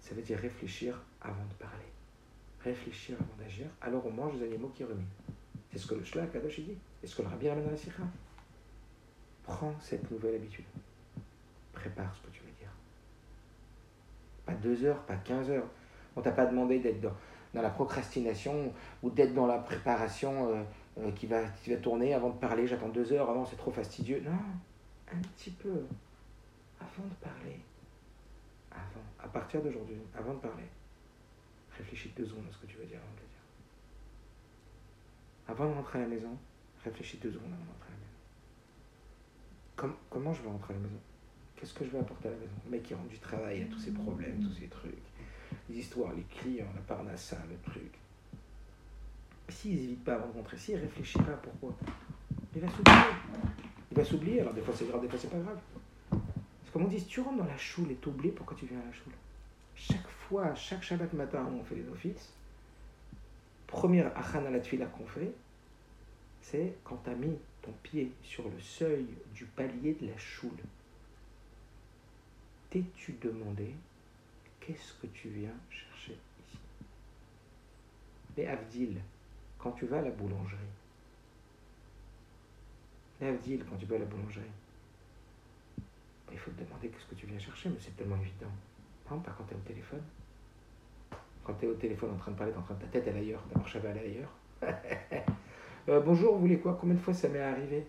ça 0.00 0.14
veut 0.14 0.22
dire 0.22 0.38
réfléchir 0.38 1.00
avant 1.20 1.44
de 1.44 1.54
parler 1.54 1.90
réfléchir 2.64 3.16
avant 3.18 3.42
d'agir, 3.42 3.66
alors 3.80 4.04
on 4.06 4.10
mange 4.10 4.38
des 4.38 4.44
animaux 4.44 4.70
qui 4.74 4.84
ruminent. 4.84 5.06
C'est 5.70 5.78
ce 5.78 5.86
que 5.86 5.94
le 5.94 6.04
Shlach 6.04 6.32
Kadosh 6.32 6.60
dit. 6.60 6.76
C'est 7.00 7.06
ce 7.06 7.16
que 7.16 7.22
le 7.22 7.28
Rabbi 7.28 7.48
ramène 7.48 7.64
dans 7.64 7.70
la 7.70 7.76
Sikha. 7.76 8.02
Prends 9.44 9.74
cette 9.80 10.10
nouvelle 10.10 10.34
habitude. 10.34 10.64
Prépare 11.72 12.14
ce 12.14 12.26
que 12.26 12.32
tu 12.32 12.42
veux 12.42 12.52
dire. 12.58 12.70
Pas 14.44 14.54
deux 14.54 14.84
heures, 14.84 15.00
pas 15.04 15.16
quinze 15.16 15.50
heures. 15.50 15.66
On 16.16 16.20
t'a 16.20 16.32
pas 16.32 16.46
demandé 16.46 16.80
d'être 16.80 17.00
dans, 17.00 17.12
dans, 17.54 17.62
la 17.62 17.70
procrastination 17.70 18.72
ou 19.02 19.10
d'être 19.10 19.32
dans 19.32 19.46
la 19.46 19.58
préparation 19.58 20.48
euh, 20.48 20.62
euh, 20.98 21.10
qui, 21.12 21.26
va, 21.26 21.44
qui 21.62 21.70
va 21.70 21.76
tourner 21.76 22.14
avant 22.14 22.30
de 22.30 22.38
parler. 22.38 22.66
J'attends 22.66 22.88
deux 22.88 23.12
heures, 23.12 23.30
avant 23.30 23.44
c'est 23.44 23.56
trop 23.56 23.70
fastidieux. 23.70 24.22
Non, 24.24 24.32
un 25.12 25.18
petit 25.36 25.50
peu. 25.50 25.84
Avant 26.80 27.08
de 27.08 27.14
parler. 27.20 27.60
Avant, 28.70 29.04
à 29.22 29.28
partir 29.28 29.62
d'aujourd'hui, 29.62 29.96
avant 30.16 30.34
de 30.34 30.38
parler 30.38 30.68
réfléchis 31.80 32.12
deux 32.16 32.26
secondes 32.26 32.44
à 32.48 32.52
ce 32.52 32.58
que 32.58 32.66
tu 32.66 32.76
veux 32.76 32.84
dire 32.84 32.98
avant 32.98 33.14
de 33.14 33.20
le 33.20 33.26
dire. 33.26 33.44
Avant 35.48 35.68
de 35.68 35.74
rentrer 35.74 35.98
à 35.98 36.02
la 36.02 36.08
maison, 36.08 36.36
réfléchis 36.84 37.18
deux 37.18 37.32
secondes 37.32 37.52
avant 37.52 37.64
de 37.64 37.70
rentrer 37.70 37.88
à 37.88 37.96
la 39.82 39.88
maison. 39.88 39.96
comment 40.08 40.32
je 40.32 40.42
vais 40.42 40.48
rentrer 40.48 40.74
à 40.74 40.76
la 40.76 40.82
maison? 40.82 41.00
Qu'est-ce 41.56 41.74
que 41.74 41.84
je 41.84 41.90
vais 41.90 41.98
apporter 41.98 42.28
à 42.28 42.30
la 42.30 42.36
maison? 42.38 42.52
Le 42.64 42.70
mec 42.70 42.82
qui 42.82 42.94
rentre 42.94 43.08
du 43.08 43.18
travail, 43.18 43.62
a 43.62 43.66
tous 43.66 43.78
ses 43.78 43.92
problèmes, 43.92 44.40
tous 44.42 44.52
ces 44.52 44.68
trucs, 44.68 44.94
les 45.68 45.78
histoires, 45.78 46.12
les 46.14 46.22
clients, 46.22 46.72
la 46.74 46.82
parnassa, 46.82 47.36
le 47.48 47.56
truc. 47.70 47.92
S'il 49.50 49.74
n'hésite 49.74 50.04
pas 50.04 50.14
avant 50.14 50.28
de 50.28 50.32
rentrer, 50.34 50.56
s'il 50.56 50.76
ne 50.76 50.82
réfléchit 50.82 51.18
pas 51.18 51.32
pourquoi, 51.42 51.76
il 52.54 52.60
va 52.60 52.68
s'oublier. 52.68 52.96
Il 53.90 53.96
va 53.96 54.04
s'oublier, 54.04 54.40
alors 54.40 54.54
des 54.54 54.62
fois 54.62 54.74
c'est 54.76 54.86
grave, 54.86 55.00
des 55.02 55.08
fois 55.08 55.18
c'est 55.18 55.30
pas 55.30 55.38
grave. 55.38 55.58
C'est 56.64 56.72
comme 56.72 56.84
on 56.84 56.88
dit, 56.88 57.00
si 57.00 57.06
tu 57.06 57.20
rentres 57.20 57.38
dans 57.38 57.44
la 57.44 57.58
choule 57.58 57.90
et 57.90 57.96
t'oublies 57.96 58.30
pourquoi 58.30 58.56
tu 58.56 58.66
viens 58.66 58.78
à 58.78 58.84
la 58.84 58.92
choule? 58.92 59.12
Chaque 59.74 60.08
fois, 60.08 60.54
chaque 60.54 60.82
Shabbat 60.82 61.12
matin 61.14 61.44
où 61.50 61.58
on 61.58 61.64
fait 61.64 61.74
les 61.74 61.88
offices, 61.88 62.32
première 63.66 64.16
achana 64.16 64.50
la 64.50 64.60
tfila 64.60 64.86
qu'on 64.86 65.06
fait, 65.06 65.32
c'est 66.42 66.76
quand 66.84 67.00
tu 67.04 67.10
as 67.10 67.14
mis 67.14 67.36
ton 67.62 67.72
pied 67.82 68.12
sur 68.22 68.44
le 68.44 68.60
seuil 68.60 69.06
du 69.34 69.44
palier 69.44 69.96
de 70.00 70.06
la 70.06 70.16
choule. 70.16 70.50
T'es-tu 72.70 73.14
demandé 73.20 73.74
qu'est-ce 74.60 74.92
que 74.94 75.08
tu 75.08 75.28
viens 75.28 75.54
chercher 75.70 76.16
ici? 76.46 76.58
Mais 78.36 78.46
Avdil, 78.46 79.00
quand 79.62 79.72
tu 79.72 79.86
vas 79.86 79.98
à 79.98 80.02
la 80.02 80.10
boulangerie, 80.10 80.56
quand 83.20 83.76
tu 83.78 83.86
vas 83.86 83.96
à 83.96 83.98
la 83.98 84.04
boulangerie, 84.06 84.42
il 86.32 86.38
faut 86.38 86.50
te 86.52 86.62
demander 86.62 86.88
qu'est-ce 86.88 87.06
que 87.06 87.14
tu 87.14 87.26
viens 87.26 87.38
chercher, 87.38 87.68
mais 87.68 87.76
c'est 87.80 87.96
tellement 87.96 88.16
évident. 88.16 88.50
Par 89.06 89.18
quand 89.36 89.44
tu 89.44 89.54
es 89.54 89.56
au 89.56 89.60
téléphone, 89.60 90.02
quand 91.44 91.54
tu 91.54 91.66
es 91.66 91.68
au 91.68 91.74
téléphone 91.74 92.12
en 92.12 92.16
train 92.16 92.30
de 92.30 92.36
parler, 92.36 92.52
en 92.56 92.62
train 92.62 92.74
de 92.74 92.80
ta 92.80 92.86
tête 92.86 93.04
elle 93.08 93.16
est 93.16 93.20
ailleurs, 93.20 93.42
ta 93.52 93.58
marche 93.58 93.76
à 93.76 93.80
ailleurs. 93.80 94.30
euh, 95.88 96.00
bonjour, 96.00 96.34
vous 96.34 96.40
voulez 96.40 96.58
quoi? 96.58 96.78
Combien 96.80 96.94
de 96.94 97.00
fois 97.00 97.12
ça 97.12 97.28
m'est 97.28 97.40
arrivé? 97.40 97.86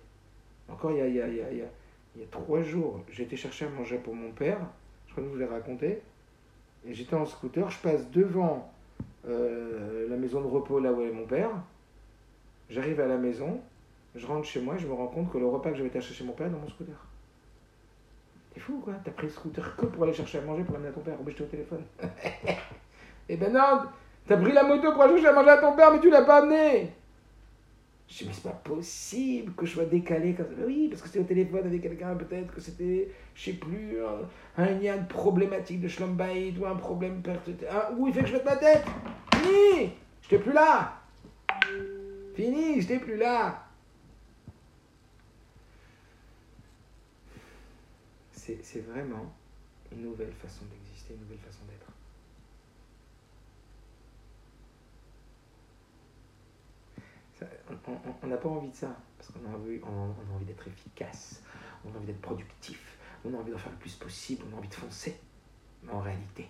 Encore 0.67 0.91
il 0.91 0.97
y 0.97 1.01
a, 1.01 1.07
il 1.07 1.15
y, 1.15 1.21
a, 1.21 1.27
y, 1.27 1.41
a, 1.41 1.51
il 2.15 2.21
y 2.21 2.23
a 2.23 2.27
trois 2.31 2.61
jours, 2.61 3.01
été 3.17 3.37
chercher 3.37 3.65
à 3.65 3.69
manger 3.69 3.97
pour 3.97 4.15
mon 4.15 4.31
père, 4.31 4.59
je 5.07 5.11
crois 5.11 5.23
que 5.23 5.29
je 5.29 5.33
vous 5.33 5.39
l'ai 5.39 5.45
raconté, 5.45 6.01
et 6.85 6.93
j'étais 6.93 7.15
en 7.15 7.25
scooter, 7.25 7.69
je 7.69 7.79
passe 7.79 8.09
devant 8.11 8.71
euh, 9.27 10.07
la 10.09 10.15
maison 10.15 10.41
de 10.41 10.47
repos 10.47 10.79
là 10.79 10.91
où 10.91 11.01
est 11.01 11.11
mon 11.11 11.25
père, 11.25 11.51
j'arrive 12.69 12.99
à 12.99 13.07
la 13.07 13.17
maison, 13.17 13.59
je 14.15 14.25
rentre 14.25 14.45
chez 14.45 14.61
moi, 14.61 14.77
je 14.77 14.87
me 14.87 14.93
rends 14.93 15.07
compte 15.07 15.31
que 15.31 15.37
le 15.37 15.47
repas 15.47 15.69
que 15.69 15.75
j'avais 15.75 15.89
été 15.89 15.99
acheter 15.99 16.13
chez 16.13 16.23
mon 16.23 16.33
père 16.33 16.47
est 16.47 16.51
dans 16.51 16.59
mon 16.59 16.69
scooter. 16.69 16.95
T'es 18.53 18.59
fou 18.59 18.81
quoi? 18.83 18.95
T'as 19.03 19.11
pris 19.11 19.27
le 19.27 19.33
scooter 19.33 19.75
que 19.75 19.85
pour 19.85 20.03
aller 20.03 20.13
chercher 20.13 20.39
à 20.39 20.41
manger 20.41 20.63
pour 20.63 20.73
l'amener 20.73 20.89
à 20.89 20.93
ton 20.93 21.01
père, 21.01 21.15
ou 21.21 21.29
j'étais 21.29 21.43
au 21.43 21.47
téléphone. 21.47 21.83
Eh 23.29 23.37
ben 23.37 23.53
non, 23.53 23.83
t'as 24.27 24.35
pris 24.35 24.51
la 24.51 24.63
moto 24.63 24.91
pour 24.91 25.03
aller 25.03 25.13
chercher 25.13 25.29
à 25.29 25.33
manger 25.33 25.51
à 25.51 25.57
ton 25.59 25.73
père, 25.73 25.89
mais 25.93 26.01
tu 26.01 26.09
l'as 26.09 26.23
pas 26.23 26.39
amené. 26.39 26.91
Je 28.11 28.17
dis, 28.17 28.25
mais 28.25 28.33
c'est 28.33 28.43
pas 28.43 28.49
possible 28.49 29.53
que 29.53 29.65
je 29.65 29.71
sois 29.71 29.85
décalé 29.85 30.33
comme 30.33 30.47
ça. 30.47 30.65
oui, 30.65 30.89
parce 30.89 31.01
que 31.01 31.07
c'était 31.07 31.19
au 31.19 31.23
téléphone 31.23 31.65
avec 31.65 31.81
quelqu'un, 31.81 32.13
peut-être 32.15 32.53
que 32.53 32.59
c'était, 32.59 33.09
je 33.33 33.41
sais 33.41 33.53
plus, 33.53 33.99
un, 34.57 34.65
lien 34.65 34.97
problématique 35.03 35.79
de 35.79 35.87
Schlumbaïd 35.87 36.57
ou 36.57 36.65
un 36.65 36.75
problème. 36.75 37.23
Un, 37.25 37.95
où 37.95 38.07
il 38.07 38.13
fait 38.13 38.23
que 38.23 38.27
je 38.27 38.33
mette 38.33 38.43
ma 38.43 38.57
tête 38.57 38.83
Fini 39.33 39.93
Je 40.23 40.27
t'ai 40.27 40.39
plus 40.39 40.51
là 40.51 41.01
Fini, 42.35 42.81
je 42.81 42.87
t'ai 42.87 42.99
plus 42.99 43.15
là 43.15 43.65
C'est 48.33 48.85
vraiment 48.87 49.33
une 49.93 50.01
nouvelle 50.01 50.33
façon 50.33 50.65
d'exister, 50.65 51.13
une 51.13 51.21
nouvelle 51.21 51.37
façon 51.37 51.63
d'être. 51.69 51.80
On 58.23 58.27
n'a 58.27 58.37
pas 58.37 58.49
envie 58.49 58.69
de 58.69 58.75
ça, 58.75 58.95
parce 59.17 59.31
qu'on 59.31 59.51
a 59.51 59.55
envie, 59.55 59.79
on, 59.83 60.43
d'être 60.43 60.67
efficace, 60.67 61.41
on 61.85 61.93
a 61.93 61.97
envie 61.97 62.07
d'être 62.07 62.21
productif, 62.21 62.97
on 63.25 63.33
a 63.33 63.37
envie 63.37 63.51
d'en 63.51 63.57
faire 63.57 63.71
le 63.71 63.77
plus 63.77 63.95
possible, 63.95 64.43
on 64.49 64.55
a 64.55 64.59
envie 64.59 64.67
de 64.69 64.73
foncer. 64.73 65.19
Mais 65.83 65.91
en 65.91 66.01
réalité, 66.01 66.47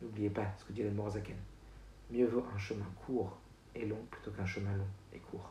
n'oubliez 0.00 0.30
pas 0.30 0.46
ce 0.58 0.64
que 0.64 0.72
dit 0.72 0.82
l'Admor 0.82 1.10
Zaken. 1.10 1.36
Mieux 2.10 2.26
vaut 2.26 2.44
un 2.54 2.58
chemin 2.58 2.86
court 3.04 3.36
et 3.74 3.84
long 3.86 4.02
plutôt 4.10 4.30
qu'un 4.30 4.46
chemin 4.46 4.74
long 4.76 4.86
et 5.12 5.18
court. 5.18 5.50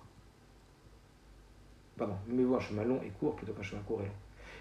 Pardon, 1.96 2.18
mieux 2.28 2.46
vaut 2.46 2.56
un 2.56 2.60
chemin 2.60 2.84
long 2.84 3.02
et 3.04 3.10
court 3.10 3.36
plutôt 3.36 3.54
qu'un 3.54 3.64
chemin 3.64 3.82
court 3.84 4.02
et 4.02 4.06
long. 4.06 4.12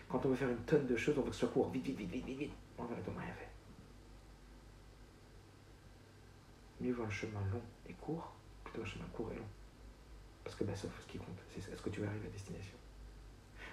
Quand 0.09 0.25
on 0.25 0.29
veut 0.29 0.37
faire 0.37 0.51
une 0.51 0.65
tonne 0.65 0.87
de 0.87 0.97
choses, 0.97 1.17
on 1.19 1.23
veut 1.23 1.29
que 1.29 1.35
ce 1.35 1.41
soit 1.41 1.49
court, 1.49 1.71
vite, 1.71 1.85
vite, 1.85 1.97
vite, 1.97 2.11
vite, 2.11 2.27
vite, 2.27 2.39
vite. 2.39 2.53
On 2.79 2.85
va 2.85 2.95
rien 2.95 3.33
fait. 3.35 3.49
Mieux 6.81 6.93
vaut 6.93 7.05
un 7.05 7.11
chemin 7.11 7.41
long 7.53 7.63
et 7.89 7.95
court 7.95 8.33
plutôt 8.63 8.83
qu'un 8.83 8.87
chemin 8.87 9.07
court 9.13 9.33
et 9.33 9.37
long. 9.37 9.49
Parce 10.47 10.55
que 10.55 10.63
bah, 10.63 10.77
sauf 10.77 10.93
ce 11.03 11.11
qui 11.11 11.19
compte, 11.19 11.43
c'est 11.51 11.73
est-ce 11.73 11.83
que 11.83 11.91
tu 11.91 12.01
vas 12.01 12.07
arriver 12.07 12.29
à 12.29 12.31
destination. 12.31 12.77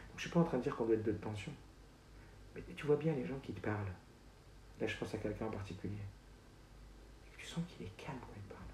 Donc 0.09 0.17
je 0.17 0.21
suis 0.21 0.31
pas 0.31 0.39
en 0.39 0.43
train 0.43 0.57
de 0.57 0.63
dire 0.63 0.75
qu'on 0.75 0.85
doit 0.85 0.95
être 0.95 1.03
de 1.03 1.11
tension. 1.11 1.51
Mais 2.55 2.63
tu 2.75 2.87
vois 2.87 2.95
bien 2.95 3.13
les 3.13 3.27
gens 3.27 3.37
qui 3.43 3.53
te 3.53 3.59
parlent. 3.59 3.93
Là, 4.81 4.87
je 4.87 4.97
pense 4.97 5.13
à 5.13 5.19
quelqu'un 5.19 5.45
en 5.45 5.51
particulier. 5.51 5.93
Et 7.27 7.37
tu 7.37 7.45
sens 7.45 7.63
qu'il 7.67 7.85
est 7.85 7.95
calme 7.95 8.17
quand 8.19 8.33
il 8.35 8.41
parle. 8.49 8.71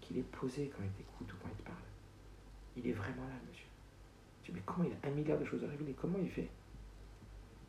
Qu'il 0.00 0.18
est 0.18 0.30
posé 0.30 0.70
quand 0.72 0.84
il 0.84 0.90
t'écoute 0.92 1.32
ou 1.32 1.36
quand 1.42 1.48
il 1.50 1.56
te 1.56 1.66
parle. 1.66 1.82
Il 2.76 2.86
est 2.86 2.92
vraiment 2.92 3.24
là, 3.24 3.34
monsieur. 3.48 3.66
Tu 4.44 4.52
dis, 4.52 4.56
mais 4.56 4.62
comment 4.64 4.84
il 4.84 4.92
a 4.92 5.10
un 5.10 5.12
milliard 5.12 5.40
de 5.40 5.44
choses 5.44 5.64
à 5.64 5.66
révéler? 5.66 5.96
Comment 6.00 6.18
il 6.22 6.30
fait? 6.30 6.48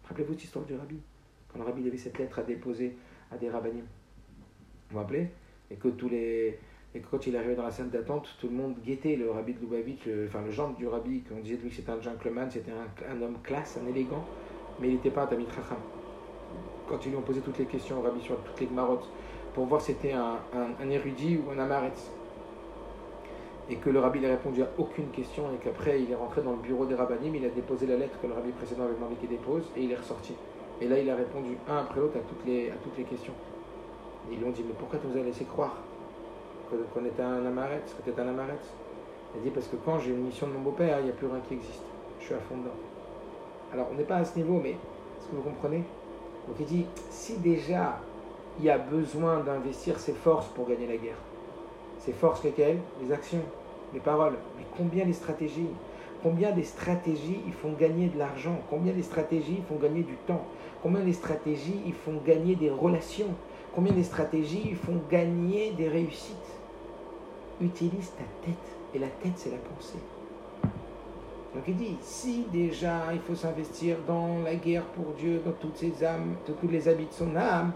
Rappelez-vous 0.04 0.34
cette 0.34 0.44
histoire 0.44 0.66
du 0.66 0.76
rabbi. 0.76 1.00
Quand 1.50 1.58
le 1.58 1.66
rabbi 1.66 1.88
avait 1.88 1.98
cette 1.98 2.20
lettre 2.20 2.38
à 2.38 2.44
déposer 2.44 2.96
à 3.32 3.38
des 3.38 3.50
rabbinim. 3.50 3.82
Vous 3.82 3.88
vous 4.92 4.98
rappelez? 5.00 5.32
Et 5.72 5.76
que 5.76 5.88
tous 5.88 6.08
les. 6.08 6.60
Et 6.94 7.00
quand 7.00 7.26
il 7.26 7.36
arrivait 7.38 7.56
dans 7.56 7.64
la 7.64 7.72
scène 7.72 7.90
d'attente, 7.90 8.28
tout 8.40 8.48
le 8.48 8.54
monde 8.54 8.76
guettait 8.84 9.16
le 9.16 9.32
rabbi 9.32 9.54
de 9.54 9.62
Lubavitch, 9.62 10.02
enfin 10.28 10.42
le 10.46 10.52
genre 10.52 10.74
du 10.74 10.88
rabbi, 10.88 11.22
qu'on 11.22 11.40
disait 11.40 11.56
de 11.56 11.62
lui 11.62 11.70
que 11.70 11.76
c'était 11.76 11.92
un 11.92 12.02
gentleman, 12.02 12.52
c'était 12.52 12.72
un, 12.72 13.22
homme 13.22 13.38
classe, 13.44 13.80
un 13.82 13.88
élégant, 13.88 14.26
mais 14.80 14.90
il 14.90 14.96
n'était 14.96 15.10
pas 15.10 15.24
un 15.24 15.28
Tamid 15.28 15.48
Chacham. 15.48 15.78
Quand 16.90 17.06
ils 17.06 17.10
lui 17.10 17.18
ont 17.18 17.22
posé 17.22 17.40
toutes 17.40 17.58
les 17.60 17.66
questions 17.66 18.00
au 18.00 18.02
rabbi 18.02 18.20
sur 18.20 18.38
toutes 18.44 18.60
les 18.60 18.68
marottes, 18.68 19.08
pour 19.54 19.66
voir 19.68 19.80
si 19.80 19.94
c'était 19.94 20.12
un, 20.12 20.40
un, 20.54 20.90
érudit 20.90 21.38
ou 21.38 21.52
un 21.52 21.60
amaretz, 21.60 22.12
et 23.70 23.78
que 23.78 23.90
le 23.90 24.00
rabbi 24.00 24.20
n'a 24.20 24.28
répondu 24.28 24.62
à 24.62 24.68
aucune 24.78 25.12
question, 25.12 25.46
et 25.56 25.64
qu'après 25.64 26.02
il 26.02 26.12
est 26.12 26.16
rentré 26.16 26.42
dans 26.42 26.52
le 26.52 26.62
bureau 26.62 26.86
des 26.86 26.96
rabbinim, 26.96 27.34
il 27.36 27.46
a 27.46 27.50
déposé 27.50 27.88
la 27.88 27.96
lettre 27.96 28.20
que 28.22 28.28
le 28.28 28.34
rabbi 28.34 28.52
précédent 28.52 28.84
avait 28.84 28.96
demandé 28.96 29.16
qu'il 29.16 29.30
dépose, 29.30 29.64
et 29.78 29.84
il 29.84 29.92
est 29.94 29.96
ressorti. 29.96 30.34
Et 30.82 30.90
là, 30.90 31.00
il 31.00 31.10
a 31.10 31.16
répondu 31.16 31.56
un 31.70 31.78
après 31.78 32.02
l'autre 32.02 32.18
à, 32.18 32.22
toutes 32.22 32.46
les, 32.46 32.70
à 32.70 32.76
toutes 32.84 32.98
les 32.98 33.04
questions. 33.04 33.34
ils 34.30 34.40
lui 34.40 34.46
ont 34.46 34.52
dit, 34.52 34.64
mais 34.68 34.74
pourquoi 34.78 35.00
tu 35.00 35.08
nous 35.08 35.18
as 35.18 35.24
laissé 35.24 35.46
croire? 35.46 35.78
Qu'on 36.94 37.06
était 37.06 37.22
un 37.22 37.46
amaretz, 37.46 37.94
que 37.94 38.10
tu 38.10 38.20
un 38.20 38.28
amaretz. 38.28 38.68
A 39.36 39.40
dit, 39.44 39.50
parce 39.50 39.68
que 39.68 39.78
quand 39.78 40.00
j'ai 40.00 40.12
une 40.12 40.26
mission 40.26 40.48
de 40.48 40.54
mon 40.54 40.60
beau-père, 40.60 41.00
il 41.00 41.06
n'y 41.06 41.10
a 41.10 41.14
plus 41.14 41.28
rien 41.28 41.40
qui 41.48 41.54
existe. 41.54 41.84
Je 42.20 42.26
suis 42.26 42.34
à 42.34 42.40
fond 42.40 42.58
dedans. 42.58 42.70
Alors, 43.74 43.88
on 43.92 43.96
n'est 43.96 44.04
pas 44.04 44.18
à 44.18 44.26
ce 44.26 44.38
niveau, 44.38 44.60
mais 44.62 44.72
est-ce 44.72 45.28
que 45.28 45.36
vous 45.36 45.42
comprenez? 45.42 45.84
Donc 46.48 46.58
il 46.60 46.66
dit, 46.66 46.86
si 47.10 47.38
déjà 47.38 48.00
il 48.60 48.66
y 48.66 48.70
a 48.70 48.78
besoin 48.78 49.40
d'investir 49.40 50.00
ses 50.00 50.14
forces 50.14 50.48
pour 50.48 50.68
gagner 50.68 50.88
la 50.88 50.98
guerre, 50.98 51.18
ses 52.00 52.12
forces 52.12 52.44
lesquelles? 52.44 52.80
Les 53.02 53.14
actions, 53.14 53.44
les 53.94 54.00
paroles. 54.00 54.36
Mais 54.58 54.66
combien 54.76 55.06
les 55.06 55.14
stratégies? 55.14 55.70
Combien 56.24 56.52
des 56.52 56.64
stratégies 56.64 57.40
ils 57.48 57.54
font 57.54 57.74
gagner 57.74 58.10
de 58.10 58.20
l'argent? 58.20 58.60
Combien 58.70 58.94
des 58.94 59.04
stratégies 59.04 59.58
ils 59.60 59.64
font 59.64 59.82
gagner 59.82 60.04
du 60.04 60.16
temps? 60.28 60.46
Combien 60.84 61.02
des 61.02 61.14
stratégies 61.14 61.82
ils 61.86 61.94
font 61.94 62.20
gagner 62.26 62.56
des 62.56 62.70
relations? 62.70 63.30
Combien 63.74 63.94
des 63.94 64.04
stratégies 64.04 64.64
ils 64.66 64.76
font 64.76 65.00
gagner 65.10 65.72
des 65.72 65.88
réussites? 65.88 66.36
Utilise 67.62 68.12
ta 68.12 68.46
tête. 68.46 68.56
Et 68.94 69.00
la 69.00 69.08
tête, 69.08 69.34
c'est 69.36 69.52
la 69.52 69.58
pensée. 69.58 70.00
Donc 71.54 71.64
il 71.68 71.76
dit, 71.76 71.98
si 72.02 72.46
déjà 72.52 73.14
il 73.14 73.20
faut 73.20 73.36
s'investir 73.36 73.98
dans 74.08 74.40
la 74.44 74.56
guerre 74.56 74.86
pour 74.86 75.14
Dieu, 75.14 75.42
dans 75.46 75.52
toutes 75.52 75.78
ses 75.78 76.04
âmes, 76.04 76.36
dans 76.48 76.54
tous 76.54 76.70
les 76.70 76.88
habits 76.88 77.08
de 77.08 77.14
son 77.14 77.36
âme, 77.36 77.74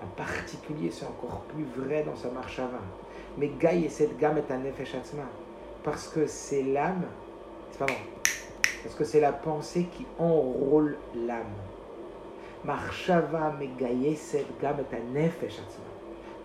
en 0.00 0.06
particulier 0.16 0.90
c'est 0.92 1.04
encore 1.04 1.40
plus 1.48 1.64
vrai 1.76 2.04
dans 2.04 2.14
sa 2.14 2.30
marche 2.30 2.60
avant. 2.60 2.78
Mais 3.36 3.50
Gaï 3.58 3.86
et 3.86 3.88
cette 3.88 4.16
gamme 4.18 4.38
est 4.38 4.52
un 4.52 4.64
effet 4.64 4.84
Parce 5.82 6.06
que 6.06 6.28
c'est 6.28 6.62
l'âme, 6.62 7.06
c'est 7.72 7.78
pas 7.78 7.86
parce 8.82 8.94
que 8.94 9.04
c'est 9.04 9.20
la 9.20 9.32
pensée 9.32 9.88
qui 9.92 10.06
enrôle 10.18 10.96
l'âme. 11.26 11.44
Marshava 12.64 13.54
cette 14.16 14.60
gamme 14.60 14.76
est 14.78 14.96
un 14.96 15.20
effet 15.20 15.48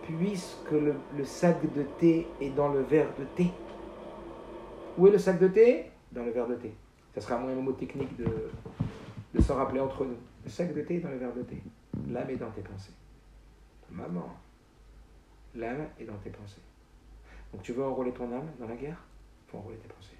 Puisque 0.06 0.70
le, 0.70 1.24
sac 1.24 1.60
de 1.74 1.82
thé 1.98 2.26
est 2.40 2.50
dans 2.50 2.68
le 2.68 2.82
verre 2.82 3.08
de 3.18 3.24
thé. 3.36 3.50
Où 4.98 5.06
est 5.06 5.10
le 5.10 5.18
sac 5.18 5.38
de 5.38 5.48
thé? 5.48 5.90
Dans 6.12 6.24
le 6.24 6.30
verre 6.30 6.46
de 6.46 6.56
thé. 6.56 6.74
Ça 7.14 7.20
sera 7.20 7.36
un 7.36 7.54
mot 7.54 7.72
technique 7.72 8.16
de, 8.16 8.50
de 9.34 9.40
s'en 9.40 9.54
rappeler 9.56 9.80
entre 9.80 10.04
nous. 10.04 10.16
Le 10.44 10.50
sac 10.50 10.74
de 10.74 10.82
thé 10.82 11.00
dans 11.00 11.08
le 11.10 11.16
verre 11.16 11.34
de 11.34 11.42
thé. 11.42 11.62
L'âme 12.08 12.30
est 12.30 12.36
dans 12.36 12.50
tes 12.50 12.60
pensées. 12.60 12.92
Maman, 13.90 14.28
l'âme 15.54 15.86
est 15.98 16.04
dans 16.04 16.16
tes 16.18 16.30
pensées. 16.30 16.60
Donc 17.52 17.62
tu 17.62 17.72
veux 17.72 17.84
enrôler 17.84 18.12
ton 18.12 18.24
âme 18.32 18.50
dans 18.58 18.66
la 18.66 18.74
guerre? 18.74 19.00
Il 19.46 19.50
faut 19.50 19.58
enrôler 19.58 19.76
tes 19.76 19.88
pensées, 19.88 20.18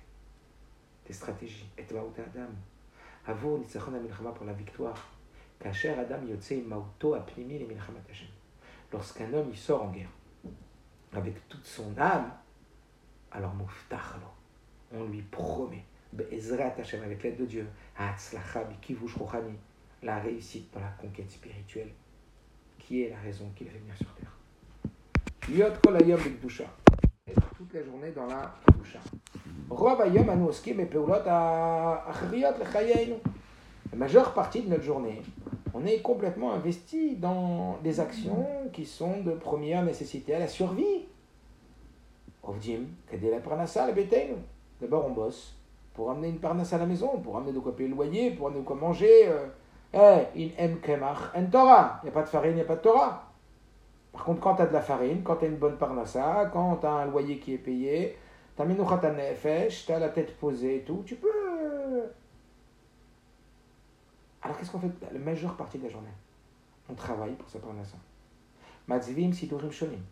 tes 1.05 1.13
stratégies. 1.13 1.69
Et 1.77 1.83
toi, 1.83 2.09
Adam? 2.17 2.47
Avo 3.27 3.59
pour 3.59 4.47
la 4.47 4.53
victoire. 4.53 5.09
Kacher 5.59 5.99
Adam 5.99 6.27
yotzei 6.29 6.63
mauto 6.63 7.15
apnimi 7.15 7.59
le 7.59 7.67
Lorsqu'un 8.95 9.33
homme 9.35 9.49
il 9.51 9.59
sort 9.59 9.83
en 9.83 9.91
guerre 9.91 10.09
avec 11.13 11.49
toute 11.49 11.67
son 11.67 11.99
âme, 11.99 12.31
alors 13.33 13.53
on 14.93 15.05
lui 15.07 15.21
promet, 15.23 15.85
avec 16.17 17.23
l'aide 17.25 17.37
de 17.37 17.45
Dieu, 17.45 17.67
la 20.03 20.19
réussite 20.21 20.73
dans 20.73 20.79
la 20.81 20.93
conquête 21.01 21.29
spirituelle, 21.29 21.91
qui 22.79 23.03
est 23.03 23.11
la 23.11 23.19
raison 23.19 23.51
qu'il 23.57 23.69
fait 23.69 23.79
venir 23.79 23.97
sur 23.97 24.15
terre. 24.15 24.31
Toute 27.57 27.75
la 27.75 27.83
journée 27.83 28.13
dans 28.13 28.27
la 28.27 28.55
lechayenu. 28.79 29.21
La 33.91 33.99
majeure 33.99 34.35
partie 34.35 34.63
de 34.63 34.69
notre 34.69 34.85
journée, 34.85 35.21
on 35.75 35.85
est 35.85 36.01
complètement 36.01 36.53
investi 36.53 37.17
dans 37.17 37.79
des 37.83 37.99
actions 37.99 38.47
qui 38.73 38.87
sont 38.87 39.21
de 39.23 39.33
première 39.33 39.83
nécessité 39.83 40.35
à 40.35 40.39
la 40.39 40.47
survie. 40.47 41.07
D'abord, 44.81 45.07
on 45.07 45.11
bosse 45.11 45.57
pour 45.95 46.11
amener 46.11 46.29
une 46.29 46.39
parnasse 46.39 46.73
à 46.73 46.79
la 46.79 46.87
maison, 46.87 47.19
pour 47.19 47.37
amener 47.37 47.53
de 47.53 47.59
quoi 47.59 47.75
payer 47.75 47.89
le 47.89 47.97
loyer, 47.97 48.31
pour 48.31 48.47
amener 48.47 48.61
de 48.61 48.65
quoi 48.65 48.77
manger. 48.77 49.29
Eh, 49.93 49.99
en 51.37 51.45
Torah. 51.47 52.01
Il 52.03 52.07
n'y 52.07 52.11
a 52.11 52.13
pas 52.13 52.23
de 52.23 52.29
farine, 52.29 52.53
il 52.53 52.57
n'y 52.57 52.61
a 52.61 52.65
pas 52.65 52.77
de 52.77 52.81
Torah. 52.81 53.33
Par 54.13 54.25
contre, 54.25 54.41
quand 54.41 54.55
tu 54.57 54.63
as 54.63 54.67
de 54.67 54.73
la 54.73 54.81
farine, 54.81 55.23
quand 55.25 55.37
tu 55.37 55.45
as 55.45 55.49
une 55.49 55.57
bonne 55.57 55.77
parnassa, 55.77 56.51
quand 56.53 56.77
tu 56.77 56.87
as 56.87 56.93
un 56.93 57.07
loyer 57.07 57.39
qui 57.39 57.55
est 57.55 57.59
payé, 57.59 58.17
tu 58.57 58.63
as 58.63 59.99
la 59.99 60.09
tête 60.09 60.37
posée 60.39 60.77
et 60.77 60.81
tout, 60.83 61.03
tu 61.05 61.17
peux. 61.17 61.29
Alors 64.45 64.59
qu'est-ce 64.59 64.71
qu'on 64.71 64.79
fait 64.79 64.91
la 65.11 65.19
majeure 65.19 65.57
partie 65.57 65.79
de 65.79 65.85
la 65.85 65.91
journée? 65.91 66.09
On 66.89 66.95
travaille 66.95 67.33
pour 67.33 67.49
sa 67.49 67.59
parnassa. 67.59 67.97
Matzvim 68.87 69.33
sidurim 69.33 69.71
shonim. 69.71 70.03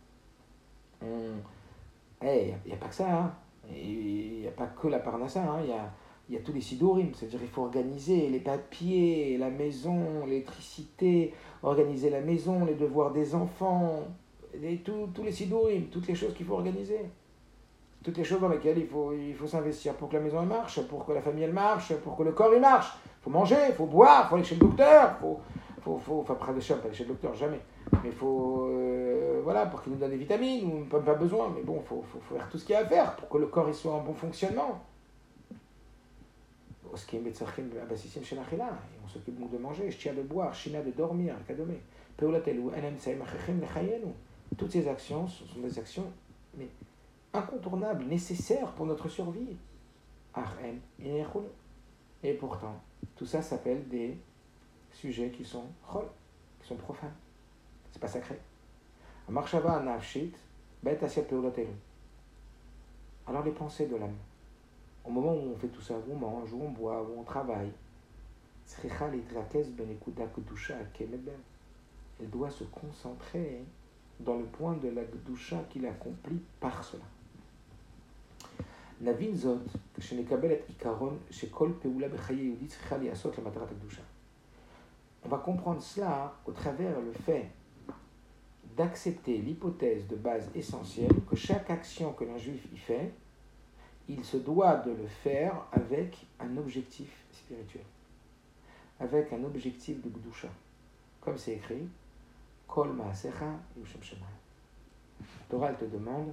Il 1.02 2.54
n'y 2.66 2.72
a 2.72 2.76
pas 2.76 2.88
que 2.88 2.94
ça, 2.94 3.12
hein 3.12 3.34
il 3.70 4.40
n'y 4.40 4.48
a 4.48 4.50
pas 4.50 4.66
que 4.66 4.88
la 4.88 4.98
parnassa, 4.98 5.42
hein. 5.42 5.60
il, 5.62 5.70
y 5.70 5.72
a, 5.72 5.90
il 6.28 6.34
y 6.34 6.38
a 6.38 6.40
tous 6.40 6.52
les 6.52 6.60
sidurim, 6.60 7.12
c'est-à-dire 7.14 7.40
il 7.42 7.48
faut 7.48 7.62
organiser 7.62 8.28
les 8.28 8.40
papiers, 8.40 9.36
la 9.38 9.50
maison, 9.50 10.26
l'électricité, 10.26 11.32
organiser 11.62 12.10
la 12.10 12.20
maison, 12.20 12.64
les 12.64 12.74
devoirs 12.74 13.12
des 13.12 13.34
enfants, 13.34 14.02
et 14.60 14.78
tous 14.78 15.22
les 15.22 15.32
sidurim, 15.32 15.86
toutes 15.86 16.08
les 16.08 16.14
choses 16.14 16.34
qu'il 16.34 16.46
faut 16.46 16.54
organiser. 16.54 17.00
Toutes 18.02 18.18
les 18.18 18.24
choses 18.24 18.40
dans 18.40 18.48
lesquelles 18.48 18.78
il 18.78 18.88
faut, 18.88 19.12
il 19.12 19.36
s'investir 19.48 19.94
pour 19.94 20.08
que 20.08 20.16
la 20.16 20.22
maison 20.22 20.42
marche, 20.42 20.82
pour 20.88 21.06
que 21.06 21.12
la 21.12 21.22
famille 21.22 21.46
marche, 21.46 21.94
pour 21.96 22.16
que 22.16 22.24
le 22.24 22.32
corps 22.32 22.58
marche. 22.58 22.92
Faut 23.22 23.30
manger, 23.30 23.56
il 23.68 23.74
faut 23.74 23.86
boire, 23.86 24.24
il 24.24 24.28
faut 24.28 24.34
aller 24.34 24.44
chez 24.44 24.56
le 24.56 24.62
docteur, 24.62 25.16
faut, 25.18 25.40
faut, 25.82 25.98
faut, 25.98 26.20
enfin, 26.20 26.34
pas 26.34 26.46
aller 26.46 26.60
chez 26.60 26.74
le 26.74 27.04
docteur, 27.06 27.34
jamais. 27.34 27.60
Mais 28.02 28.10
il 28.10 28.12
faut, 28.12 28.66
euh, 28.68 29.40
voilà, 29.44 29.66
pour 29.66 29.82
qu'il 29.82 29.92
nous 29.92 29.98
donne 29.98 30.10
des 30.10 30.16
vitamines, 30.16 30.68
on 30.90 30.96
n'a 30.96 31.02
pas 31.02 31.14
besoin, 31.14 31.52
mais 31.54 31.62
bon, 31.62 31.80
il 31.82 31.86
faut, 31.86 32.02
faut, 32.02 32.34
faire 32.34 32.48
tout 32.48 32.58
ce 32.58 32.64
qu'il 32.64 32.72
y 32.72 32.76
a 32.76 32.80
à 32.80 32.84
faire 32.84 33.14
pour 33.16 33.28
que 33.28 33.38
le 33.38 33.46
corps 33.46 33.72
soit 33.74 33.92
en 33.92 34.00
bon 34.00 34.14
fonctionnement. 34.14 34.80
On 39.04 39.08
s'occupe 39.08 39.38
donc 39.38 39.50
de 39.50 39.58
manger, 39.58 39.88
de 39.88 40.22
boire, 40.22 40.52
de 40.52 40.90
dormir, 40.90 41.34
Toutes 44.58 44.72
ces 44.72 44.88
actions 44.88 45.26
sont 45.28 45.60
des 45.62 45.78
actions 45.78 46.04
mais 46.58 46.68
incontournables, 47.32 48.04
nécessaires 48.04 48.72
pour 48.72 48.86
notre 48.86 49.08
survie. 49.08 49.56
Et 52.22 52.34
pourtant, 52.34 52.80
tout 53.16 53.26
ça 53.26 53.42
s'appelle 53.42 53.88
des 53.88 54.16
sujets 54.92 55.30
qui 55.30 55.44
sont 55.44 55.64
qui 56.60 56.68
sont 56.68 56.76
profanes. 56.76 57.14
C'est 57.90 58.00
pas 58.00 58.08
sacré. 58.08 58.38
Alors 63.26 63.44
les 63.44 63.52
pensées 63.52 63.86
de 63.86 63.96
l'âme. 63.96 64.16
au 65.04 65.10
moment 65.10 65.34
où 65.34 65.52
on 65.54 65.56
fait 65.56 65.68
tout 65.68 65.80
ça, 65.80 65.94
où 65.94 66.12
on 66.12 66.16
mange, 66.16 66.52
où 66.52 66.62
on 66.62 66.70
boit, 66.70 67.02
où 67.02 67.18
on 67.18 67.24
travaille, 67.24 67.72
elle 72.20 72.30
doit 72.30 72.50
se 72.50 72.64
concentrer 72.64 73.64
dans 74.20 74.36
le 74.36 74.44
point 74.44 74.76
de 74.76 74.88
la 74.88 75.02
Gdusha 75.04 75.64
qu'il 75.70 75.86
accomplit 75.86 76.40
par 76.60 76.84
cela. 76.84 77.02
נבין 79.01 79.35
זאת 79.35 79.61
כשנקבל 79.95 80.51
את 80.51 80.59
עיקרון 80.67 81.17
שכל 81.31 81.71
פעולה 81.81 82.07
בחיי 82.09 82.43
יהודי 82.43 82.67
צריכה 82.67 82.97
להיעשות 82.97 83.37
למטרת 83.37 83.71
הקדושה. 83.71 84.01
On 85.25 85.29
va 85.29 85.39
comprendre 85.39 85.81
cela 85.81 86.35
au 86.45 86.51
travers 86.51 87.01
le 87.01 87.11
fait 87.11 87.47
d'accepter 88.77 89.39
l'hypothèse 89.39 90.07
de 90.07 90.15
base 90.15 90.49
essentielle 90.55 91.17
que 91.29 91.35
chaque 91.35 91.69
action 91.69 92.13
que 92.13 92.23
l'un 92.23 92.37
juif 92.37 92.65
y 92.73 92.77
fait, 92.77 93.11
il 94.07 94.23
se 94.23 94.37
doit 94.37 94.75
de 94.75 94.91
le 94.91 95.07
faire 95.07 95.65
avec 95.71 96.25
un 96.39 96.55
objectif 96.57 97.25
spirituel, 97.33 97.83
avec 98.99 99.33
un 99.33 99.43
objectif 99.43 100.01
de 100.01 100.09
Gdusha. 100.09 100.49
Comme 101.19 101.37
c'est 101.37 101.55
écrit, 101.55 101.87
Kol 102.67 102.93
Maasecha 102.93 103.51
Yushem 103.75 104.01
Shemayim. 104.01 104.25
Torah, 105.49 105.69
elle 105.71 105.77
te 105.77 105.85
demande 105.85 106.31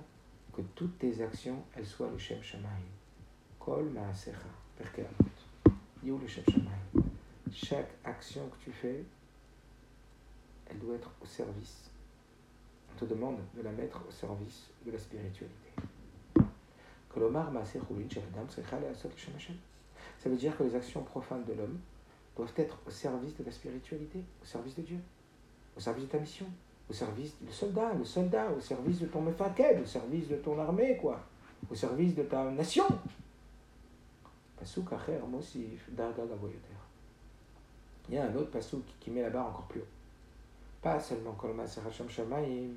que 0.61 0.67
toutes 0.75 0.99
tes 0.99 1.21
actions, 1.21 1.63
elles 1.75 1.85
soient 1.85 2.09
le 2.09 2.17
Shem 2.17 2.41
Shemayim. 2.41 2.67
Kol 3.59 3.89
Maasecha, 3.89 4.33
le. 4.79 5.05
Chaque 7.51 7.89
action 8.03 8.47
que 8.49 8.57
tu 8.63 8.71
fais, 8.71 9.03
elle 10.69 10.79
doit 10.79 10.95
être 10.95 11.11
au 11.21 11.25
service. 11.25 11.89
On 12.91 12.99
te 12.99 13.05
demande 13.05 13.39
de 13.55 13.61
la 13.61 13.71
mettre 13.71 14.01
au 14.07 14.11
service 14.11 14.69
de 14.85 14.91
la 14.91 14.99
spiritualité. 14.99 15.71
Ça 20.19 20.29
veut 20.29 20.37
dire 20.37 20.57
que 20.57 20.63
les 20.63 20.75
actions 20.75 21.03
profanes 21.03 21.45
de 21.45 21.53
l'homme 21.53 21.79
doivent 22.35 22.53
être 22.57 22.77
au 22.85 22.89
service 22.91 23.35
de 23.35 23.43
la 23.43 23.51
spiritualité, 23.51 24.23
au 24.41 24.45
service 24.45 24.75
de 24.75 24.81
Dieu, 24.83 24.99
au 25.75 25.79
service 25.79 26.05
de 26.05 26.09
ta 26.09 26.19
mission, 26.19 26.45
au 26.89 26.93
service 26.93 27.35
du 27.41 27.51
soldat, 27.51 27.93
le 27.93 28.03
soldat, 28.03 28.49
au 28.51 28.59
service 28.59 28.99
de 28.99 29.05
ton 29.07 29.21
mefaked, 29.21 29.81
au 29.81 29.85
service 29.85 30.27
de 30.27 30.35
ton 30.37 30.57
armée, 30.59 30.97
quoi, 30.97 31.19
au 31.69 31.75
service 31.75 32.15
de 32.15 32.23
ta 32.23 32.43
nation. 32.51 32.85
Pasuk 34.57 34.91
acher 34.91 35.19
mosif 35.29 35.89
il 38.09 38.15
y 38.15 38.17
a 38.17 38.25
un 38.25 38.35
autre 38.35 38.49
passage 38.49 38.79
qui 38.99 39.11
met 39.11 39.21
la 39.21 39.29
barre 39.29 39.47
encore 39.49 39.65
plus 39.65 39.81
haut. 39.81 39.87
Pas 40.81 40.99
seulement 40.99 41.33
Kolma 41.33 41.67
Seracham 41.67 42.09
Shamaim, 42.09 42.71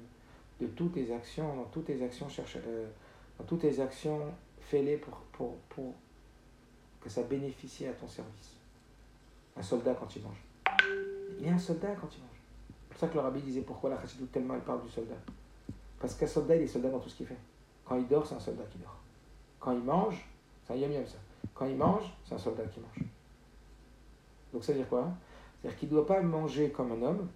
de 0.60 0.66
toutes 0.66 0.92
tes 0.92 1.12
actions, 1.12 1.56
dans 1.56 1.64
toutes 1.64 1.86
tes 1.86 2.02
actions, 2.02 2.28
cherche, 2.28 2.58
euh, 2.66 2.88
dans 3.38 3.44
toutes 3.44 3.60
tes 3.60 3.80
actions, 3.80 4.20
fais-les 4.60 4.98
pour, 4.98 5.16
pour, 5.32 5.56
pour 5.70 5.94
que 7.00 7.08
ça 7.08 7.22
bénéficie 7.22 7.86
à 7.86 7.92
ton 7.92 8.08
service. 8.08 8.56
Un 9.56 9.62
soldat 9.62 9.94
quand 9.98 10.14
il 10.14 10.22
mange. 10.22 10.42
Il 11.38 11.46
y 11.46 11.48
a 11.48 11.54
un 11.54 11.58
soldat 11.58 11.94
quand 11.98 12.08
il 12.14 12.20
mange. 12.20 12.31
Ça 13.02 13.08
que 13.08 13.14
le 13.14 13.20
rabbi 13.20 13.40
disait 13.40 13.62
pourquoi 13.62 13.90
la 13.90 14.00
chassidoute 14.00 14.30
tellement 14.30 14.54
elle 14.54 14.60
parle 14.60 14.80
du 14.80 14.88
soldat. 14.88 15.16
Parce 15.98 16.14
qu'un 16.14 16.28
soldat, 16.28 16.54
il 16.54 16.62
est 16.62 16.66
soldat 16.68 16.88
dans 16.88 17.00
tout 17.00 17.08
ce 17.08 17.16
qu'il 17.16 17.26
fait. 17.26 17.36
Quand 17.84 17.96
il 17.96 18.06
dort, 18.06 18.24
c'est 18.24 18.36
un 18.36 18.38
soldat 18.38 18.62
qui 18.70 18.78
dort. 18.78 18.96
Quand 19.58 19.72
il 19.72 19.82
mange, 19.82 20.24
c'est 20.62 20.74
un 20.74 20.76
yam 20.76 20.92
ça. 21.04 21.18
Quand 21.52 21.66
il 21.66 21.74
mange, 21.74 22.04
c'est 22.24 22.36
un 22.36 22.38
soldat 22.38 22.62
qui 22.66 22.78
mange. 22.78 23.08
Donc 24.52 24.62
ça 24.62 24.70
veut 24.70 24.78
dire 24.78 24.88
quoi 24.88 25.08
C'est-à-dire 25.60 25.80
qu'il 25.80 25.88
ne 25.88 25.94
doit 25.94 26.06
pas 26.06 26.22
manger 26.22 26.70
comme 26.70 26.92
un 26.92 27.02
homme, 27.02 27.28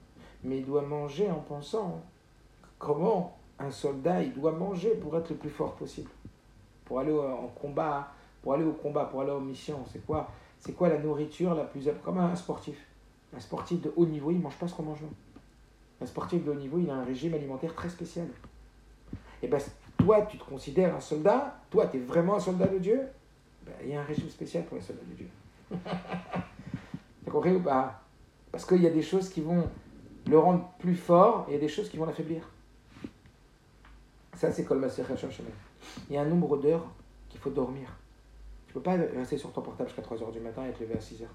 mais 0.45 0.59
il 0.59 0.64
doit 0.64 0.83
manger 0.83 1.29
en 1.29 1.41
pensant 1.41 2.01
comment 2.79 3.37
un 3.59 3.73
soldat 3.73 4.23
il 4.23 4.35
doit 4.35 4.53
manger 4.53 4.95
pour 4.95 5.17
être 5.17 5.31
le 5.31 5.37
plus 5.37 5.51
fort 5.51 5.75
possible. 5.75 6.11
Pour 6.85 7.01
aller 7.01 7.12
en 7.12 7.49
combat, 7.61 8.12
pour 8.41 8.55
aller 8.55 8.64
au 8.64 8.75
combat, 8.75 9.07
pour 9.07 9.23
aller 9.23 9.33
en 9.33 9.41
mission. 9.41 9.85
C'est 9.93 10.07
quoi? 10.07 10.31
C'est 10.61 10.75
quoi 10.75 10.89
la 10.89 11.01
nourriture 11.01 11.57
la 11.57 11.64
plus 11.64 11.91
comme 12.05 12.19
un 12.19 12.37
sportif? 12.37 12.87
Un 13.37 13.41
sportif 13.41 13.83
de 13.83 13.93
haut 13.97 14.07
niveau, 14.07 14.31
il 14.31 14.39
ne 14.39 14.43
mange 14.45 14.57
pas 14.59 14.69
ce 14.69 14.75
qu'on 14.77 14.85
mange 14.85 15.03
nous. 15.03 15.11
Un 16.01 16.07
sportif 16.07 16.45
de 16.45 16.51
haut 16.51 16.55
niveau, 16.55 16.79
il 16.79 16.91
a 16.91 16.95
un 16.95 17.05
régime 17.05 17.35
alimentaire 17.35 17.75
très 17.75 17.89
spécial. 17.89 18.27
Et 19.43 19.49
ben 19.49 19.61
toi, 19.97 20.23
tu 20.23 20.39
te 20.39 20.45
considères 20.45 20.95
un 20.95 21.01
soldat, 21.01 21.59
toi, 21.71 21.87
tu 21.87 21.97
es 21.97 22.01
vraiment 22.01 22.37
un 22.37 22.41
soldat 22.41 22.67
de 22.67 22.79
Dieu, 22.79 23.01
ben, 23.65 23.73
il 23.83 23.91
y 23.91 23.95
a 23.95 24.01
un 24.01 24.05
régime 24.05 24.29
spécial 24.29 24.65
pour 24.65 24.77
les 24.77 24.83
soldats 24.83 25.03
de 25.09 25.15
Dieu. 25.15 25.29
T'as 27.25 27.31
compris 27.31 27.53
ou 27.53 27.61
pas? 27.61 28.03
Parce 28.53 28.65
qu'il 28.65 28.83
y 28.83 28.87
a 28.87 28.91
des 28.91 29.03
choses 29.03 29.29
qui 29.29 29.41
vont 29.41 29.69
le 30.29 30.39
rendre 30.39 30.71
plus 30.79 30.95
fort 30.95 31.47
et 31.49 31.53
il 31.53 31.55
y 31.55 31.57
a 31.57 31.61
des 31.61 31.69
choses 31.69 31.89
qui 31.89 31.97
vont 31.97 32.07
l'affaiblir. 32.07 32.49
Ça, 34.35 34.53
c'est 34.53 34.65
comme 34.65 34.87
Il 36.09 36.15
y 36.15 36.19
a 36.19 36.23
un 36.23 36.27
nombre 36.27 36.59
d'heures 36.59 36.87
qu'il 37.29 37.41
faut 37.41 37.51
dormir. 37.51 37.89
Tu 38.67 38.75
peux 38.75 38.81
pas 38.81 38.97
rester 38.97 39.39
sur 39.39 39.53
ton 39.53 39.63
portable 39.63 39.89
jusqu'à 39.89 40.03
3h 40.03 40.31
du 40.33 40.41
matin 40.41 40.67
et 40.67 40.73
te 40.73 40.83
lever 40.83 40.95
à 40.95 40.99
6h. 40.99 41.27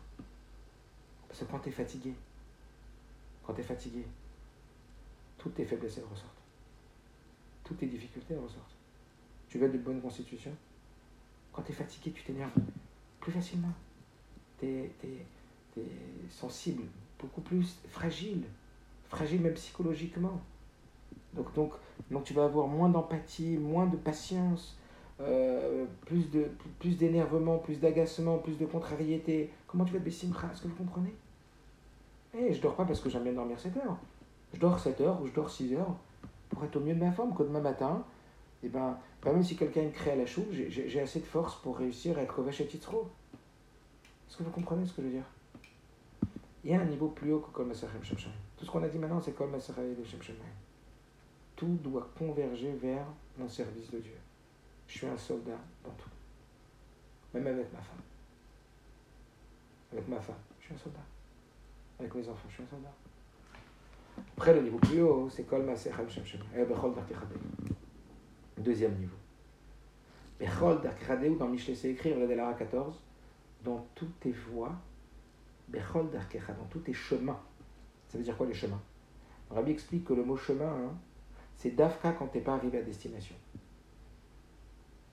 Parce 1.28 1.40
que 1.40 1.46
quand 1.46 1.60
tu 1.60 1.70
es 1.70 1.72
fatigué, 1.72 2.14
quand 3.44 3.54
tu 3.54 3.62
es 3.62 3.64
fatigué, 3.64 4.06
toutes 5.42 5.56
tes 5.56 5.66
faiblesses 5.66 6.00
ressortent. 6.08 6.44
Toutes 7.64 7.80
tes 7.80 7.88
difficultés 7.88 8.36
ressortent. 8.36 8.78
Tu 9.50 9.58
veux 9.58 9.66
être 9.66 9.74
de 9.74 9.80
bonne 9.80 10.00
constitution 10.00 10.52
Quand 11.52 11.64
tu 11.64 11.72
es 11.72 11.76
fatigué, 11.76 12.12
tu 12.12 12.22
t'énerves 12.22 12.52
plus 13.20 13.32
facilement. 13.32 13.74
Tu 14.60 14.68
es, 14.68 14.92
sensible, 16.30 16.84
beaucoup 17.20 17.42
plus 17.42 17.80
fragile, 17.90 18.44
fragile 19.10 19.42
même 19.42 19.56
psychologiquement. 19.56 20.40
Donc, 21.34 21.52
donc, 21.56 21.74
donc 22.12 22.24
tu 22.24 22.34
vas 22.34 22.46
avoir 22.46 22.68
moins 22.68 22.90
d'empathie, 22.90 23.58
moins 23.58 23.88
de 23.88 23.98
patience, 23.98 24.78
euh, 25.22 25.86
plus 26.06 26.98
d'énervement, 26.98 27.58
plus 27.58 27.80
d'agacement, 27.80 28.38
plus 28.38 28.60
de 28.60 28.68
contrariété. 28.68 29.50
Comment 29.66 29.86
tu 29.86 29.94
vas 29.94 30.00
te 30.00 30.08
Est-ce 30.08 30.62
que 30.62 30.68
vous 30.68 30.76
comprenez? 30.76 31.16
Eh, 32.38 32.54
je 32.54 32.62
dors 32.62 32.76
pas 32.76 32.86
parce 32.86 33.00
que 33.00 33.10
j'aime 33.10 33.24
bien 33.24 33.34
dormir 33.34 33.60
7 33.60 33.76
heures. 33.78 33.98
Je 34.54 34.60
dors 34.60 34.80
7 34.80 35.02
heures 35.02 35.22
ou 35.22 35.28
je 35.28 35.34
dors 35.34 35.50
6 35.50 35.74
heures 35.76 35.96
pour 36.50 36.64
être 36.64 36.76
au 36.76 36.80
mieux 36.80 36.94
de 36.94 37.00
ma 37.00 37.12
forme 37.12 37.36
que 37.36 37.44
demain 37.44 37.62
matin. 37.62 38.04
Et 38.64 38.68
eh 38.68 38.70
ben, 38.70 38.98
même 39.26 39.44
si 39.44 39.56
quelqu'un 39.56 39.90
crée 39.90 40.12
à 40.12 40.16
la 40.16 40.26
chou, 40.26 40.46
j'ai 40.52 41.02
assez 41.02 41.20
de 41.20 41.26
force 41.26 41.56
pour 41.62 41.78
réussir 41.78 42.18
à 42.18 42.22
être 42.22 42.38
au 42.38 42.44
vache 42.44 42.62
Est-ce 42.62 42.78
que 42.78 44.44
vous 44.44 44.52
comprenez 44.52 44.86
ce 44.86 44.94
que 44.94 45.02
je 45.02 45.08
veux 45.08 45.14
dire? 45.14 45.26
Il 46.64 46.70
y 46.70 46.76
a 46.76 46.80
un 46.80 46.86
niveau 46.86 47.08
plus 47.08 47.34
haut 47.34 47.40
que 47.40 47.50
Kol 47.52 47.74
Shem 47.74 47.90
Tout 48.58 48.66
ce 48.66 48.70
qu'on 48.70 48.84
a 48.84 48.88
dit 48.88 49.00
maintenant, 49.00 49.20
c'est 49.20 49.36
Kol 49.36 49.50
Shem 49.60 50.36
Tout 51.56 51.78
doit 51.84 52.08
converger 52.18 52.72
vers 52.74 53.06
mon 53.38 53.50
service 53.50 53.90
de 53.90 54.00
Dieu. 54.00 54.18
Je 54.88 54.98
suis 54.98 55.08
un 55.08 55.18
soldat 55.18 55.58
dans 55.84 55.92
tout. 55.92 56.10
Même 57.34 57.48
avec 57.48 57.74
ma 57.74 57.80
femme. 57.80 58.02
Avec 59.92 60.08
ma 60.08 60.20
femme, 60.20 60.36
je 60.60 60.66
suis 60.66 60.76
un 60.76 60.78
soldat. 60.78 61.00
Avec 62.00 62.14
mes 62.14 62.30
enfants, 62.30 62.48
je 62.50 62.54
suis 62.54 62.64
un 62.64 62.68
soldat. 62.68 62.94
Après, 64.38 64.54
le 64.54 64.62
niveau 64.62 64.78
plus 64.78 65.02
haut, 65.02 65.30
c'est 65.30 65.44
Kol 65.44 65.66
Shem 65.76 66.42
Deuxième 68.58 68.96
niveau. 68.96 69.16
Bechol 70.40 70.82
ou 71.30 71.36
dans 71.36 71.48
Michelet, 71.48 71.76
c'est 71.76 71.92
écrit, 71.92 72.14
regardez 72.14 72.36
14, 72.36 73.00
dans 73.64 73.86
toutes 73.94 74.20
tes 74.20 74.32
voies, 74.32 74.74
Bechol 75.68 76.10
dans 76.10 76.66
tous 76.70 76.80
tes 76.80 76.94
chemins. 76.94 77.40
Ça 78.10 78.18
veut 78.18 78.24
dire 78.24 78.36
quoi 78.36 78.48
les 78.48 78.54
chemins? 78.54 78.82
Rabbi 79.52 79.72
explique 79.72 80.06
que 80.06 80.14
le 80.14 80.24
mot 80.24 80.36
chemin, 80.36 80.66
hein, 80.66 80.94
c'est 81.56 81.76
Dafka 81.76 82.14
quand 82.14 82.28
tu 82.28 82.38
n'es 82.38 82.44
pas 82.44 82.56
arrivé 82.56 82.80
à 82.80 82.82
destination. 82.82 83.36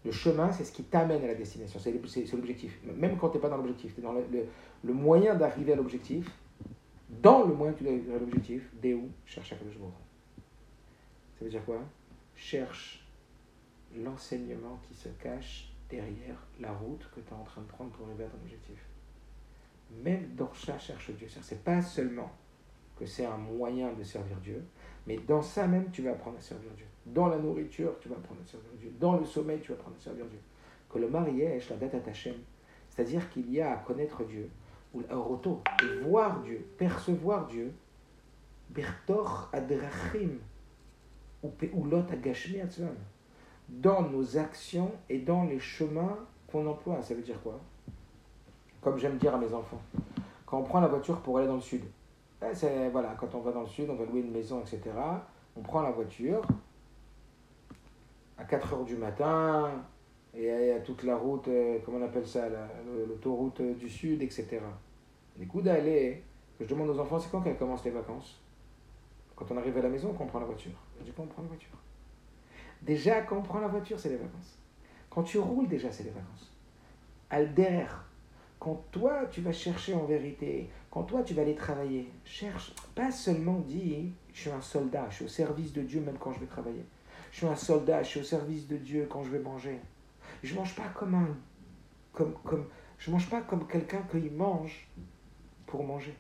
Le 0.05 0.13
chemin, 0.13 0.53
c'est 0.53 0.65
ce 0.65 0.73
qui 0.73 0.85
t'amène 0.85 1.23
à 1.23 1.27
la 1.27 1.35
destination, 1.35 1.79
c'est 1.79 1.93
l'objectif. 2.33 2.79
Même 2.85 3.19
quand 3.19 3.31
tu 3.31 3.37
n'es 3.37 3.43
pas 3.43 3.49
dans 3.49 3.57
l'objectif, 3.57 3.95
tu 3.95 4.01
dans 4.01 4.13
le, 4.13 4.93
moyen 4.95 5.35
d'arriver 5.35 5.73
à 5.73 5.77
l'objectif. 5.77 6.31
Dans 7.09 7.45
le 7.45 7.55
moyen 7.55 7.73
d'arriver 7.73 8.15
à 8.15 8.19
l'objectif, 8.19 8.71
Déou, 8.81 9.09
cherche 9.25 9.53
à 9.53 9.57
Ça 9.57 9.65
veut 11.41 11.51
dire 11.51 11.65
quoi? 11.65 11.81
Cherche 12.37 13.07
l'enseignement 13.97 14.79
qui 14.87 14.95
se 14.95 15.09
cache 15.09 15.73
derrière 15.89 16.37
la 16.61 16.73
route 16.73 17.09
que 17.15 17.21
tu 17.21 17.29
es 17.29 17.33
en 17.33 17.45
train 17.45 17.63
de 17.63 17.67
prendre 17.67 17.91
pour 17.91 18.07
arriver 18.07 18.25
à 18.25 18.29
ton 18.29 18.37
objectif 18.39 18.79
même 20.03 20.35
dans 20.37 20.53
ça 20.55 20.79
cherche 20.79 21.11
Dieu. 21.13 21.29
C'est 21.43 21.63
pas 21.63 21.83
seulement 21.83 22.31
que 22.99 23.07
c'est 23.07 23.27
un 23.27 23.37
moyen 23.37 23.93
de 23.93 24.03
servir 24.03 24.37
Dieu, 24.39 24.65
mais 25.07 25.19
dans 25.19 25.43
ça 25.43 25.67
même, 25.67 25.91
tu 25.91 26.03
vas 26.03 26.11
apprendre 26.11 26.39
à 26.39 26.41
servir 26.41 26.71
Dieu. 26.77 26.87
Dans 27.07 27.29
la 27.29 27.39
nourriture, 27.39 27.95
tu 28.01 28.09
vas 28.09 28.17
apprendre 28.17 28.41
à 28.43 28.47
servir 28.47 28.71
Dieu. 28.79 28.93
Dans 28.99 29.17
le 29.17 29.25
sommeil, 29.25 29.61
tu 29.61 29.73
vas 29.73 29.79
apprendre 29.79 29.97
à 29.97 30.03
servir 30.03 30.27
Dieu. 30.27 30.41
Que 30.91 30.99
le 30.99 31.09
mariage, 31.09 31.71
la 31.71 31.77
date 31.77 31.95
à 31.95 32.13
c'est-à-dire 32.13 33.31
qu'il 33.31 33.51
y 33.53 33.61
a 33.61 33.73
à 33.73 33.77
connaître 33.77 34.25
Dieu, 34.25 34.51
ou 34.95 35.03
roto, 35.11 35.62
et 35.82 36.01
voir 36.01 36.41
Dieu, 36.41 36.66
percevoir 36.78 37.47
Dieu, 37.47 37.72
bertor 38.70 39.49
adrachim, 39.53 40.39
ou 41.43 41.84
lot 41.84 42.11
agashmi 42.11 42.59
dans 43.68 44.03
nos 44.03 44.36
actions 44.39 44.91
et 45.09 45.18
dans 45.18 45.45
les 45.45 45.61
chemins 45.61 46.16
qu'on 46.51 46.66
emploie. 46.66 47.03
Ça 47.03 47.14
veut 47.14 47.22
dire 47.22 47.41
quoi? 47.43 47.61
Comme 48.80 48.99
j'aime 48.99 49.18
dire 49.18 49.34
à 49.34 49.39
mes 49.39 49.53
enfants. 49.53 49.80
Quand 50.47 50.59
on 50.59 50.64
prend 50.64 50.80
la 50.80 50.89
voiture 50.89 51.20
pour 51.20 51.39
aller 51.39 51.47
dans 51.47 51.57
le 51.57 51.61
sud, 51.61 51.82
c'est, 52.55 52.89
voilà, 52.89 53.14
quand 53.18 53.34
on 53.34 53.41
va 53.41 53.53
dans 53.53 53.62
le 53.62 53.66
sud, 53.66 53.91
on 53.91 53.95
va 53.95 54.05
louer 54.05 54.20
une 54.20 54.30
maison, 54.30 54.61
etc. 54.61 54.80
On 55.57 55.61
prend 55.61 55.82
la 55.82 55.91
voiture 55.91 56.43
à 58.39 58.45
4 58.45 58.72
heures 58.72 58.84
du 58.84 58.97
matin, 58.97 59.70
Et 60.41 60.72
a 60.72 60.78
toute 60.78 61.03
la 61.03 61.16
route, 61.16 61.49
euh, 61.49 61.78
comment 61.84 61.99
on 61.99 62.03
appelle 62.03 62.26
ça, 62.26 62.49
l'autoroute 63.09 63.61
euh, 63.61 63.74
du 63.74 63.89
Sud, 63.89 64.22
etc. 64.22 64.61
Les 65.36 65.47
coups 65.47 65.64
d'aller, 65.64 66.22
que 66.57 66.64
je 66.64 66.70
demande 66.70 66.91
aux 66.91 66.99
enfants, 67.01 67.18
c'est 67.18 67.28
quand 67.28 67.41
qu'elles 67.41 67.57
commencent 67.57 67.84
les 67.84 67.91
vacances? 67.91 68.41
Quand 69.34 69.51
on 69.51 69.57
arrive 69.57 69.76
à 69.78 69.82
la 69.82 69.89
maison, 69.89 70.12
qu'on 70.12 70.26
prend 70.26 70.39
la 70.39 70.47
voiture. 70.47 70.78
Je 71.01 71.05
dis 71.07 71.12
quand 71.16 71.24
on 71.24 71.26
prend 71.26 71.43
la 71.43 71.49
voiture. 71.49 71.76
Déjà, 72.82 73.22
quand 73.22 73.39
on 73.39 73.43
prend 73.43 73.59
la 73.59 73.66
voiture, 73.66 73.99
c'est 73.99 74.11
les 74.11 74.16
vacances. 74.16 74.59
Quand 75.11 75.24
tu 75.24 75.39
roules, 75.39 75.66
déjà, 75.66 75.91
c'est 75.91 76.05
les 76.05 76.11
vacances. 76.11 76.53
Al 77.30 77.53
derrière, 77.53 78.09
quand 78.61 78.84
toi, 78.93 79.26
tu 79.32 79.41
vas 79.41 79.53
chercher 79.53 79.95
en 79.95 80.05
vérité, 80.05 80.70
quand 80.89 81.03
toi, 81.03 81.22
tu 81.24 81.34
vas 81.34 81.43
aller 81.43 81.57
travailler, 81.57 82.12
cherche, 82.24 82.74
pas 82.95 83.11
seulement 83.11 83.59
dis, 83.66 84.12
je 84.32 84.43
suis 84.43 84.51
un 84.51 84.61
soldat, 84.61 85.07
je 85.11 85.16
suis 85.16 85.24
au 85.24 85.28
service 85.28 85.72
de 85.72 85.82
Dieu 85.82 86.01
même 86.01 86.16
quand 86.18 86.32
je 86.32 86.39
vais 86.39 86.47
travailler. 86.47 86.84
Je 87.32 87.39
suis 87.39 87.47
un 87.47 87.57
soldat, 87.57 88.05
je 88.05 88.09
suis 88.09 88.20
au 88.20 88.24
service 88.24 88.68
de 88.68 88.76
Dieu 88.76 89.09
quand 89.11 89.24
je 89.24 89.30
vais 89.30 89.41
manger. 89.41 89.80
Je 90.43 90.55
mange 90.55 90.74
pas 90.74 90.84
comme 90.95 91.14
un, 91.14 91.28
comme, 92.12 92.32
comme, 92.45 92.66
je 92.99 93.11
mange 93.11 93.28
pas 93.28 93.41
comme 93.43 93.66
quelqu'un 93.66 94.03
qui 94.11 94.30
mange 94.30 94.89
pour 95.66 95.84
manger. 95.84 96.16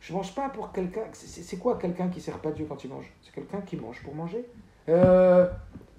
Je 0.00 0.12
mange 0.12 0.34
pas 0.34 0.48
pour 0.48 0.72
quelqu'un. 0.72 1.02
c'est- 1.12 1.56
quoi 1.58 1.76
quelqu'un 1.78 2.08
qui 2.08 2.20
sert 2.20 2.38
pas 2.38 2.50
Dieu 2.52 2.66
quand 2.68 2.82
il 2.84 2.90
mange? 2.90 3.10
C'est 3.22 3.32
quelqu'un 3.32 3.60
qui 3.60 3.76
mange 3.76 4.02
pour 4.02 4.14
manger? 4.14 4.44
Euh, 4.88 5.48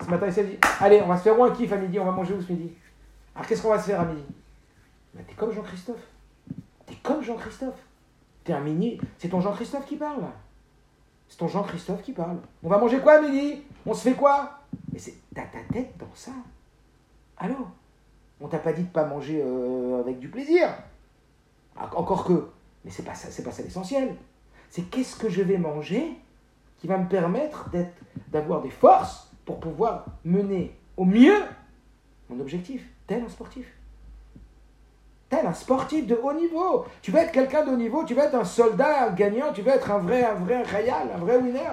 ce 0.01 0.09
matin, 0.09 0.27
il 0.27 0.33
s'est 0.33 0.45
dit 0.45 0.57
Allez, 0.79 1.01
on 1.01 1.07
va 1.07 1.17
se 1.17 1.23
faire 1.23 1.37
où 1.37 1.43
un 1.43 1.51
kiff 1.51 1.71
à 1.71 1.77
midi 1.77 1.99
On 1.99 2.05
va 2.05 2.11
manger 2.11 2.33
où 2.33 2.41
ce 2.41 2.51
midi? 2.51 2.71
Alors 3.35 3.45
qu'est-ce 3.47 3.61
qu'on 3.61 3.69
va 3.69 3.79
se 3.79 3.87
faire 3.87 3.99
à 4.01 4.05
midi? 4.05 4.23
Mais 5.13 5.23
t'es 5.23 5.33
comme 5.33 5.51
Jean-Christophe. 5.51 6.07
T'es 6.85 6.95
comme 7.03 7.21
Jean-Christophe. 7.21 7.79
T'es 8.43 8.53
un 8.53 8.61
mini. 8.61 8.99
C'est 9.17 9.29
ton 9.29 9.41
Jean-Christophe 9.41 9.85
qui 9.85 9.95
parle. 9.97 10.23
C'est 11.27 11.37
ton 11.37 11.47
Jean-Christophe 11.47 12.01
qui 12.01 12.13
parle. 12.13 12.37
On 12.63 12.69
va 12.69 12.77
manger 12.77 12.99
quoi 12.99 13.13
à 13.13 13.21
midi? 13.21 13.61
On 13.85 13.93
se 13.93 14.09
fait 14.09 14.15
quoi? 14.15 14.59
Mais 14.91 14.97
c'est 14.99 15.15
t'as 15.35 15.43
ta 15.45 15.59
tête 15.71 15.95
dans 15.97 16.09
ça. 16.15 16.31
Allô? 17.39 17.67
On 18.41 18.47
t'a 18.47 18.59
pas 18.59 18.73
dit 18.73 18.83
de 18.83 18.89
pas 18.89 19.05
manger 19.05 19.41
euh, 19.43 19.99
avec 20.01 20.19
du 20.19 20.29
plaisir? 20.29 20.69
Encore 21.77 22.25
que. 22.25 22.49
Mais 22.83 22.91
c'est 22.91 23.03
pas 23.03 23.15
ça, 23.15 23.29
c'est 23.31 23.43
pas 23.43 23.51
ça 23.51 23.63
l'essentiel. 23.63 24.15
C'est 24.69 24.83
qu'est-ce 24.83 25.15
que 25.15 25.29
je 25.29 25.41
vais 25.41 25.57
manger 25.57 26.17
qui 26.77 26.87
va 26.87 26.97
me 26.97 27.07
permettre 27.07 27.69
d'avoir 28.27 28.61
des 28.61 28.69
forces 28.69 29.31
pour 29.45 29.59
pouvoir 29.59 30.05
mener 30.23 30.75
au 30.95 31.05
mieux 31.05 31.41
mon 32.29 32.39
objectif, 32.39 32.87
tel 33.07 33.23
un 33.23 33.29
sportif. 33.29 33.65
Tel 35.29 35.45
un 35.45 35.53
sportif 35.53 36.05
de 36.07 36.15
haut 36.15 36.33
niveau. 36.33 36.85
Tu 37.01 37.11
vas 37.11 37.23
être 37.23 37.31
quelqu'un 37.31 37.65
de 37.65 37.71
haut 37.71 37.77
niveau, 37.77 38.03
tu 38.03 38.13
vas 38.13 38.25
être 38.25 38.35
un 38.35 38.43
soldat 38.43 39.09
gagnant, 39.09 39.51
tu 39.51 39.61
vas 39.61 39.75
être 39.75 39.89
un 39.91 39.99
vrai, 39.99 40.23
un 40.23 40.35
vrai 40.35 40.63
royal, 40.63 41.09
un 41.13 41.17
vrai 41.17 41.37
winner. 41.37 41.71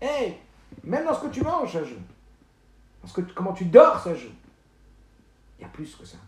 Hey, 0.00 0.36
même 0.84 1.04
dans 1.04 1.14
ce 1.14 1.22
que 1.26 1.28
tu 1.28 1.42
manges, 1.42 1.72
ça 1.72 1.84
joue. 1.84 3.22
Comment 3.34 3.52
tu 3.52 3.64
dors, 3.66 4.00
ça 4.00 4.14
joue. 4.14 4.28
Il 5.58 5.62
y 5.62 5.64
a 5.64 5.68
plus 5.68 5.96
que 5.96 6.04
ça. 6.04 6.18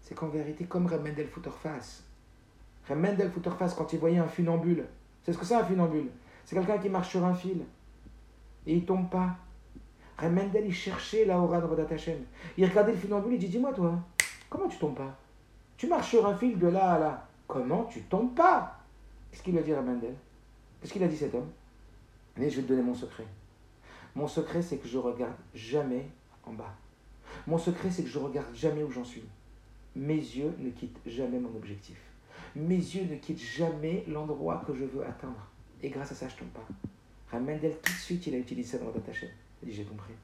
C'est 0.00 0.14
qu'en 0.14 0.28
vérité, 0.28 0.64
comme 0.64 0.86
Remendel 0.86 1.28
Futterface. 1.28 2.04
Remendel 2.88 3.30
Futterface, 3.30 3.74
quand 3.74 3.92
il 3.92 3.98
voyait 3.98 4.18
un 4.18 4.28
funambule, 4.28 4.86
c'est 5.22 5.32
ce 5.32 5.38
que 5.38 5.44
c'est 5.44 5.54
un 5.54 5.64
funambule. 5.64 6.08
C'est 6.44 6.56
quelqu'un 6.56 6.78
qui 6.78 6.88
marche 6.88 7.10
sur 7.10 7.24
un 7.24 7.34
fil 7.34 7.62
et 8.66 8.74
il 8.74 8.84
tombe 8.84 9.10
pas. 9.10 9.36
Remendel, 10.18 10.66
il 10.66 10.74
cherchait 10.74 11.24
la 11.24 11.38
aura 11.38 11.60
de 11.60 11.66
Vodat 11.66 11.92
Hashem. 11.92 12.18
Il 12.56 12.64
regardait 12.64 12.92
le 12.92 12.98
funambule, 12.98 13.34
il 13.34 13.38
dit 13.38 13.48
Dis-moi, 13.48 13.72
toi, 13.72 13.98
comment 14.48 14.68
tu 14.68 14.78
tombes 14.78 14.96
pas? 14.96 15.16
Tu 15.76 15.86
marches 15.86 16.10
sur 16.10 16.26
un 16.26 16.34
fil 16.36 16.58
de 16.58 16.68
là 16.68 16.92
à 16.94 16.98
là. 16.98 17.28
Comment 17.46 17.84
tu 17.84 18.02
tombes 18.02 18.34
pas? 18.34 18.78
Qu'est-ce 19.30 19.42
qu'il 19.42 19.56
a 19.58 19.62
dit 19.62 19.74
Remendel? 19.74 20.14
Qu'est-ce 20.80 20.92
qu'il 20.92 21.02
a 21.02 21.08
dit 21.08 21.16
cet 21.16 21.34
homme? 21.34 21.50
Mais 22.36 22.48
je 22.48 22.56
vais 22.56 22.62
te 22.62 22.68
donner 22.68 22.82
mon 22.82 22.94
secret. 22.94 23.26
Mon 24.14 24.26
secret, 24.26 24.62
c'est 24.62 24.78
que 24.78 24.88
je 24.88 24.98
regarde 24.98 25.36
jamais 25.54 26.08
en 26.44 26.52
bas. 26.52 26.74
Mon 27.46 27.58
secret, 27.58 27.90
c'est 27.90 28.02
que 28.02 28.08
je 28.08 28.18
regarde 28.18 28.54
jamais 28.54 28.82
où 28.82 28.90
j'en 28.90 29.04
suis. 29.04 29.24
Mes 29.96 30.16
yeux 30.16 30.54
ne 30.58 30.70
quittent 30.70 31.00
jamais 31.06 31.38
mon 31.38 31.54
objectif. 31.56 31.98
Mes 32.54 32.76
yeux 32.76 33.04
ne 33.04 33.16
quittent 33.16 33.42
jamais 33.42 34.04
l'endroit 34.08 34.62
que 34.66 34.74
je 34.74 34.84
veux 34.84 35.04
atteindre. 35.04 35.46
Et 35.82 35.90
grâce 35.90 36.12
à 36.12 36.14
ça, 36.14 36.28
je 36.28 36.36
tombe 36.36 36.48
pas. 36.48 36.66
Ramendel, 37.30 37.76
tout 37.82 37.92
de 37.92 37.98
suite, 37.98 38.26
il 38.26 38.34
a 38.34 38.38
utilisé 38.38 38.76
ça 38.76 38.84
dans 38.84 38.92
la 38.92 39.00
tâche. 39.00 39.24
Il 39.62 39.68
dit 39.68 39.74
J'ai 39.74 39.84
compris. 39.84 40.14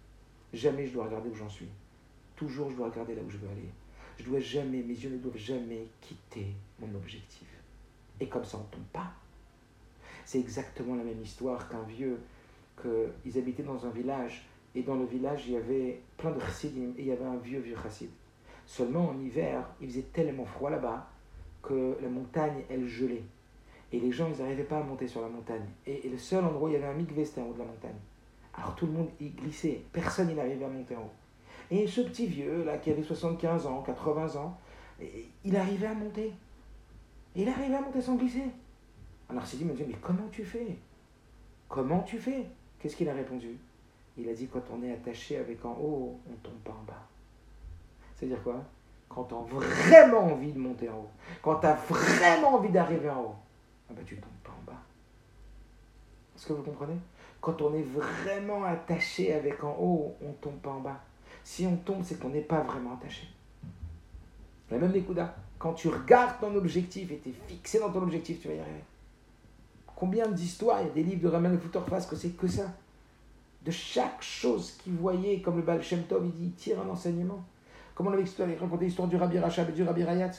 Jamais 0.53 0.87
je 0.87 0.93
dois 0.93 1.05
regarder 1.07 1.29
où 1.31 1.35
j'en 1.35 1.49
suis. 1.49 1.69
Toujours, 2.37 2.71
je 2.71 2.77
dois 2.77 2.89
regarder 2.89 3.15
là 3.15 3.23
où 3.27 3.31
je 3.31 3.37
veux 3.37 3.49
aller. 3.49 3.69
Je 4.19 4.25
dois 4.25 4.41
jamais, 4.41 4.83
mes 4.83 4.95
yeux 4.95 5.11
ne 5.11 5.19
doivent 5.19 5.37
jamais 5.37 5.87
quitter 6.01 6.47
mon 6.79 6.95
objectif. 6.95 7.49
Et 8.21 8.29
comme 8.29 8.45
ça, 8.45 8.59
on 8.59 8.61
ne 8.63 8.71
tombe 8.71 8.93
pas. 8.93 9.13
C'est 10.25 10.39
exactement 10.39 10.95
la 10.95 11.03
même 11.03 11.21
histoire 11.21 11.69
qu'un 11.69 11.83
vieux, 11.83 12.21
qu'ils 12.81 13.39
habitaient 13.39 13.63
dans 13.63 13.85
un 13.85 13.91
village. 13.91 14.47
Et 14.75 14.83
dans 14.83 14.95
le 14.95 15.05
village, 15.05 15.45
il 15.47 15.55
y 15.55 15.57
avait 15.57 16.01
plein 16.17 16.31
de 16.31 16.41
chassidim. 16.41 16.93
Et 16.99 17.03
il 17.03 17.07
y 17.07 17.13
avait 17.13 17.25
un 17.25 17.37
vieux, 17.37 17.61
vieux 17.61 17.77
chassid. 17.83 18.11
Seulement 18.67 19.11
en 19.11 19.19
hiver, 19.21 19.69
il 19.81 19.89
faisait 19.89 20.07
tellement 20.13 20.45
froid 20.45 20.71
là-bas 20.71 21.09
que 21.63 21.97
la 22.03 22.09
montagne, 22.09 22.65
elle 22.69 22.87
gelait. 22.87 23.25
Et 23.93 24.01
les 24.01 24.11
gens, 24.11 24.29
ils 24.33 24.43
n'arrivaient 24.43 24.65
pas 24.65 24.79
à 24.79 24.83
monter 24.83 25.07
sur 25.07 25.21
la 25.21 25.29
montagne. 25.29 25.67
Et, 25.87 26.09
le 26.09 26.19
seul 26.19 26.45
endroit 26.45 26.69
où 26.69 26.73
il 26.73 26.75
y 26.75 26.77
avait 26.77 26.87
un 26.87 26.95
mikvé, 26.95 27.25
c'était 27.25 27.41
en 27.41 27.47
haut 27.47 27.53
de 27.53 27.61
la 27.61 27.65
montagne. 27.65 27.95
Alors 28.55 28.75
tout 28.75 28.87
le 28.87 28.93
monde 28.93 29.09
y 29.21 29.31
glissait. 29.31 29.83
Personne 29.93 30.29
n'y 30.29 30.35
n'arrivait 30.35 30.65
à 30.65 30.69
monter 30.69 30.97
en 30.97 31.03
haut. 31.03 31.13
Et 31.71 31.87
ce 31.87 32.01
petit 32.03 32.27
vieux, 32.27 32.65
là, 32.65 32.79
qui 32.79 32.91
avait 32.91 33.03
75 33.03 33.67
ans, 33.67 33.83
80 33.83 34.37
ans, 34.37 34.59
il 35.45 35.57
arrivait 35.57 35.87
à 35.87 35.95
monter. 35.95 36.33
Il 37.37 37.49
arrivait 37.49 37.75
à 37.75 37.81
monter 37.81 38.01
sans 38.01 38.17
glisser. 38.17 38.45
Alors 39.29 39.47
Sidi 39.47 39.65
me 39.65 39.73
dit, 39.73 39.85
mais 39.87 39.97
comment 40.01 40.29
tu 40.31 40.45
fais? 40.45 40.77
Comment 41.69 42.03
tu 42.03 42.19
fais? 42.19 42.47
Qu'est-ce 42.79 42.97
qu'il 42.97 43.09
a 43.09 43.15
répondu? 43.15 43.57
Il 44.17 44.29
a 44.29 44.33
dit, 44.33 44.47
quand 44.47 44.63
on 44.73 44.83
est 44.83 44.93
attaché 44.93 45.39
avec 45.39 45.65
en 45.65 45.73
haut, 45.73 46.21
on 46.31 46.35
tombe 46.37 46.61
pas 46.65 46.71
en 46.71 46.85
bas. 46.85 47.03
C'est-à-dire 48.15 48.43
quoi? 48.43 48.63
Quand 49.09 49.25
tu 49.25 49.35
as 49.35 49.41
vraiment 49.41 50.33
envie 50.33 50.53
de 50.53 50.59
monter 50.59 50.89
en 50.89 50.99
haut, 50.99 51.11
quand 51.43 51.57
tu 51.57 51.67
as 51.67 51.75
vraiment 51.75 52.55
envie 52.55 52.71
d'arriver 52.71 53.11
en 53.11 53.23
haut, 53.23 53.35
ah 53.91 53.93
ben 53.95 54.05
tu 54.05 54.17
tombes 54.17 54.31
pas 54.43 54.51
en 54.51 54.65
bas. 54.73 54.81
Est-ce 56.35 56.47
que 56.47 56.53
vous 56.53 56.63
comprenez? 56.63 56.97
Quand 57.41 57.61
on 57.61 57.75
est 57.75 57.83
vraiment 57.83 58.65
attaché 58.65 59.35
avec 59.35 59.63
en 59.63 59.77
haut, 59.79 60.15
on 60.23 60.33
tombe 60.33 60.59
pas 60.59 60.71
en 60.71 60.81
bas. 60.81 61.01
Si 61.43 61.67
on 61.67 61.77
tombe, 61.77 62.03
c'est 62.03 62.19
qu'on 62.19 62.31
n'est 62.31 62.41
pas 62.41 62.61
vraiment 62.61 62.95
attaché. 62.95 63.29
La 64.71 64.79
même 64.79 64.93
les 64.93 65.03
Kouda. 65.03 65.37
Quand 65.59 65.75
tu 65.75 65.89
regardes 65.89 66.41
ton 66.41 66.55
objectif 66.57 67.11
et 67.11 67.19
tu 67.19 67.31
es 67.31 67.33
fixé 67.33 67.79
dans 67.79 67.91
ton 67.91 68.03
objectif, 68.03 68.41
tu 68.41 68.49
vas 68.49 68.55
y 68.55 68.61
arriver. 68.61 68.85
Combien 69.95 70.27
d'histoires, 70.29 70.81
il 70.83 70.89
y 70.89 70.91
a 70.91 70.93
des 70.93 71.03
livres 71.03 71.23
de 71.23 71.29
Raman 71.29 71.59
Futterface 71.59 72.07
que 72.07 72.17
c'est 72.17 72.31
que 72.31 72.49
ça? 72.49 72.73
De 73.65 73.71
chaque 73.71 74.23
chose 74.23 74.73
qu'il 74.73 74.95
voyait, 74.95 75.41
comme 75.41 75.57
le 75.57 75.63
Baal 75.63 75.83
Shem 75.83 76.03
il 76.11 76.33
dit, 76.33 76.51
tire 76.51 76.81
un 76.81 76.89
enseignement. 76.89 77.43
Comme 77.95 78.09
on 78.09 78.13
avait 78.13 78.57
raconté 78.57 78.85
l'histoire 78.85 79.09
du 79.09 79.17
Rabbi 79.17 79.39
Rachab 79.39 79.71
et 79.71 79.73
du 79.73 79.83
Rabbi 79.83 80.05
Rayat? 80.05 80.33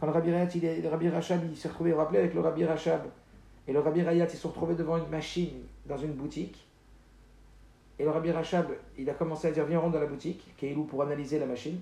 Quand 0.00 0.06
le 0.06 0.12
Rabbi 0.12 0.32
Rayat, 0.32 0.48
il 0.54 0.82
le 0.82 0.88
Rabbi 0.88 1.08
Rachab, 1.08 1.40
il 1.48 1.56
s'est 1.56 1.68
retrouvé, 1.68 1.92
avec 1.92 2.34
le 2.34 2.40
Rabbi 2.40 2.64
Rachab. 2.64 3.02
Et 3.68 3.72
le 3.72 3.78
Rabbi 3.78 4.02
Rayat, 4.02 4.24
ils 4.24 4.30
se 4.30 4.36
sont 4.38 4.48
retrouvés 4.48 4.74
devant 4.74 4.96
une 4.96 5.08
machine 5.08 5.62
dans 5.86 5.96
une 5.96 6.12
boutique. 6.12 6.66
Et 8.00 8.04
le 8.04 8.10
Rabbi 8.10 8.32
Rachab, 8.32 8.66
il 8.98 9.08
a 9.08 9.14
commencé 9.14 9.46
à 9.46 9.52
dire 9.52 9.64
Viens, 9.66 9.78
rentre 9.78 9.92
dans 9.92 10.00
la 10.00 10.06
boutique, 10.06 10.52
Keilou 10.56 10.84
pour 10.84 11.02
analyser 11.02 11.38
la 11.38 11.46
machine. 11.46 11.78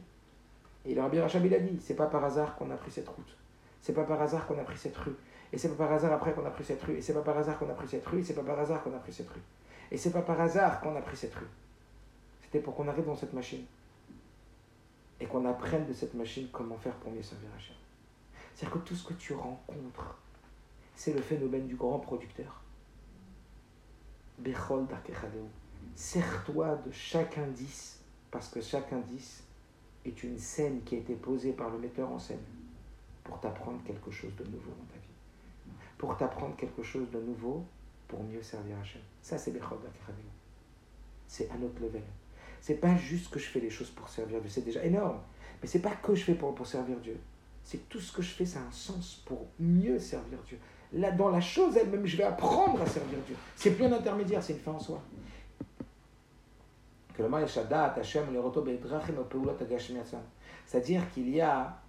Et 0.85 0.95
le 0.95 1.01
Rabbi 1.01 1.19
Rachab, 1.19 1.47
il 1.47 1.55
a 1.55 1.61
dit 1.61 1.79
C'est 1.81 1.95
pas 1.95 2.07
par 2.07 2.23
hasard 2.25 2.57
qu'on 2.57 2.71
a 2.71 2.77
pris 2.77 2.91
cette 2.91 3.09
route. 3.09 3.37
C'est 3.81 3.95
pas 3.95 4.05
par 4.05 4.21
hasard 4.21 4.47
qu'on 4.47 4.59
a 4.59 4.65
pris 4.65 4.77
cette 4.77 4.97
rue. 4.99 5.15
Et 5.53 5.57
c'est 5.57 5.71
pas 5.71 5.87
par 5.87 5.93
hasard 5.93 6.13
après 6.13 6.33
qu'on 6.33 6.45
a 6.45 6.51
pris 6.51 6.65
cette 6.65 6.83
rue. 6.83 6.97
Et 6.97 7.01
c'est 7.01 7.15
pas 7.15 7.23
par 7.23 7.39
hasard 7.39 7.59
qu'on 7.59 7.71
a 7.71 7.75
pris 7.75 7.89
cette 7.89 8.07
rue. 8.07 8.21
Et 8.21 8.23
c'est 8.23 8.35
pas 8.35 8.43
par 8.43 8.59
hasard 8.59 8.83
qu'on 8.83 8.93
a 8.93 8.99
pris 8.99 9.13
cette 9.13 9.31
rue. 9.31 9.41
Et 9.91 9.97
c'est 9.97 10.11
pas 10.11 10.23
par 10.23 10.41
hasard 10.41 10.81
qu'on 10.81 10.95
a 10.97 11.01
pris 11.01 11.17
cette 11.17 11.35
rue. 11.35 11.49
C'était 12.43 12.61
pour 12.61 12.75
qu'on 12.77 12.89
arrive 12.89 13.07
dans 13.07 13.17
cette 13.17 13.33
machine. 13.33 13.65
Et 15.21 15.27
qu'on 15.27 15.45
apprenne 15.45 15.87
de 15.87 15.93
cette 15.93 16.15
machine 16.15 16.49
comment 16.53 16.77
faire 16.77 16.95
pour 16.95 17.13
mieux 17.13 17.23
servir 17.23 17.49
Hachem. 17.57 17.77
C'est-à-dire 18.55 18.81
que 18.81 18.89
tout 18.89 18.95
ce 18.95 19.09
que 19.09 19.15
tu 19.15 19.35
rencontres, 19.35 20.17
c'est 20.95 21.13
le 21.13 21.21
phénomène 21.21 21.67
du 21.67 21.77
grand 21.77 21.99
producteur. 21.99 22.61
Bechol. 24.39 24.87
Sers-toi 25.95 26.77
de 26.77 26.93
chaque 26.93 27.37
indice, 27.37 28.01
parce 28.31 28.49
que 28.49 28.61
chaque 28.61 28.93
indice 28.93 29.43
est 30.05 30.23
une 30.23 30.39
scène 30.39 30.83
qui 30.83 30.95
a 30.95 30.99
été 30.99 31.15
posée 31.15 31.53
par 31.53 31.71
le 31.71 31.79
metteur 31.79 32.11
en 32.11 32.19
scène 32.19 32.41
pour 33.25 33.39
t'apprendre 33.41 33.81
quelque 33.85 34.11
chose 34.11 34.35
de 34.37 34.45
nouveau 34.45 34.71
dans 34.71 34.87
ta 34.93 34.99
vie. 34.99 35.75
Pour 35.99 36.17
t'apprendre 36.17 36.57
quelque 36.57 36.83
chose 36.83 37.11
de 37.11 37.21
nouveau 37.21 37.65
pour 38.11 38.25
mieux 38.25 38.43
servir 38.43 38.77
Hachem. 38.81 39.01
Ça, 39.23 39.39
c'est 39.39 39.53
Darkechadeu. 39.53 39.87
C'est 41.29 41.49
un 41.53 41.63
autre 41.63 41.81
level. 41.81 42.03
C'est 42.61 42.75
pas 42.75 42.97
juste 42.97 43.31
que 43.31 43.39
je 43.39 43.47
fais 43.47 43.61
les 43.61 43.71
choses 43.71 43.91
pour 43.91 44.09
servir 44.09 44.41
Dieu, 44.41 44.51
c'est 44.51 44.65
déjà 44.65 44.85
énorme. 44.85 45.21
Mais 45.63 45.69
c'est 45.69 45.79
pas 45.79 45.93
que 45.93 46.15
je 46.15 46.25
fais 46.25 46.35
pour, 46.35 46.55
pour 46.55 46.67
servir 46.67 46.99
Dieu. 46.99 47.19
C'est 47.63 47.89
tout 47.89 48.01
ce 48.01 48.13
que 48.13 48.21
je 48.21 48.31
fais, 48.31 48.45
ça 48.45 48.59
a 48.59 48.63
un 48.63 48.73
sens 48.73 49.23
pour 49.25 49.47
mieux 49.61 49.99
servir 49.99 50.39
Dieu. 50.47 50.59
Là, 50.93 51.13
dans 51.13 51.31
la 51.31 51.41
chose 51.41 51.77
elle-même, 51.77 52.05
je 52.05 52.17
vais 52.17 52.25
apprendre 52.25 52.83
à 52.83 52.87
servir 52.87 53.19
Dieu. 53.27 53.37
C'est 53.55 53.71
plus 53.71 53.85
un 53.85 53.93
intermédiaire, 53.93 54.43
c'est 54.43 54.55
une 54.55 54.59
fin 54.59 54.73
en 54.73 54.81
soi. 54.81 55.01
C'est-à-dire 60.67 61.11
qu'il 61.13 61.29
y 61.31 61.41
a 61.41 61.81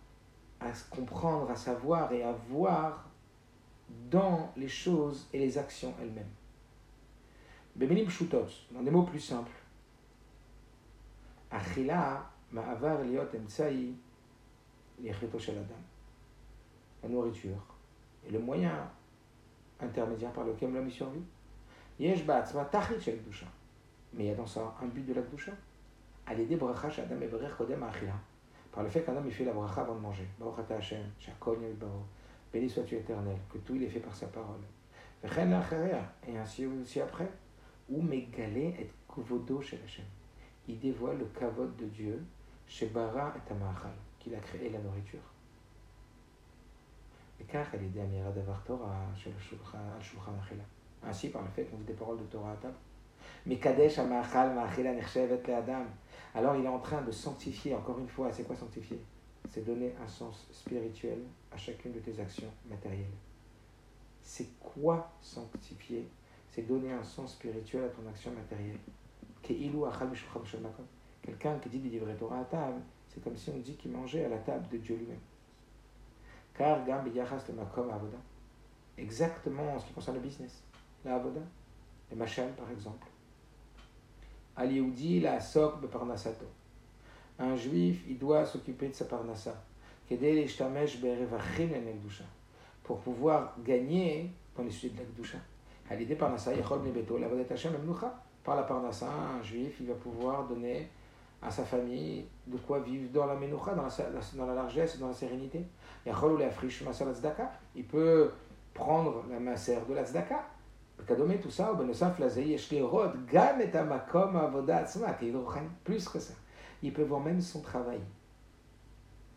à 0.60 0.68
comprendre, 0.92 1.50
à 1.50 1.56
savoir 1.56 2.12
et 2.14 2.22
à 2.22 2.34
voir 2.50 3.11
dans 4.10 4.52
les 4.58 4.68
choses 4.68 5.28
et 5.34 5.40
les 5.40 5.58
actions 5.58 5.94
elles-mêmes. 6.02 6.30
Bemilim 7.76 8.10
Shutot, 8.10 8.48
dans 8.72 8.82
des 8.82 8.92
mots 8.92 9.04
plus 9.04 9.20
simples. 9.20 9.52
Achila, 11.50 12.30
ma'avar 12.52 13.04
liot 13.04 13.28
emtsai. 13.36 13.94
La 15.04 17.10
nourriture 17.10 17.58
est 18.28 18.32
le 18.32 18.40
moyen 18.40 18.88
intermédiaire 19.80 20.32
par 20.32 20.44
lequel 20.44 20.72
l'homme 20.72 20.92
survit. 20.92 21.24
Yesh 22.00 22.26
ba'atzma 22.26 22.66
tachit 22.66 23.02
shel. 23.02 23.20
Mais 24.14 24.26
il 24.26 24.28
y 24.28 24.32
a 24.32 24.36
dans 24.36 24.46
ça 24.46 24.76
un 24.82 24.88
but 24.88 25.06
de 25.06 25.14
la 25.14 25.22
dusha. 25.22 25.54
À 26.26 26.36
l'aider 26.36 26.56
bracha 26.56 26.90
shadam 26.90 27.22
eberer 27.24 27.50
kodem 27.58 27.82
achila. 27.82 28.14
Par 28.72 28.84
le 28.84 28.90
fait 28.90 29.04
qu'un 29.04 29.16
homme 29.16 29.26
il 29.26 29.34
fait 29.34 29.46
la 29.46 29.54
bracha 29.54 29.82
avant 29.82 29.96
de 29.96 30.02
manger. 30.02 30.28
Baruch 30.40 30.70
Hashem, 30.70 31.04
shakon 31.20 31.58
yibaro. 31.62 32.06
Béni 32.54 32.70
sois-tu 32.70 32.96
éternel, 32.96 33.38
que 33.52 33.58
tout 33.60 33.76
il 33.76 33.84
est 33.84 33.90
fait 33.90 34.00
par 34.00 34.14
sa 34.14 34.28
parole. 34.28 34.60
Et 35.24 36.38
ainsi 36.38 36.66
aussi 36.66 37.00
après, 37.00 37.30
ou 37.90 38.02
megalé 38.02 38.76
et 38.80 38.90
chez 39.62 39.80
Hashem. 39.84 40.06
Il 40.68 40.80
dévoile 40.80 41.18
le 41.18 41.26
kavod 41.26 41.76
de 41.76 41.86
Dieu 41.86 42.24
chez 42.68 42.88
Bara 42.88 43.34
et 43.36 43.48
Tamachal, 43.48 43.92
qu'il 44.20 44.34
a 44.36 44.40
créé 44.40 44.70
la 44.70 44.80
nourriture. 44.80 45.20
Car 47.48 47.66
elle 47.74 47.84
est 47.84 48.66
Torah 48.66 49.08
chez 49.16 49.32
Shulchan. 49.40 49.78
Ainsi, 51.04 51.30
par 51.30 51.42
le 51.42 51.50
fait 51.50 51.66
qu'on 51.66 51.78
dit 51.78 51.86
des 51.86 51.94
paroles 51.94 52.20
de 52.20 52.24
Torah 52.24 52.52
à 52.52 52.56
table. 52.56 52.76
Mais 53.46 53.58
Kadesh 53.58 53.98
Amachal 53.98 54.54
Machila 54.54 54.92
Adam. 54.92 55.84
Alors 56.34 56.56
il 56.56 56.64
est 56.64 56.70
en 56.70 56.80
train 56.80 57.02
de 57.02 57.12
sanctifier, 57.12 57.76
encore 57.76 58.00
une 58.00 58.08
fois, 58.08 58.32
c'est 58.32 58.44
quoi 58.44 58.56
sanctifier? 58.56 59.02
C'est 59.50 59.66
donner 59.66 59.94
un 60.02 60.08
sens 60.08 60.48
spirituel 60.52 61.20
à 61.52 61.58
chacune 61.58 61.92
de 61.92 62.00
tes 62.00 62.20
actions 62.20 62.52
matérielles. 62.70 63.06
C'est 64.22 64.48
quoi 64.60 65.12
sanctifier? 65.22 66.08
C'est 66.50 66.68
donner 66.68 66.92
un 66.92 67.04
sens 67.04 67.34
spirituel 67.34 67.86
à 67.86 67.90
ton 67.90 68.08
action 68.08 68.32
matérielle. 68.32 68.80
Quelqu'un 71.22 71.60
qui 71.60 71.70
dit 71.70 71.80
des 71.80 71.90
livrets 71.90 72.16
Torah 72.16 72.40
à 72.40 72.44
table, 72.46 72.82
c'est 73.10 73.24
comme 73.24 73.36
si 73.36 73.50
on 73.50 73.58
dit 73.58 73.76
qu'il 73.76 73.92
mangeait 73.92 74.26
à 74.26 74.30
la 74.30 74.38
table 74.38 74.68
de 74.70 74.78
Dieu 74.78 74.96
lui-même. 74.96 75.20
Car. 76.54 76.80
Exactement 78.98 79.76
en 79.76 79.80
ce 79.80 79.86
qui 79.86 79.94
concerne 79.94 80.18
le 80.18 80.24
business. 80.24 80.64
La 81.04 81.16
Avoda. 81.16 81.42
Les 82.10 82.18
machines, 82.18 82.54
par 82.58 82.70
exemple. 82.70 83.08
Al 84.56 84.70
la 85.22 85.40
Sok 85.40 85.88
Parnasato. 85.88 86.46
Un 87.42 87.56
juif, 87.56 88.04
il 88.08 88.20
doit 88.20 88.46
s'occuper 88.46 88.90
de 88.90 88.94
sa 88.94 89.06
Parnassa 89.06 89.56
pour 92.84 93.00
pouvoir 93.00 93.56
gagner 93.66 94.30
dans 94.56 94.64
les 94.64 94.70
sujets 94.70 94.94
de 94.94 95.00
la 95.00 95.06
Gdusha. 95.06 95.38
Par 98.44 98.56
la 98.56 98.64
Parnassa, 98.64 99.08
un 99.10 99.42
juif, 99.42 99.78
il 99.80 99.88
va 99.88 99.96
pouvoir 99.96 100.48
donner 100.48 100.90
à 101.42 101.50
sa 101.50 101.64
famille 101.64 102.26
de 102.46 102.58
quoi 102.58 102.80
vivre 102.80 103.10
dans 103.12 103.26
la 103.26 103.36
Menucha, 103.36 103.74
dans 103.74 103.84
la, 103.84 103.90
dans 104.36 104.46
la 104.46 104.54
largesse, 104.54 105.00
dans 105.00 105.08
la 105.08 105.14
sérénité. 105.14 105.66
Il 107.76 107.86
peut 107.86 108.30
prendre 108.74 109.24
la 109.32 109.40
macère 109.40 109.84
de 109.88 109.96
la 109.96 110.06
tzedaka. 110.06 110.46
tout 111.42 111.50
ça, 111.50 111.74
plus 115.84 116.08
que 116.08 116.20
ça. 116.20 116.34
Il 116.84 116.94
peut 116.94 117.04
voir 117.04 117.22
même 117.22 117.42
son 117.42 117.62
travail 117.62 118.02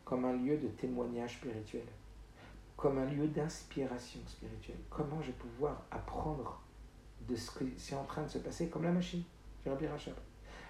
comme 0.05 0.25
un 0.25 0.33
lieu 0.35 0.57
de 0.59 0.69
témoignage 0.69 1.37
spirituel, 1.39 1.87
comme 2.77 2.99
un 2.99 3.07
lieu 3.07 3.27
d'inspiration 3.29 4.21
spirituelle. 4.27 4.79
Comment 4.91 5.21
je 5.21 5.29
vais 5.29 5.39
pouvoir 5.39 5.83
apprendre 5.91 6.61
de 7.29 7.35
ce 7.35 7.51
qui 7.59 7.65
est 7.65 7.97
en 7.97 8.05
train 8.05 8.23
de 8.23 8.29
se 8.29 8.39
passer, 8.39 8.69
comme 8.69 8.85
la 8.85 8.93
machine. 8.93 9.23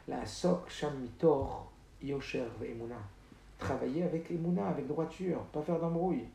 La 0.06 0.24
sok 0.24 0.68
sham 0.68 1.00
mitor 1.00 1.70
yosher 2.00 2.46
emuna. 2.62 2.98
Travailler 3.58 4.04
avec 4.04 4.30
emuna, 4.30 4.68
avec 4.68 4.86
droiture, 4.86 5.40
pas 5.46 5.62
faire 5.62 5.80
d'embrouille. 5.80 6.28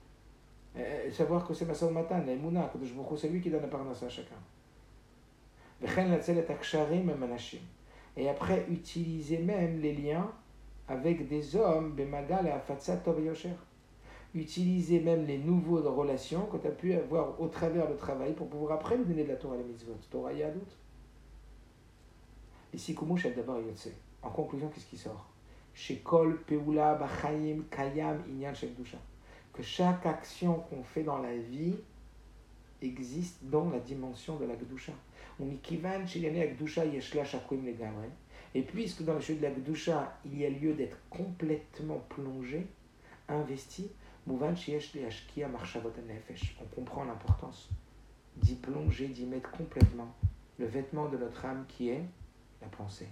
savoir 1.12 1.48
que 1.48 1.54
c'est 1.54 1.66
ma 1.66 1.74
au 1.74 1.92
matin, 1.92 2.22
la 2.26 2.36
que 2.68 3.16
c'est 3.16 3.30
lui 3.30 3.42
qui 3.42 3.50
donne 3.50 3.62
la 3.62 3.68
parnassa 3.68 4.08
à 4.08 4.10
chacun. 4.10 4.36
Et 8.18 8.30
après, 8.30 8.66
utiliser 8.70 9.38
même 9.38 9.80
les 9.80 9.93
liens 9.93 10.30
avec 10.88 11.28
des 11.28 11.55
hommes, 11.55 11.91
Bemagal 11.91 12.47
et 12.47 12.51
Afatsat 12.51 13.01
Yosher. 13.24 13.53
Utiliser 14.36 14.99
même 14.99 15.26
les 15.26 15.38
nouveaux 15.38 15.82
relations 15.91 16.45
que 16.45 16.57
tu 16.57 16.68
as 16.68 16.72
pu 16.72 16.93
avoir 16.93 17.39
au 17.41 17.47
travers 17.47 17.88
du 17.88 17.95
travail 17.95 18.34
pour 18.34 18.47
pouvoir 18.47 18.74
après 18.74 18.97
lui 18.97 19.05
donner 19.05 19.24
de 19.24 19.30
la 19.30 19.36
Torah 19.36 19.55
et 19.55 19.60
les 19.60 19.64
mitzvot. 19.64 19.97
Torah 20.12 20.34
Yadut. 20.34 20.60
Ici, 22.74 22.93
Kumush 22.93 23.28
d'abord 23.36 23.60
Yotse. 23.60 23.89
En 24.22 24.30
conclusion, 24.30 24.70
qu'est-ce 24.70 24.86
qui 24.86 24.97
sort? 24.97 25.28
Shekol, 25.74 26.41
Peula, 26.41 26.95
Bachayim, 26.95 27.64
Kayam, 27.72 28.22
Inyan, 28.30 28.53
Shekdusha. 28.53 28.97
Que 29.53 29.64
chaque 29.64 30.05
action 30.05 30.60
qu'on 30.70 30.84
fait 30.84 31.03
dans 31.03 31.18
la 31.20 31.36
vie 31.36 31.76
existe 32.82 33.39
dans 33.43 33.70
la 33.70 33.80
dimension 33.80 34.36
de 34.38 34.45
la 34.45 34.55
Gdusha. 34.55 34.93
Legamre. 37.66 38.04
Et 38.56 38.62
puisque 38.62 39.04
dans 39.04 39.14
le 39.14 39.22
chute 39.22 39.38
de 39.38 39.44
la 39.44 39.52
Gdusha, 39.52 40.18
il 40.26 40.40
y 40.40 40.46
a 40.46 40.50
lieu 40.50 40.74
d'être 40.74 40.98
complètement 41.10 42.00
plongé, 42.10 42.66
investi, 43.28 43.90
on 44.28 44.36
comprend 46.76 47.04
l'importance 47.04 47.70
d'y 48.38 48.56
plonger, 48.56 49.08
d'y 49.08 49.26
mettre 49.26 49.52
complètement 49.52 50.14
le 50.58 50.66
vêtement 50.66 51.10
de 51.10 51.18
notre 51.18 51.46
âme 51.46 51.66
qui 51.68 51.90
est 51.90 52.04
la 52.62 52.68
pensée. 52.68 53.08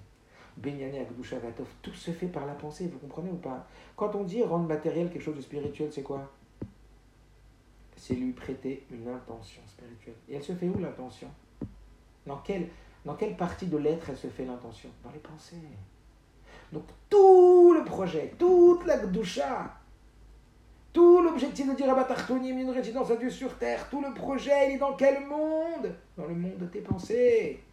Tout 1.82 1.94
se 1.94 2.12
fait 2.12 2.28
par 2.28 2.46
la 2.46 2.54
pensée, 2.54 2.88
vous 2.88 3.00
comprenez 3.00 3.30
ou 3.30 3.38
pas? 3.38 3.68
Quand 3.96 4.16
on 4.16 4.24
dit 4.24 4.42
rendre 4.44 4.68
matériel 4.68 5.10
quelque 5.10 5.22
chose 5.22 5.38
de 5.38 5.42
spirituel, 5.42 5.92
c'est 5.92 6.04
quoi? 6.04 6.32
C'est 7.96 8.16
lui 8.16 8.32
prêter 8.32 8.86
une 8.92 9.08
intention 9.08 9.62
spirituelle. 9.68 10.16
Et 10.30 10.36
elle 10.36 10.44
se 10.44 10.54
fait 10.54 10.68
où 10.68 10.80
l'intention? 10.80 11.30
Dans 12.28 12.38
quelle 12.38 12.68
dans 13.06 13.16
quelle 13.16 13.38
partie 13.38 13.68
de 13.68 13.78
l'être 13.78 14.10
elle 14.10 14.18
se 14.18 14.28
fait 14.28 14.44
l'intention 14.44 14.90
Dans 15.04 15.12
les 15.12 15.20
pensées. 15.20 15.56
Donc 16.74 16.84
tout 17.10 17.74
le 17.74 17.86
projet, 17.86 18.34
toute 18.38 18.86
la 18.86 18.98
gdusha, 18.98 19.74
tout 20.92 21.22
l'objectif 21.22 21.70
de 21.70 21.76
dire 21.76 21.90
Abatartonim, 21.90 22.58
une 22.58 22.72
résidence 22.72 23.10
à 23.12 23.16
Dieu 23.16 23.30
sur 23.30 23.58
terre, 23.58 23.88
tout 23.90 24.02
le 24.02 24.14
projet, 24.14 24.70
il 24.70 24.76
est 24.76 24.78
dans 24.78 24.96
quel 24.96 25.26
monde 25.26 25.96
Dans 26.18 26.26
le 26.26 26.36
monde 26.36 26.58
de 26.58 26.66
tes 26.66 26.82
pensées. 26.82 27.64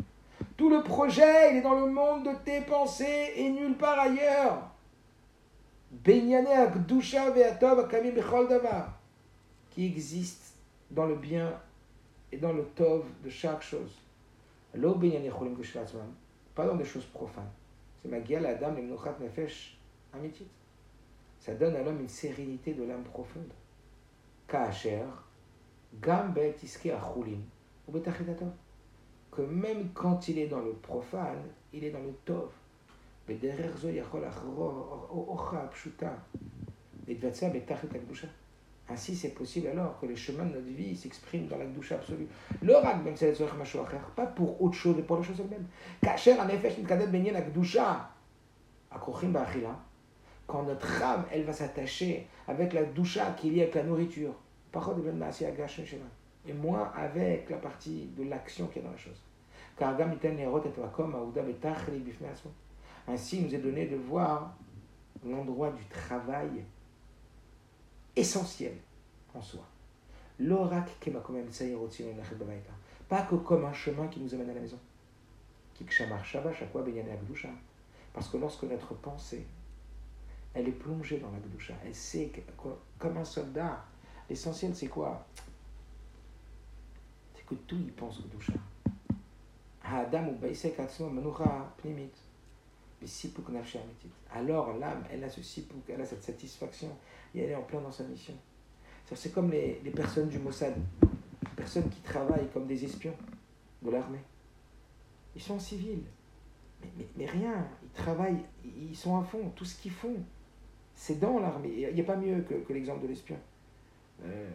Tout 0.57 0.71
le 0.71 0.85
projet, 0.85 1.51
il 1.51 1.57
est 1.57 1.63
dans 1.63 1.81
le 1.81 1.91
monde 1.91 2.25
de 2.25 2.35
tes 2.45 2.61
pensées 2.61 3.33
et 3.35 3.49
nulle 3.49 3.77
part 3.77 3.99
ailleurs. 3.99 4.71
Qui 9.71 9.87
existe 9.87 10.55
dans 10.91 11.07
le 11.07 11.17
bien 11.17 11.53
et 12.31 12.37
dans 12.37 12.53
le 12.53 12.63
tov 12.77 13.05
de 13.25 13.31
chaque 13.31 13.63
chose. 13.63 14.04
Pas 16.55 16.67
dans 16.67 16.77
des 16.77 16.85
choses 16.85 17.07
profanes. 17.07 17.51
C'est 18.01 18.09
Magial 18.09 18.45
Adam 18.47 18.75
Lemnochat 18.75 19.17
Nefesh 19.21 19.79
Amitit. 20.13 20.47
Ça 21.39 21.55
donne 21.55 21.77
à 21.77 21.83
l'homme 21.83 22.01
une 22.01 22.09
sérénité 22.09 22.75
de 22.75 22.85
l'âme 22.85 23.03
profonde. 23.03 23.53
Kaacher, 24.49 25.05
Gam 26.01 26.35
Iske 26.63 26.87
Achulin, 26.87 27.41
ou 27.89 27.99
Que 29.31 29.43
même 29.43 29.91
quand 29.93 30.29
il 30.29 30.39
est 30.39 30.47
dans 30.49 30.61
le 30.61 30.73
profane, 30.73 31.43
il 31.73 31.85
est 31.85 31.91
dans 31.91 32.03
le 32.03 32.13
Tov. 32.25 32.51
Mais 33.29 33.35
derrière 33.35 33.77
Zo 33.77 33.89
Yachol 33.89 34.25
Achor, 34.25 35.11
Ocha 35.29 35.69
Pshuta, 35.73 36.17
et 37.07 37.15
Dvatsa 37.15 37.49
Betachet 37.51 37.95
Akdusha. 37.95 38.29
Ainsi, 38.89 39.17
c'est 39.17 39.31
possible 39.31 39.69
alors 39.69 39.99
que 39.99 40.05
les 40.07 40.17
chemins 40.17 40.45
de 40.45 40.57
notre 40.57 40.67
vie 40.67 40.95
s'expriment 40.95 41.47
dans 41.47 41.57
la 41.57 41.65
douche 41.65 41.93
absolue. 41.93 42.29
Le 42.61 42.77
rak, 42.77 42.99
c'est 43.15 43.39
pas 44.15 44.27
pour 44.27 44.61
autre 44.61 44.75
chose, 44.75 44.95
mais 44.97 45.03
pour 45.03 45.17
la 45.17 45.23
chose 45.23 45.41
elle-même. 45.41 45.67
Kacher, 46.03 46.39
en 46.39 46.49
effet, 46.49 46.75
une 46.79 46.87
cadette 46.87 47.11
baignée 47.11 47.31
la 47.31 47.41
gdusha. 47.41 48.11
Quand 50.47 50.63
notre 50.65 51.03
âme, 51.03 51.25
elle 51.33 51.45
va 51.45 51.53
s'attacher 51.53 52.27
avec 52.47 52.75
la 52.75 52.85
doucha 52.85 53.33
qu'il 53.33 53.57
y 53.57 53.61
a 53.61 53.63
avec 53.63 53.75
la 53.75 53.85
nourriture. 53.85 54.35
Et 56.47 56.53
moins 56.53 56.93
avec 56.95 57.49
la 57.49 57.57
partie 57.57 58.11
de 58.17 58.25
l'action 58.25 58.67
qui 58.67 58.81
est 58.81 58.83
dans 58.83 58.91
la 58.91 58.97
chose. 58.99 59.21
Car 59.79 59.97
Ainsi, 63.09 63.37
il 63.39 63.45
nous 63.45 63.55
est 63.55 63.59
donné 63.59 63.87
de 63.87 63.97
voir 63.97 64.55
l'endroit 65.25 65.71
du 65.71 65.85
travail 65.87 66.65
essentiel 68.17 68.77
en 69.35 69.43
soi. 69.43 69.65
L'orak 70.39 70.91
Pas 73.09 73.23
que 73.23 73.35
comme 73.37 73.65
un 73.65 73.73
chemin 73.73 74.09
qui 74.09 74.21
nous 74.21 74.35
amène 74.35 74.51
à 74.51 74.55
la 74.55 74.61
maison. 74.61 74.79
Parce 78.13 78.29
que 78.29 78.37
lorsque 78.37 78.65
notre 78.65 78.95
pensée, 78.95 79.47
elle 80.53 80.69
est 80.69 80.73
plongée 80.73 81.19
dans 81.19 81.31
la 81.31 81.39
Gdusha, 81.39 81.75
elle 81.85 81.95
sait 81.95 82.27
que, 82.27 82.41
comme 82.99 83.17
un 83.17 83.25
soldat, 83.25 83.85
l'essentiel 84.29 84.75
c'est 84.75 84.87
quoi? 84.87 85.27
C'est 87.35 87.45
que 87.45 87.55
tout 87.55 87.79
y 87.79 87.91
pense 87.91 88.21
Gdusha. 88.23 88.55
Adam 89.83 90.29
ou 90.29 90.37
Baisek. 90.37 90.77
Alors 94.33 94.77
l'âme, 94.79 95.05
elle 95.11 95.23
a 95.25 95.29
ce 95.29 95.43
sipouk, 95.43 95.83
elle 95.89 96.01
a 96.01 96.07
cette 96.07 96.23
satisfaction 96.23 96.89
et 97.35 97.41
elle 97.41 97.51
est 97.51 97.55
en 97.55 97.63
plein 97.63 97.81
dans 97.81 97.93
sa 97.93 98.05
mission. 98.05 98.35
C'est 99.15 99.33
comme 99.33 99.51
les, 99.51 99.81
les, 99.85 99.91
personnes 99.91 100.29
du 100.29 100.39
Mossad, 100.39 100.75
personnes 101.55 101.89
qui 101.89 102.01
travaillent 102.01 102.49
comme 102.53 102.67
des 102.67 102.85
espions 102.85 103.15
de 103.83 103.91
l'armée. 103.91 104.23
Ils 105.37 105.43
sont 105.43 105.55
en 105.55 105.59
civil, 105.59 106.01
mais, 106.83 107.07
mais, 107.17 107.27
rien, 107.27 107.69
ils 107.83 107.91
travaillent, 107.91 108.43
ils 108.65 108.97
sont 108.97 109.19
à 109.19 109.23
fond, 109.23 109.53
tout 109.55 109.65
ce 109.65 109.81
qu'ils 109.81 109.93
font, 109.93 110.17
c'est 110.97 111.21
dans 111.21 111.39
l'armée. 111.39 111.73
Il 111.77 111.95
n'y 111.95 112.01
a 112.01 112.05
pas 112.05 112.17
mieux 112.17 112.41
que, 112.43 112.55
que 112.55 112.73
l'exemple 112.73 113.03
de 113.03 113.09
l'espion. 113.09 113.37
Euh, 114.25 114.51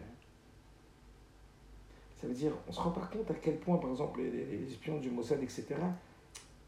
ça 2.20 2.28
veut 2.28 2.34
dire, 2.34 2.52
on 2.68 2.72
se 2.72 2.80
rend 2.80 2.92
pas 2.92 3.08
compte 3.14 3.30
à 3.32 3.36
quel 3.36 3.58
point, 3.60 3.78
par 3.78 3.92
exemple, 3.92 4.20
les, 4.20 4.46
les 4.46 4.68
espions 4.68 5.00
du 5.00 5.10
Mossad, 5.10 5.42
etc., 5.42 5.76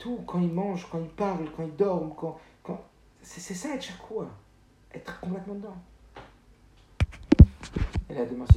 tout, 0.01 0.19
quand 0.25 0.39
ils 0.41 0.51
mangent, 0.51 0.87
quand 0.91 0.99
ils 0.99 1.07
parlent, 1.09 1.47
quand 1.55 1.63
ils 1.63 1.75
dorment, 1.75 2.13
quand, 2.17 2.39
quand... 2.63 2.81
c'est 3.21 3.53
ça 3.53 3.69
être 3.75 3.83
fois, 3.97 4.27
être 4.93 5.19
complètement 5.19 5.55
dedans. 5.55 5.77